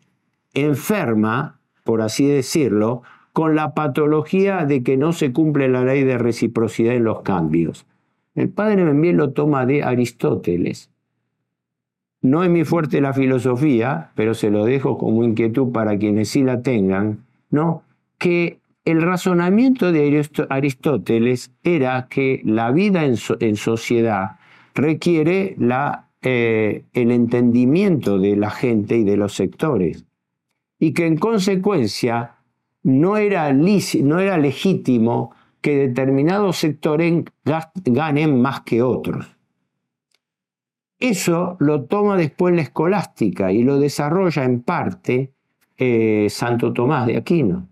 enferma 0.53 1.57
por 1.87 2.01
así 2.01 2.27
decirlo, 2.27 3.01
con 3.31 3.55
la 3.55 3.73
patología 3.73 4.65
de 4.65 4.83
que 4.83 4.97
no 4.97 5.13
se 5.13 5.31
cumple 5.31 5.69
la 5.69 5.85
ley 5.85 6.03
de 6.03 6.17
reciprocidad 6.17 6.95
en 6.95 7.05
los 7.05 7.21
cambios. 7.21 7.85
El 8.37 8.49
padre 8.49 8.85
Membiel 8.85 9.17
lo 9.17 9.31
toma 9.31 9.65
de 9.65 9.81
Aristóteles. 9.81 10.91
No 12.21 12.43
es 12.43 12.51
mi 12.51 12.63
fuerte 12.65 13.01
la 13.01 13.13
filosofía, 13.13 14.11
pero 14.13 14.35
se 14.35 14.51
lo 14.51 14.63
dejo 14.63 14.99
como 14.99 15.23
inquietud 15.23 15.71
para 15.71 15.97
quienes 15.97 16.29
sí 16.29 16.43
la 16.43 16.61
tengan, 16.61 17.25
¿no? 17.49 17.81
Que 18.19 18.59
el 18.85 19.01
razonamiento 19.01 19.91
de 19.91 20.23
Aristóteles 20.49 21.51
era 21.63 22.07
que 22.09 22.41
la 22.45 22.71
vida 22.71 23.05
en, 23.05 23.55
sociedad 23.55 24.37
requiere 24.75 25.57
eh, 26.21 26.83
el 26.93 27.11
entendimiento 27.11 28.19
de 28.19 28.35
la 28.35 28.51
gente 28.51 28.97
y 28.97 29.03
de 29.03 29.17
los 29.17 29.33
sectores 29.33 30.05
y 30.77 30.93
que 30.93 31.07
en 31.07 31.17
consecuencia 31.17 32.35
no 32.83 33.17
era, 33.17 33.51
no 33.51 34.19
era 34.19 34.37
legítimo 34.37 35.31
que 35.61 35.75
determinados 35.87 36.57
sectores 36.57 37.23
ganen 37.85 38.41
más 38.41 38.61
que 38.61 38.81
otros. 38.81 39.35
Eso 40.99 41.57
lo 41.59 41.85
toma 41.85 42.17
después 42.17 42.55
la 42.55 42.61
escolástica 42.61 43.51
y 43.51 43.63
lo 43.63 43.79
desarrolla 43.79 44.43
en 44.43 44.61
parte 44.61 45.31
eh, 45.77 46.27
Santo 46.29 46.73
Tomás 46.73 47.05
de 47.05 47.17
Aquino, 47.17 47.67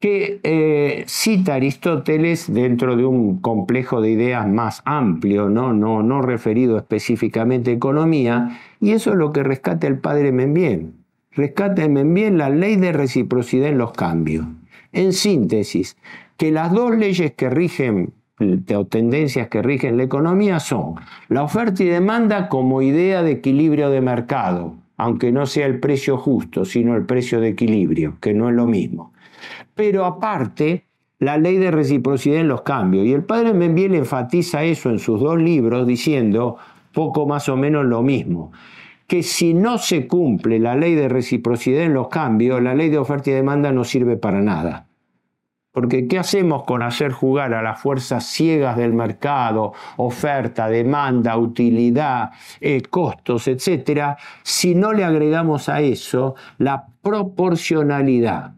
que 0.00 0.40
eh, 0.42 1.04
cita 1.06 1.54
Aristóteles 1.54 2.52
dentro 2.52 2.96
de 2.96 3.04
un 3.04 3.40
complejo 3.40 4.00
de 4.00 4.10
ideas 4.10 4.48
más 4.48 4.82
amplio, 4.84 5.48
¿no? 5.48 5.72
No, 5.72 6.02
no 6.02 6.22
referido 6.22 6.76
específicamente 6.76 7.70
a 7.70 7.74
economía, 7.74 8.58
y 8.80 8.90
eso 8.90 9.12
es 9.12 9.16
lo 9.16 9.32
que 9.32 9.44
rescata 9.44 9.86
el 9.86 10.00
padre 10.00 10.32
Membien 10.32 11.06
rescátenme 11.36 12.02
bien 12.02 12.38
la 12.38 12.48
ley 12.48 12.76
de 12.76 12.92
reciprocidad 12.92 13.68
en 13.68 13.78
los 13.78 13.92
cambios. 13.92 14.46
En 14.96 15.12
síntesis, 15.12 15.94
que 16.38 16.50
las 16.50 16.72
dos 16.72 16.96
leyes 16.96 17.34
que 17.34 17.50
rigen 17.50 18.14
o 18.74 18.86
tendencias 18.86 19.48
que 19.48 19.60
rigen 19.60 19.98
la 19.98 20.04
economía 20.04 20.58
son 20.58 20.94
la 21.28 21.42
oferta 21.42 21.82
y 21.82 21.86
demanda 21.86 22.48
como 22.48 22.80
idea 22.80 23.22
de 23.22 23.32
equilibrio 23.32 23.90
de 23.90 24.00
mercado, 24.00 24.74
aunque 24.96 25.32
no 25.32 25.44
sea 25.44 25.66
el 25.66 25.80
precio 25.80 26.16
justo, 26.16 26.64
sino 26.64 26.96
el 26.96 27.04
precio 27.04 27.40
de 27.40 27.48
equilibrio, 27.48 28.16
que 28.22 28.32
no 28.32 28.48
es 28.48 28.54
lo 28.54 28.66
mismo. 28.66 29.12
Pero 29.74 30.06
aparte, 30.06 30.86
la 31.18 31.36
ley 31.36 31.58
de 31.58 31.70
reciprocidad 31.70 32.40
en 32.40 32.48
los 32.48 32.62
cambios. 32.62 33.04
Y 33.04 33.12
el 33.12 33.24
padre 33.24 33.52
Membiel 33.52 33.94
enfatiza 33.94 34.64
eso 34.64 34.88
en 34.88 34.98
sus 34.98 35.20
dos 35.20 35.38
libros 35.38 35.86
diciendo 35.86 36.56
poco 36.94 37.26
más 37.26 37.50
o 37.50 37.56
menos 37.58 37.84
lo 37.84 38.02
mismo 38.02 38.50
que 39.06 39.22
si 39.22 39.54
no 39.54 39.78
se 39.78 40.06
cumple 40.06 40.58
la 40.58 40.74
ley 40.74 40.94
de 40.94 41.08
reciprocidad 41.08 41.82
en 41.82 41.94
los 41.94 42.08
cambios, 42.08 42.62
la 42.62 42.74
ley 42.74 42.90
de 42.90 42.98
oferta 42.98 43.30
y 43.30 43.34
demanda 43.34 43.72
no 43.72 43.84
sirve 43.84 44.16
para 44.16 44.42
nada. 44.42 44.85
Porque 45.76 46.08
¿qué 46.08 46.18
hacemos 46.18 46.64
con 46.64 46.82
hacer 46.82 47.12
jugar 47.12 47.52
a 47.52 47.60
las 47.60 47.78
fuerzas 47.78 48.24
ciegas 48.24 48.78
del 48.78 48.94
mercado, 48.94 49.74
oferta, 49.98 50.70
demanda, 50.70 51.36
utilidad, 51.36 52.30
eh, 52.62 52.80
costos, 52.80 53.46
etcétera, 53.46 54.16
si 54.42 54.74
no 54.74 54.94
le 54.94 55.04
agregamos 55.04 55.68
a 55.68 55.82
eso 55.82 56.34
la 56.56 56.86
proporcionalidad? 57.02 58.54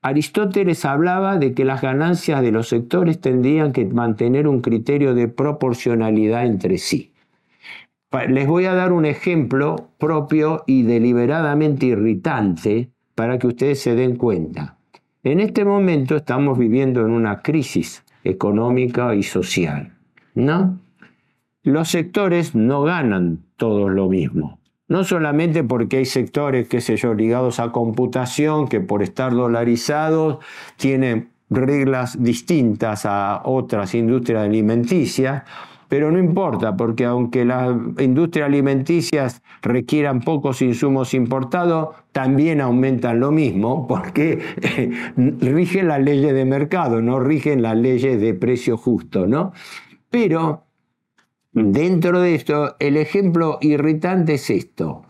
Aristóteles 0.00 0.84
hablaba 0.84 1.38
de 1.38 1.54
que 1.54 1.64
las 1.64 1.82
ganancias 1.82 2.40
de 2.40 2.52
los 2.52 2.68
sectores 2.68 3.20
tendrían 3.20 3.72
que 3.72 3.84
mantener 3.86 4.46
un 4.46 4.60
criterio 4.60 5.12
de 5.16 5.26
proporcionalidad 5.26 6.46
entre 6.46 6.78
sí. 6.78 7.12
Les 8.28 8.46
voy 8.46 8.66
a 8.66 8.74
dar 8.74 8.92
un 8.92 9.06
ejemplo 9.06 9.88
propio 9.98 10.62
y 10.68 10.84
deliberadamente 10.84 11.86
irritante 11.86 12.92
para 13.16 13.40
que 13.40 13.48
ustedes 13.48 13.82
se 13.82 13.96
den 13.96 14.14
cuenta. 14.14 14.76
En 15.22 15.38
este 15.40 15.66
momento 15.66 16.16
estamos 16.16 16.58
viviendo 16.58 17.02
en 17.02 17.10
una 17.10 17.42
crisis 17.42 18.02
económica 18.24 19.14
y 19.14 19.22
social, 19.22 19.92
¿no? 20.34 20.78
Los 21.62 21.90
sectores 21.90 22.54
no 22.54 22.82
ganan 22.84 23.44
todos 23.56 23.90
lo 23.90 24.08
mismo. 24.08 24.60
No 24.88 25.04
solamente 25.04 25.62
porque 25.62 25.98
hay 25.98 26.06
sectores, 26.06 26.68
qué 26.68 26.80
sé 26.80 26.96
yo, 26.96 27.12
ligados 27.12 27.60
a 27.60 27.70
computación, 27.70 28.66
que 28.66 28.80
por 28.80 29.02
estar 29.02 29.32
dolarizados 29.32 30.38
tienen 30.76 31.28
reglas 31.50 32.22
distintas 32.22 33.04
a 33.04 33.42
otras 33.44 33.94
industrias 33.94 34.42
alimenticias, 34.46 35.42
pero 35.90 36.12
no 36.12 36.20
importa, 36.20 36.76
porque 36.76 37.04
aunque 37.04 37.44
las 37.44 37.76
industrias 37.98 38.46
alimenticias 38.46 39.42
requieran 39.60 40.20
pocos 40.20 40.62
insumos 40.62 41.14
importados, 41.14 41.96
también 42.12 42.60
aumentan 42.60 43.18
lo 43.18 43.32
mismo, 43.32 43.88
porque 43.88 44.38
rigen 45.16 45.88
las 45.88 46.00
leyes 46.00 46.32
de 46.32 46.44
mercado, 46.44 47.02
no 47.02 47.18
rigen 47.18 47.60
las 47.60 47.76
leyes 47.76 48.20
de 48.20 48.34
precio 48.34 48.76
justo, 48.76 49.26
¿no? 49.26 49.52
Pero 50.10 50.62
dentro 51.50 52.20
de 52.20 52.36
esto, 52.36 52.76
el 52.78 52.96
ejemplo 52.96 53.58
irritante 53.60 54.34
es 54.34 54.48
esto. 54.48 55.02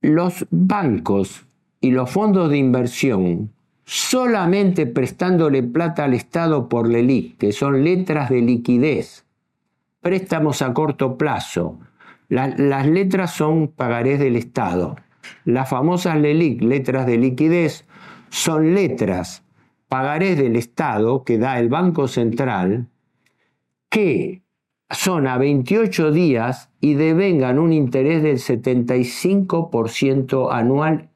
Los 0.00 0.46
bancos 0.50 1.46
y 1.80 1.92
los 1.92 2.10
fondos 2.10 2.50
de 2.50 2.58
inversión 2.58 3.52
solamente 3.86 4.84
prestándole 4.84 5.62
plata 5.62 6.04
al 6.04 6.12
Estado 6.12 6.68
por 6.68 6.86
LELIC, 6.88 7.38
que 7.38 7.52
son 7.52 7.84
letras 7.84 8.28
de 8.28 8.42
liquidez, 8.42 9.24
préstamos 10.00 10.60
a 10.60 10.74
corto 10.74 11.16
plazo. 11.16 11.78
las 12.28 12.86
letras 12.88 13.30
son 13.30 13.68
pagarés 13.68 14.18
del 14.18 14.34
Estado. 14.34 14.96
Las 15.44 15.70
famosas 15.70 16.18
LELIC, 16.18 16.62
letras 16.62 17.06
de 17.06 17.16
liquidez, 17.16 17.86
son 18.28 18.74
letras 18.74 19.44
pagarés 19.88 20.36
del 20.36 20.56
Estado 20.56 21.22
que 21.22 21.38
da 21.38 21.60
el 21.60 21.68
Banco 21.68 22.08
Central, 22.08 22.88
que 23.88 24.42
son 24.90 25.28
a 25.28 25.38
28 25.38 26.10
días 26.10 26.70
y 26.80 26.94
devengan 26.94 27.60
un 27.60 27.72
interés 27.72 28.24
del 28.24 28.38
75% 28.38 30.52
anual 30.52 31.08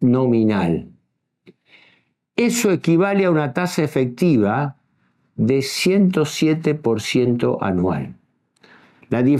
nominal. 0.00 0.89
Eso 2.40 2.72
equivale 2.72 3.26
a 3.26 3.30
una 3.30 3.52
tasa 3.52 3.82
efectiva 3.82 4.76
de 5.36 5.58
107% 5.58 7.58
anual. 7.60 8.14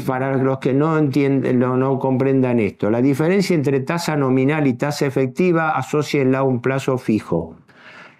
Para 0.06 0.36
los 0.36 0.58
que 0.58 0.74
no, 0.74 0.98
entienden, 0.98 1.60
no, 1.60 1.98
comprendan 1.98 2.60
esto, 2.60 2.90
la 2.90 3.00
diferencia 3.00 3.56
entre 3.56 3.80
tasa 3.80 4.16
nominal 4.16 4.66
y 4.66 4.74
tasa 4.74 5.06
efectiva 5.06 5.70
asocienla 5.78 6.40
a 6.40 6.42
un 6.42 6.60
plazo 6.60 6.98
fijo. 6.98 7.56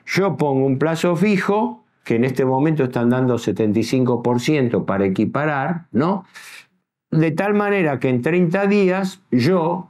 Yo 0.06 0.38
pongo 0.38 0.64
un 0.64 0.78
plazo 0.78 1.14
fijo, 1.14 1.84
que 2.02 2.14
en 2.14 2.24
este 2.24 2.46
momento 2.46 2.84
están 2.84 3.10
dando 3.10 3.34
75% 3.34 4.86
para 4.86 5.04
equiparar, 5.04 5.88
¿no? 5.92 6.24
De 7.10 7.32
tal 7.32 7.52
manera 7.52 8.00
que 8.00 8.08
en 8.08 8.22
30 8.22 8.66
días 8.66 9.20
yo 9.30 9.89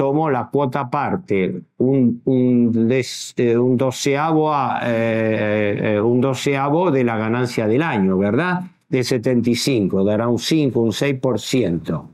tomo 0.00 0.30
la 0.30 0.48
cuota 0.50 0.88
parte, 0.88 1.60
un, 1.76 2.22
un, 2.24 2.88
eh, 2.90 3.54
doceavo, 3.76 4.50
eh, 4.82 5.78
eh, 5.78 6.00
un 6.00 6.22
doceavo 6.22 6.90
de 6.90 7.04
la 7.04 7.18
ganancia 7.18 7.66
del 7.66 7.82
año, 7.82 8.16
¿verdad? 8.16 8.62
De 8.88 9.04
75, 9.04 10.02
dará 10.02 10.26
un 10.26 10.38
5, 10.38 10.80
un 10.80 10.92
6%. 10.92 12.08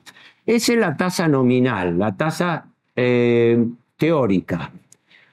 Esa 0.44 0.72
es 0.72 0.78
la 0.80 0.96
tasa 0.96 1.28
nominal, 1.28 1.96
la 1.96 2.16
tasa 2.16 2.66
teórica. 3.96 4.72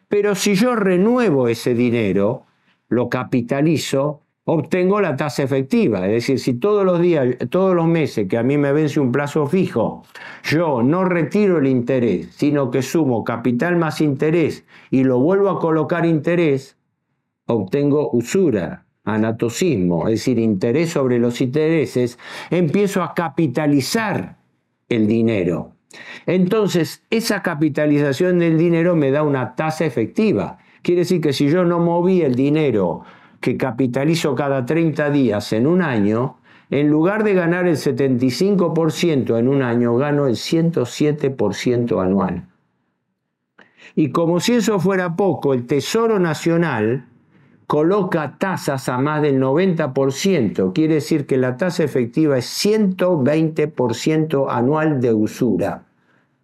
Pero 0.07 0.35
si 0.35 0.53
yo 0.53 0.75
renuevo 0.75 1.47
ese 1.47 1.73
dinero, 1.73 2.43
lo 2.87 3.09
capitalizo, 3.09 4.21
obtengo 4.45 4.99
la 5.01 5.15
tasa 5.15 5.43
efectiva. 5.43 6.05
Es 6.05 6.11
decir, 6.11 6.39
si 6.39 6.53
todos 6.55 6.85
los 6.85 7.01
días, 7.01 7.37
todos 7.49 7.75
los 7.75 7.87
meses 7.87 8.27
que 8.27 8.37
a 8.37 8.43
mí 8.43 8.57
me 8.57 8.73
vence 8.73 8.99
un 8.99 9.11
plazo 9.11 9.47
fijo, 9.47 10.03
yo 10.43 10.83
no 10.83 11.05
retiro 11.05 11.59
el 11.59 11.67
interés, 11.67 12.29
sino 12.35 12.69
que 12.71 12.81
sumo 12.81 13.23
capital 13.23 13.77
más 13.77 14.01
interés 14.01 14.65
y 14.91 15.03
lo 15.03 15.19
vuelvo 15.19 15.49
a 15.49 15.59
colocar 15.59 16.05
interés, 16.05 16.77
obtengo 17.45 18.09
usura, 18.11 18.85
anatocismo, 19.05 20.07
es 20.07 20.19
decir, 20.19 20.39
interés 20.39 20.91
sobre 20.91 21.19
los 21.19 21.41
intereses, 21.41 22.17
empiezo 22.49 23.03
a 23.03 23.13
capitalizar 23.13 24.37
el 24.89 25.07
dinero. 25.07 25.71
Entonces, 26.25 27.03
esa 27.09 27.41
capitalización 27.41 28.39
del 28.39 28.57
dinero 28.57 28.95
me 28.95 29.11
da 29.11 29.23
una 29.23 29.55
tasa 29.55 29.85
efectiva. 29.85 30.57
Quiere 30.81 31.01
decir 31.01 31.21
que 31.21 31.33
si 31.33 31.49
yo 31.49 31.63
no 31.65 31.79
moví 31.79 32.21
el 32.21 32.35
dinero 32.35 33.03
que 33.43 33.57
capitalizo 33.57 34.33
cada 34.35 34.65
30 34.65 35.09
días 35.09 35.51
en 35.51 35.67
un 35.67 35.81
año, 35.81 36.37
en 36.71 36.89
lugar 36.89 37.25
de 37.25 37.33
ganar 37.33 37.67
el 37.67 37.75
75% 37.75 39.37
en 39.37 39.49
un 39.49 39.61
año, 39.61 39.97
gano 39.97 40.27
el 40.27 40.35
107% 40.35 42.01
anual. 42.01 42.45
Y 43.95 44.11
como 44.11 44.39
si 44.39 44.53
eso 44.53 44.79
fuera 44.79 45.17
poco, 45.17 45.53
el 45.53 45.67
Tesoro 45.67 46.19
Nacional 46.19 47.05
coloca 47.67 48.37
tasas 48.39 48.87
a 48.87 48.97
más 48.97 49.21
del 49.21 49.41
90%, 49.41 50.71
quiere 50.73 50.93
decir 50.95 51.25
que 51.25 51.35
la 51.35 51.57
tasa 51.57 51.83
efectiva 51.83 52.37
es 52.37 52.45
120% 52.65 54.47
anual 54.49 55.01
de 55.01 55.13
usura, 55.13 55.83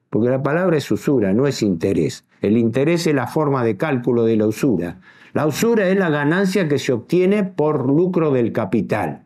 porque 0.09 0.29
la 0.29 0.43
palabra 0.43 0.75
es 0.75 0.91
usura, 0.91 1.31
no 1.31 1.47
es 1.47 1.63
interés. 1.63 2.25
El 2.41 2.57
interés 2.57 3.07
es 3.07 3.15
la 3.15 3.27
forma 3.27 3.63
de 3.63 3.77
cálculo 3.77 4.25
de 4.25 4.35
la 4.35 4.47
usura. 4.47 4.97
La 5.33 5.45
usura 5.45 5.87
es 5.89 5.97
la 5.97 6.09
ganancia 6.09 6.67
que 6.67 6.79
se 6.79 6.93
obtiene 6.93 7.43
por 7.43 7.85
lucro 7.87 8.31
del 8.31 8.51
capital. 8.51 9.23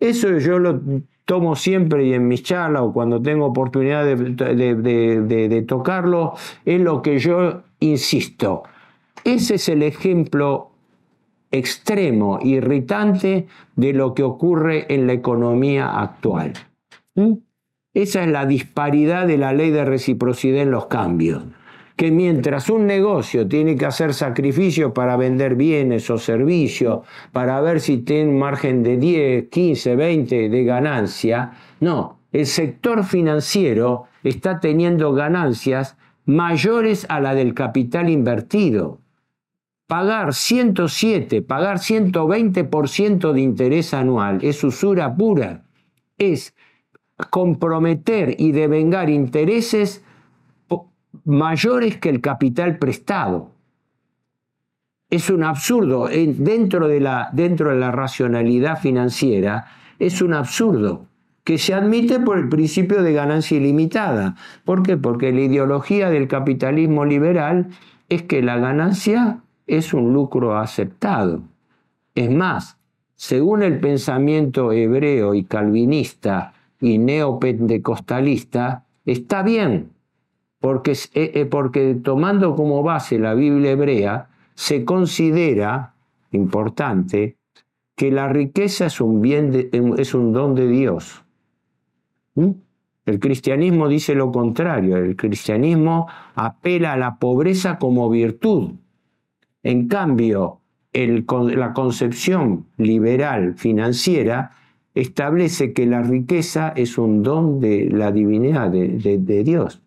Eso 0.00 0.38
yo 0.38 0.58
lo 0.58 0.80
tomo 1.24 1.54
siempre 1.54 2.04
y 2.06 2.14
en 2.14 2.26
mis 2.26 2.42
charlas 2.42 2.82
o 2.82 2.92
cuando 2.92 3.22
tengo 3.22 3.46
oportunidad 3.46 4.04
de, 4.04 5.64
tocarlo, 5.66 6.34
es 6.64 6.80
lo 6.80 7.02
que 7.02 7.18
yo 7.18 7.62
insisto. 7.80 8.64
Ese 9.24 9.54
es 9.54 9.68
el 9.68 9.82
ejemplo 9.82 10.70
extremo, 11.50 12.38
irritante 12.42 13.46
de 13.76 13.92
lo 13.92 14.14
que 14.14 14.22
ocurre 14.22 14.92
en 14.92 15.06
la 15.06 15.12
economía 15.12 16.00
actual. 16.00 16.54
¿Mm? 17.14 17.34
Esa 17.94 18.24
es 18.24 18.30
la 18.30 18.46
disparidad 18.46 19.26
de 19.26 19.36
la 19.36 19.52
ley 19.52 19.70
de 19.70 19.84
reciprocidad 19.84 20.62
en 20.62 20.70
los 20.70 20.86
cambios 20.86 21.44
que 21.96 22.10
mientras 22.10 22.70
un 22.70 22.86
negocio 22.86 23.46
tiene 23.46 23.76
que 23.76 23.86
hacer 23.86 24.14
sacrificios 24.14 24.92
para 24.92 25.16
vender 25.16 25.54
bienes 25.54 26.08
o 26.10 26.18
servicios, 26.18 27.00
para 27.32 27.60
ver 27.60 27.80
si 27.80 27.98
tiene 27.98 28.32
margen 28.32 28.82
de 28.82 28.96
10, 28.96 29.48
15, 29.48 29.96
20 29.96 30.48
de 30.48 30.64
ganancia, 30.64 31.52
no, 31.80 32.18
el 32.32 32.46
sector 32.46 33.04
financiero 33.04 34.04
está 34.24 34.60
teniendo 34.60 35.12
ganancias 35.12 35.96
mayores 36.24 37.06
a 37.08 37.20
la 37.20 37.34
del 37.34 37.54
capital 37.54 38.08
invertido. 38.08 39.00
Pagar 39.86 40.32
107, 40.32 41.42
pagar 41.42 41.78
120% 41.78 43.32
de 43.32 43.40
interés 43.40 43.92
anual 43.92 44.38
es 44.42 44.64
usura 44.64 45.14
pura. 45.14 45.64
Es 46.16 46.54
comprometer 47.30 48.36
y 48.38 48.52
devengar 48.52 49.10
intereses 49.10 50.02
mayores 51.24 51.98
que 51.98 52.08
el 52.08 52.20
capital 52.20 52.78
prestado. 52.78 53.50
Es 55.10 55.30
un 55.30 55.44
absurdo. 55.44 56.08
Dentro 56.08 56.88
de 56.88 57.00
la, 57.00 57.30
dentro 57.32 57.70
de 57.70 57.76
la 57.76 57.90
racionalidad 57.90 58.80
financiera, 58.80 59.66
es 59.98 60.22
un 60.22 60.34
absurdo 60.34 61.06
que 61.44 61.58
se 61.58 61.74
admite 61.74 62.20
por 62.20 62.38
el 62.38 62.48
principio 62.48 63.02
de 63.02 63.12
ganancia 63.12 63.56
ilimitada. 63.56 64.36
¿Por 64.64 64.82
qué? 64.82 64.96
Porque 64.96 65.32
la 65.32 65.42
ideología 65.42 66.08
del 66.08 66.28
capitalismo 66.28 67.04
liberal 67.04 67.68
es 68.08 68.22
que 68.22 68.42
la 68.42 68.58
ganancia 68.58 69.40
es 69.66 69.92
un 69.92 70.12
lucro 70.12 70.56
aceptado. 70.56 71.42
Es 72.14 72.30
más, 72.30 72.78
según 73.16 73.62
el 73.62 73.80
pensamiento 73.80 74.72
hebreo 74.72 75.34
y 75.34 75.44
calvinista 75.44 76.54
y 76.80 76.98
neopentecostalista, 76.98 78.84
está 79.04 79.42
bien 79.42 79.90
porque, 80.62 80.92
eh, 80.92 81.32
eh, 81.34 81.44
porque 81.44 81.96
tomando 81.96 82.54
como 82.54 82.84
base 82.84 83.18
la 83.18 83.34
Biblia 83.34 83.72
hebrea, 83.72 84.28
se 84.54 84.84
considera 84.84 85.94
importante 86.30 87.36
que 87.96 88.12
la 88.12 88.28
riqueza 88.28 88.86
es 88.86 89.00
un, 89.00 89.20
bien 89.20 89.70
es 89.98 90.14
un 90.14 90.32
don 90.32 90.54
de 90.54 90.68
Dios. 90.68 91.24
¿Mm? 92.36 92.50
El 93.04 93.18
cristianismo 93.18 93.88
dice 93.88 94.14
lo 94.14 94.30
contrario, 94.30 94.98
el 94.98 95.16
cristianismo 95.16 96.06
apela 96.36 96.92
a 96.92 96.96
la 96.96 97.16
pobreza 97.16 97.76
como 97.76 98.08
virtud. 98.08 98.74
En 99.64 99.88
cambio, 99.88 100.60
la 100.92 101.72
concepción 101.72 102.66
liberal 102.76 103.54
financiera 103.56 104.52
establece 104.94 105.72
que 105.72 105.86
la 105.86 106.02
riqueza 106.02 106.72
es 106.76 106.98
un 106.98 107.24
don 107.24 107.58
de 107.58 107.88
la 107.90 108.12
divinidad, 108.12 108.70
de 108.70 109.42
Dios. 109.42 109.81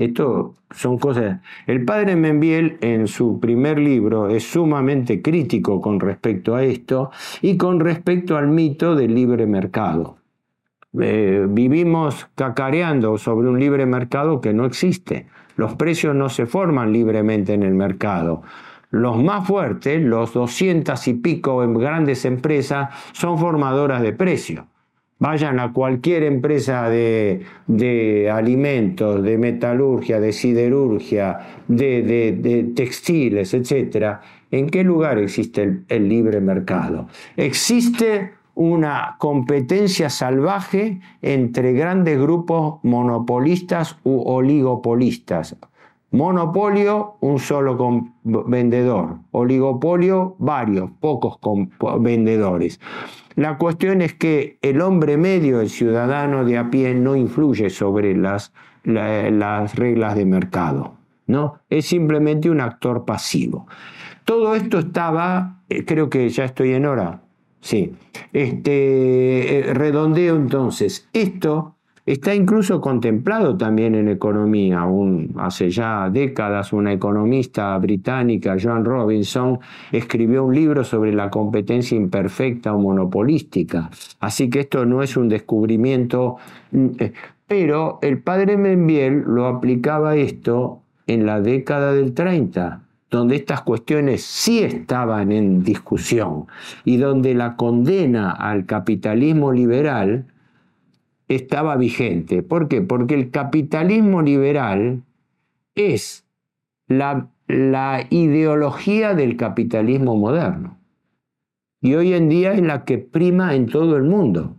Esto 0.00 0.54
son 0.70 0.96
cosas. 0.96 1.40
El 1.66 1.84
padre 1.84 2.16
Membiel 2.16 2.78
en 2.80 3.06
su 3.06 3.38
primer 3.38 3.78
libro 3.78 4.30
es 4.30 4.50
sumamente 4.50 5.20
crítico 5.20 5.82
con 5.82 6.00
respecto 6.00 6.54
a 6.54 6.64
esto 6.64 7.10
y 7.42 7.58
con 7.58 7.80
respecto 7.80 8.38
al 8.38 8.48
mito 8.48 8.96
del 8.96 9.14
libre 9.14 9.46
mercado. 9.46 10.16
Eh, 10.98 11.44
vivimos 11.46 12.28
cacareando 12.34 13.18
sobre 13.18 13.50
un 13.50 13.60
libre 13.60 13.84
mercado 13.84 14.40
que 14.40 14.54
no 14.54 14.64
existe. 14.64 15.26
Los 15.56 15.74
precios 15.74 16.14
no 16.14 16.30
se 16.30 16.46
forman 16.46 16.94
libremente 16.94 17.52
en 17.52 17.62
el 17.62 17.74
mercado. 17.74 18.40
Los 18.88 19.22
más 19.22 19.46
fuertes, 19.46 20.02
los 20.02 20.32
doscientas 20.32 21.08
y 21.08 21.12
pico 21.12 21.58
grandes 21.74 22.24
empresas, 22.24 22.88
son 23.12 23.36
formadoras 23.36 24.00
de 24.00 24.14
precios. 24.14 24.64
Vayan 25.20 25.60
a 25.60 25.70
cualquier 25.74 26.22
empresa 26.22 26.88
de, 26.88 27.44
alimentos, 28.32 29.22
de 29.22 29.36
metalurgia, 29.36 30.18
de 30.18 30.32
siderurgia, 30.32 31.38
de, 31.68 32.72
textiles, 32.74 33.52
etc. 33.52 34.16
¿En 34.50 34.70
qué 34.70 34.82
lugar 34.82 35.18
existe 35.18 35.62
el, 35.62 35.84
el 35.88 36.08
libre 36.08 36.40
mercado? 36.40 37.06
Existe 37.36 38.32
una 38.54 39.16
competencia 39.18 40.08
salvaje 40.08 41.00
entre 41.20 41.74
grandes 41.74 42.18
grupos 42.18 42.80
monopolistas 42.82 43.98
u 44.02 44.22
oligopolistas. 44.22 45.54
Monopolio, 46.12 47.16
un 47.20 47.38
solo 47.38 47.78
vendedor. 48.24 49.18
Oligopolio, 49.30 50.34
varios, 50.38 50.90
pocos 51.00 51.38
vendedores. 52.00 52.80
La 53.36 53.58
cuestión 53.58 54.02
es 54.02 54.14
que 54.14 54.58
el 54.60 54.80
hombre 54.80 55.16
medio, 55.16 55.60
el 55.60 55.70
ciudadano 55.70 56.44
de 56.44 56.58
a 56.58 56.70
pie, 56.70 56.94
no 56.94 57.14
influye 57.14 57.70
sobre 57.70 58.16
las, 58.16 58.52
las 58.84 59.76
reglas 59.76 60.16
de 60.16 60.26
mercado. 60.26 60.94
¿no? 61.26 61.60
Es 61.70 61.86
simplemente 61.86 62.50
un 62.50 62.60
actor 62.60 63.04
pasivo. 63.04 63.68
Todo 64.24 64.54
esto 64.54 64.80
estaba, 64.80 65.62
eh, 65.68 65.84
creo 65.84 66.10
que 66.10 66.28
ya 66.28 66.44
estoy 66.44 66.72
en 66.72 66.86
hora, 66.86 67.22
sí. 67.60 67.94
Este, 68.32 69.70
eh, 69.70 69.74
redondeo 69.74 70.36
entonces, 70.36 71.08
esto 71.12 71.76
Está 72.10 72.34
incluso 72.34 72.80
contemplado 72.80 73.56
también 73.56 73.94
en 73.94 74.08
economía. 74.08 74.84
hace 75.36 75.70
ya 75.70 76.10
décadas 76.10 76.72
una 76.72 76.92
economista 76.92 77.78
británica, 77.78 78.56
John 78.60 78.84
Robinson, 78.84 79.60
escribió 79.92 80.44
un 80.44 80.52
libro 80.52 80.82
sobre 80.82 81.12
la 81.12 81.30
competencia 81.30 81.96
imperfecta 81.96 82.74
o 82.74 82.80
monopolística. 82.80 83.90
Así 84.18 84.50
que 84.50 84.58
esto 84.58 84.84
no 84.84 85.04
es 85.04 85.16
un 85.16 85.28
descubrimiento, 85.28 86.38
mm, 86.72 86.86
eh, 86.98 87.12
pero 87.46 88.00
el 88.02 88.18
padre 88.18 88.56
Membiel 88.56 89.22
lo 89.24 89.46
aplicaba 89.46 90.16
esto 90.16 90.80
en 91.06 91.26
la 91.26 91.40
década 91.40 91.92
del 91.92 92.12
30 92.12 92.80
donde 93.08 93.36
estas 93.36 93.62
cuestiones 93.62 94.22
sí 94.22 94.60
estaban 94.60 95.30
en 95.30 95.62
discusión 95.62 96.46
y 96.84 96.96
donde 96.96 97.34
la 97.34 97.54
condena 97.54 98.32
al 98.32 98.66
capitalismo 98.66 99.52
liberal 99.52 100.26
estaba 101.30 101.76
vigente. 101.76 102.42
¿Por 102.42 102.68
qué? 102.68 102.82
Porque 102.82 103.14
el 103.14 103.30
capitalismo 103.30 104.20
liberal 104.20 105.04
es 105.76 106.26
la, 106.88 107.30
la 107.46 108.04
ideología 108.10 109.14
del 109.14 109.36
capitalismo 109.36 110.16
moderno. 110.16 110.78
Y 111.80 111.94
hoy 111.94 112.14
en 112.14 112.28
día 112.28 112.52
es 112.52 112.60
la 112.60 112.84
que 112.84 112.98
prima 112.98 113.54
en 113.54 113.66
todo 113.66 113.96
el 113.96 114.02
mundo, 114.02 114.56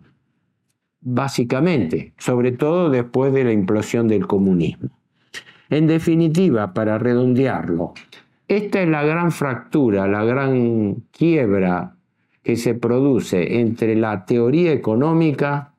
básicamente, 1.02 2.14
sobre 2.18 2.54
todo 2.54 2.90
después 2.90 3.34
de 3.34 3.44
la 3.44 3.52
implosión 3.52 4.08
del 4.08 4.26
comunismo. 4.26 4.90
En 5.70 5.88
definitiva, 5.88 6.74
para 6.74 6.98
redondearlo, 6.98 7.94
esta 8.48 8.82
es 8.82 8.88
la 8.88 9.04
gran 9.04 9.32
fractura, 9.34 10.08
la 10.08 10.24
gran 10.24 11.04
quiebra 11.12 11.98
que 12.44 12.56
se 12.56 12.76
produce 12.76 13.60
entre 13.60 13.96
la 13.96 14.26
teoría 14.26 14.72
económica 14.72 15.71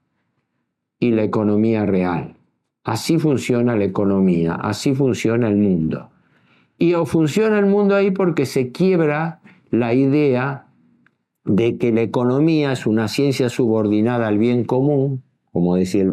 y 1.02 1.10
la 1.10 1.24
economía 1.24 1.84
real. 1.84 2.36
Así 2.84 3.18
funciona 3.18 3.74
la 3.74 3.82
economía, 3.82 4.54
así 4.54 4.94
funciona 4.94 5.48
el 5.48 5.56
mundo. 5.56 6.10
Y 6.78 6.94
o 6.94 7.06
funciona 7.06 7.58
el 7.58 7.66
mundo 7.66 7.96
ahí 7.96 8.12
porque 8.12 8.46
se 8.46 8.70
quiebra 8.70 9.40
la 9.72 9.94
idea 9.94 10.66
de 11.44 11.76
que 11.76 11.90
la 11.90 12.02
economía 12.02 12.70
es 12.70 12.86
una 12.86 13.08
ciencia 13.08 13.48
subordinada 13.48 14.28
al 14.28 14.38
bien 14.38 14.62
común, 14.62 15.24
como 15.50 15.74
dice 15.74 16.06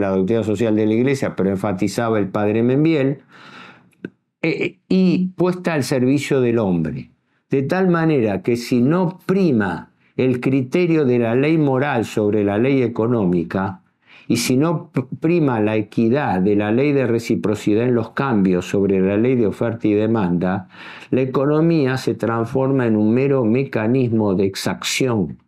la 0.00 0.08
doctrina 0.08 0.42
social 0.42 0.74
de 0.74 0.86
la 0.86 0.94
Iglesia, 0.94 1.36
pero 1.36 1.50
enfatizaba 1.50 2.18
el 2.18 2.26
padre 2.26 2.64
Membiel, 2.64 3.18
eh, 4.42 4.78
y 4.88 5.28
puesta 5.36 5.72
al 5.72 5.84
servicio 5.84 6.40
del 6.40 6.58
hombre. 6.58 7.10
De 7.48 7.62
tal 7.62 7.86
manera 7.86 8.42
que 8.42 8.56
si 8.56 8.80
no 8.80 9.20
prima 9.24 9.92
el 10.16 10.40
criterio 10.40 11.04
de 11.04 11.20
la 11.20 11.36
ley 11.36 11.58
moral 11.58 12.04
sobre 12.04 12.42
la 12.42 12.58
ley 12.58 12.82
económica, 12.82 13.82
y 14.26 14.38
si 14.38 14.56
no 14.56 14.90
prima 15.20 15.60
la 15.60 15.76
equidad 15.76 16.40
de 16.40 16.56
la 16.56 16.72
ley 16.72 16.92
de 16.92 17.06
reciprocidad 17.06 17.84
en 17.84 17.94
los 17.94 18.10
cambios 18.10 18.66
sobre 18.66 19.00
la 19.00 19.16
ley 19.16 19.34
de 19.34 19.46
oferta 19.46 19.86
y 19.86 19.92
demanda, 19.92 20.68
la 21.10 21.20
economía 21.20 21.96
se 21.96 22.14
transforma 22.14 22.86
en 22.86 22.96
un 22.96 23.12
mero 23.12 23.44
mecanismo 23.44 24.34
de 24.34 24.46
exacción 24.46 25.38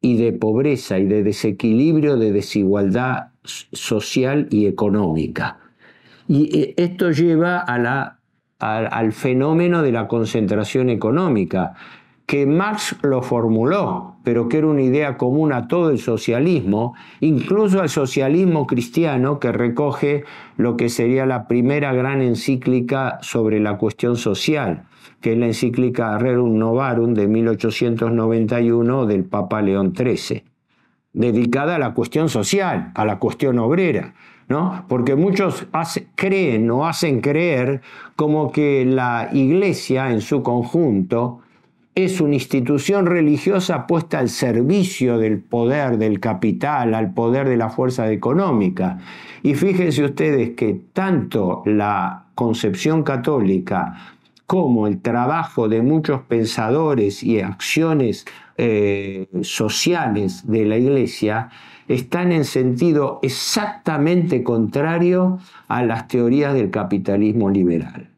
y 0.00 0.18
de 0.18 0.32
pobreza 0.32 0.98
y 0.98 1.06
de 1.06 1.22
desequilibrio 1.22 2.18
de 2.18 2.32
desigualdad 2.32 3.28
social 3.42 4.48
y 4.50 4.66
económica. 4.66 5.58
Y 6.28 6.58
eh, 6.58 6.74
esto 6.76 7.10
lleva 7.10 7.64
al 8.58 9.12
fenómeno 9.12 9.82
de 9.82 9.92
la 9.92 10.08
concentración 10.08 10.90
económica, 10.90 11.74
que 12.26 12.46
Marx 12.46 12.96
lo 13.02 13.22
formuló, 13.22 14.16
pero 14.24 14.48
que 14.48 14.58
era 14.58 14.68
una 14.68 14.80
idea 14.80 15.18
común 15.18 15.52
a 15.52 15.68
todo 15.68 15.90
el 15.90 15.98
socialismo, 15.98 16.94
incluso 17.20 17.82
al 17.82 17.90
socialismo 17.90 18.66
cristiano 18.66 19.38
que 19.38 19.52
recoge 19.52 20.24
lo 20.56 20.76
que 20.76 20.88
sería 20.88 21.26
la 21.26 21.46
primera 21.46 21.92
gran 21.92 22.22
encíclica 22.22 23.18
sobre 23.20 23.60
la 23.60 23.76
cuestión 23.76 24.16
social, 24.16 24.84
que 25.20 25.32
es 25.32 25.38
la 25.38 25.46
encíclica 25.46 26.16
Rerum 26.16 26.56
Novarum 26.56 27.12
de 27.12 27.28
1891 27.28 29.04
del 29.04 29.24
Papa 29.24 29.60
León 29.60 29.92
XIII, 29.94 30.44
dedicada 31.12 31.76
a 31.76 31.78
la 31.78 31.92
cuestión 31.92 32.30
social, 32.30 32.90
a 32.94 33.04
la 33.04 33.18
cuestión 33.18 33.58
obrera. 33.58 34.14
¿No? 34.46 34.84
Porque 34.88 35.14
muchos 35.14 35.66
creen 36.16 36.70
o 36.70 36.86
hacen 36.86 37.22
creer 37.22 37.80
como 38.14 38.52
que 38.52 38.84
la 38.84 39.30
iglesia 39.32 40.10
en 40.10 40.20
su 40.20 40.42
conjunto 40.42 41.40
es 41.94 42.20
una 42.20 42.34
institución 42.34 43.06
religiosa 43.06 43.86
puesta 43.86 44.18
al 44.18 44.28
servicio 44.28 45.18
del 45.18 45.38
poder 45.38 45.96
del 45.96 46.18
capital, 46.18 46.92
al 46.94 47.14
poder 47.14 47.48
de 47.48 47.56
la 47.56 47.70
fuerza 47.70 48.10
económica. 48.10 48.98
Y 49.42 49.54
fíjense 49.54 50.04
ustedes 50.04 50.50
que 50.50 50.80
tanto 50.92 51.62
la 51.66 52.24
concepción 52.34 53.04
católica 53.04 54.14
como 54.46 54.86
el 54.88 55.00
trabajo 55.00 55.68
de 55.68 55.82
muchos 55.82 56.22
pensadores 56.22 57.22
y 57.22 57.40
acciones 57.40 58.26
eh, 58.56 59.28
sociales 59.42 60.50
de 60.50 60.64
la 60.64 60.76
Iglesia 60.76 61.50
están 61.86 62.32
en 62.32 62.44
sentido 62.44 63.20
exactamente 63.22 64.42
contrario 64.42 65.38
a 65.68 65.84
las 65.84 66.08
teorías 66.08 66.54
del 66.54 66.70
capitalismo 66.70 67.50
liberal. 67.50 68.13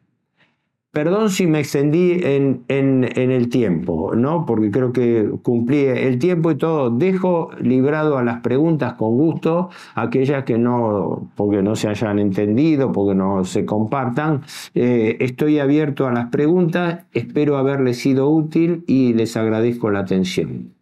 Perdón 0.97 1.29
si 1.29 1.45
me 1.45 1.59
extendí 1.59 2.21
en, 2.23 2.63
el 2.67 3.49
tiempo, 3.49 4.15
¿no? 4.15 4.47
porque 4.47 4.71
creo 4.71 4.91
que 4.91 5.29
cumplí 5.43 5.85
el 5.85 6.17
tiempo 6.17 6.49
y 6.49 6.55
todo. 6.55 6.89
Dejo 6.89 7.51
librado 7.61 8.17
a 8.17 8.23
las 8.23 8.41
preguntas 8.41 8.93
con 8.93 9.15
gusto, 9.15 9.69
aquellas 9.93 10.43
que 10.43 10.57
no, 10.57 11.29
porque 11.35 11.61
no 11.61 11.75
se 11.75 11.87
hayan 11.87 12.17
entendido, 12.17 12.91
porque 12.91 13.13
no 13.13 13.45
se 13.45 13.63
compartan. 13.63 14.41
Eh, 14.73 15.17
estoy 15.19 15.59
abierto 15.59 16.07
a 16.07 16.11
las 16.11 16.29
preguntas, 16.31 17.05
espero 17.13 17.57
haberles 17.57 17.99
sido 17.99 18.31
útil 18.31 18.83
y 18.87 19.13
les 19.13 19.37
agradezco 19.37 19.91
la 19.91 19.99
atención. 19.99 20.76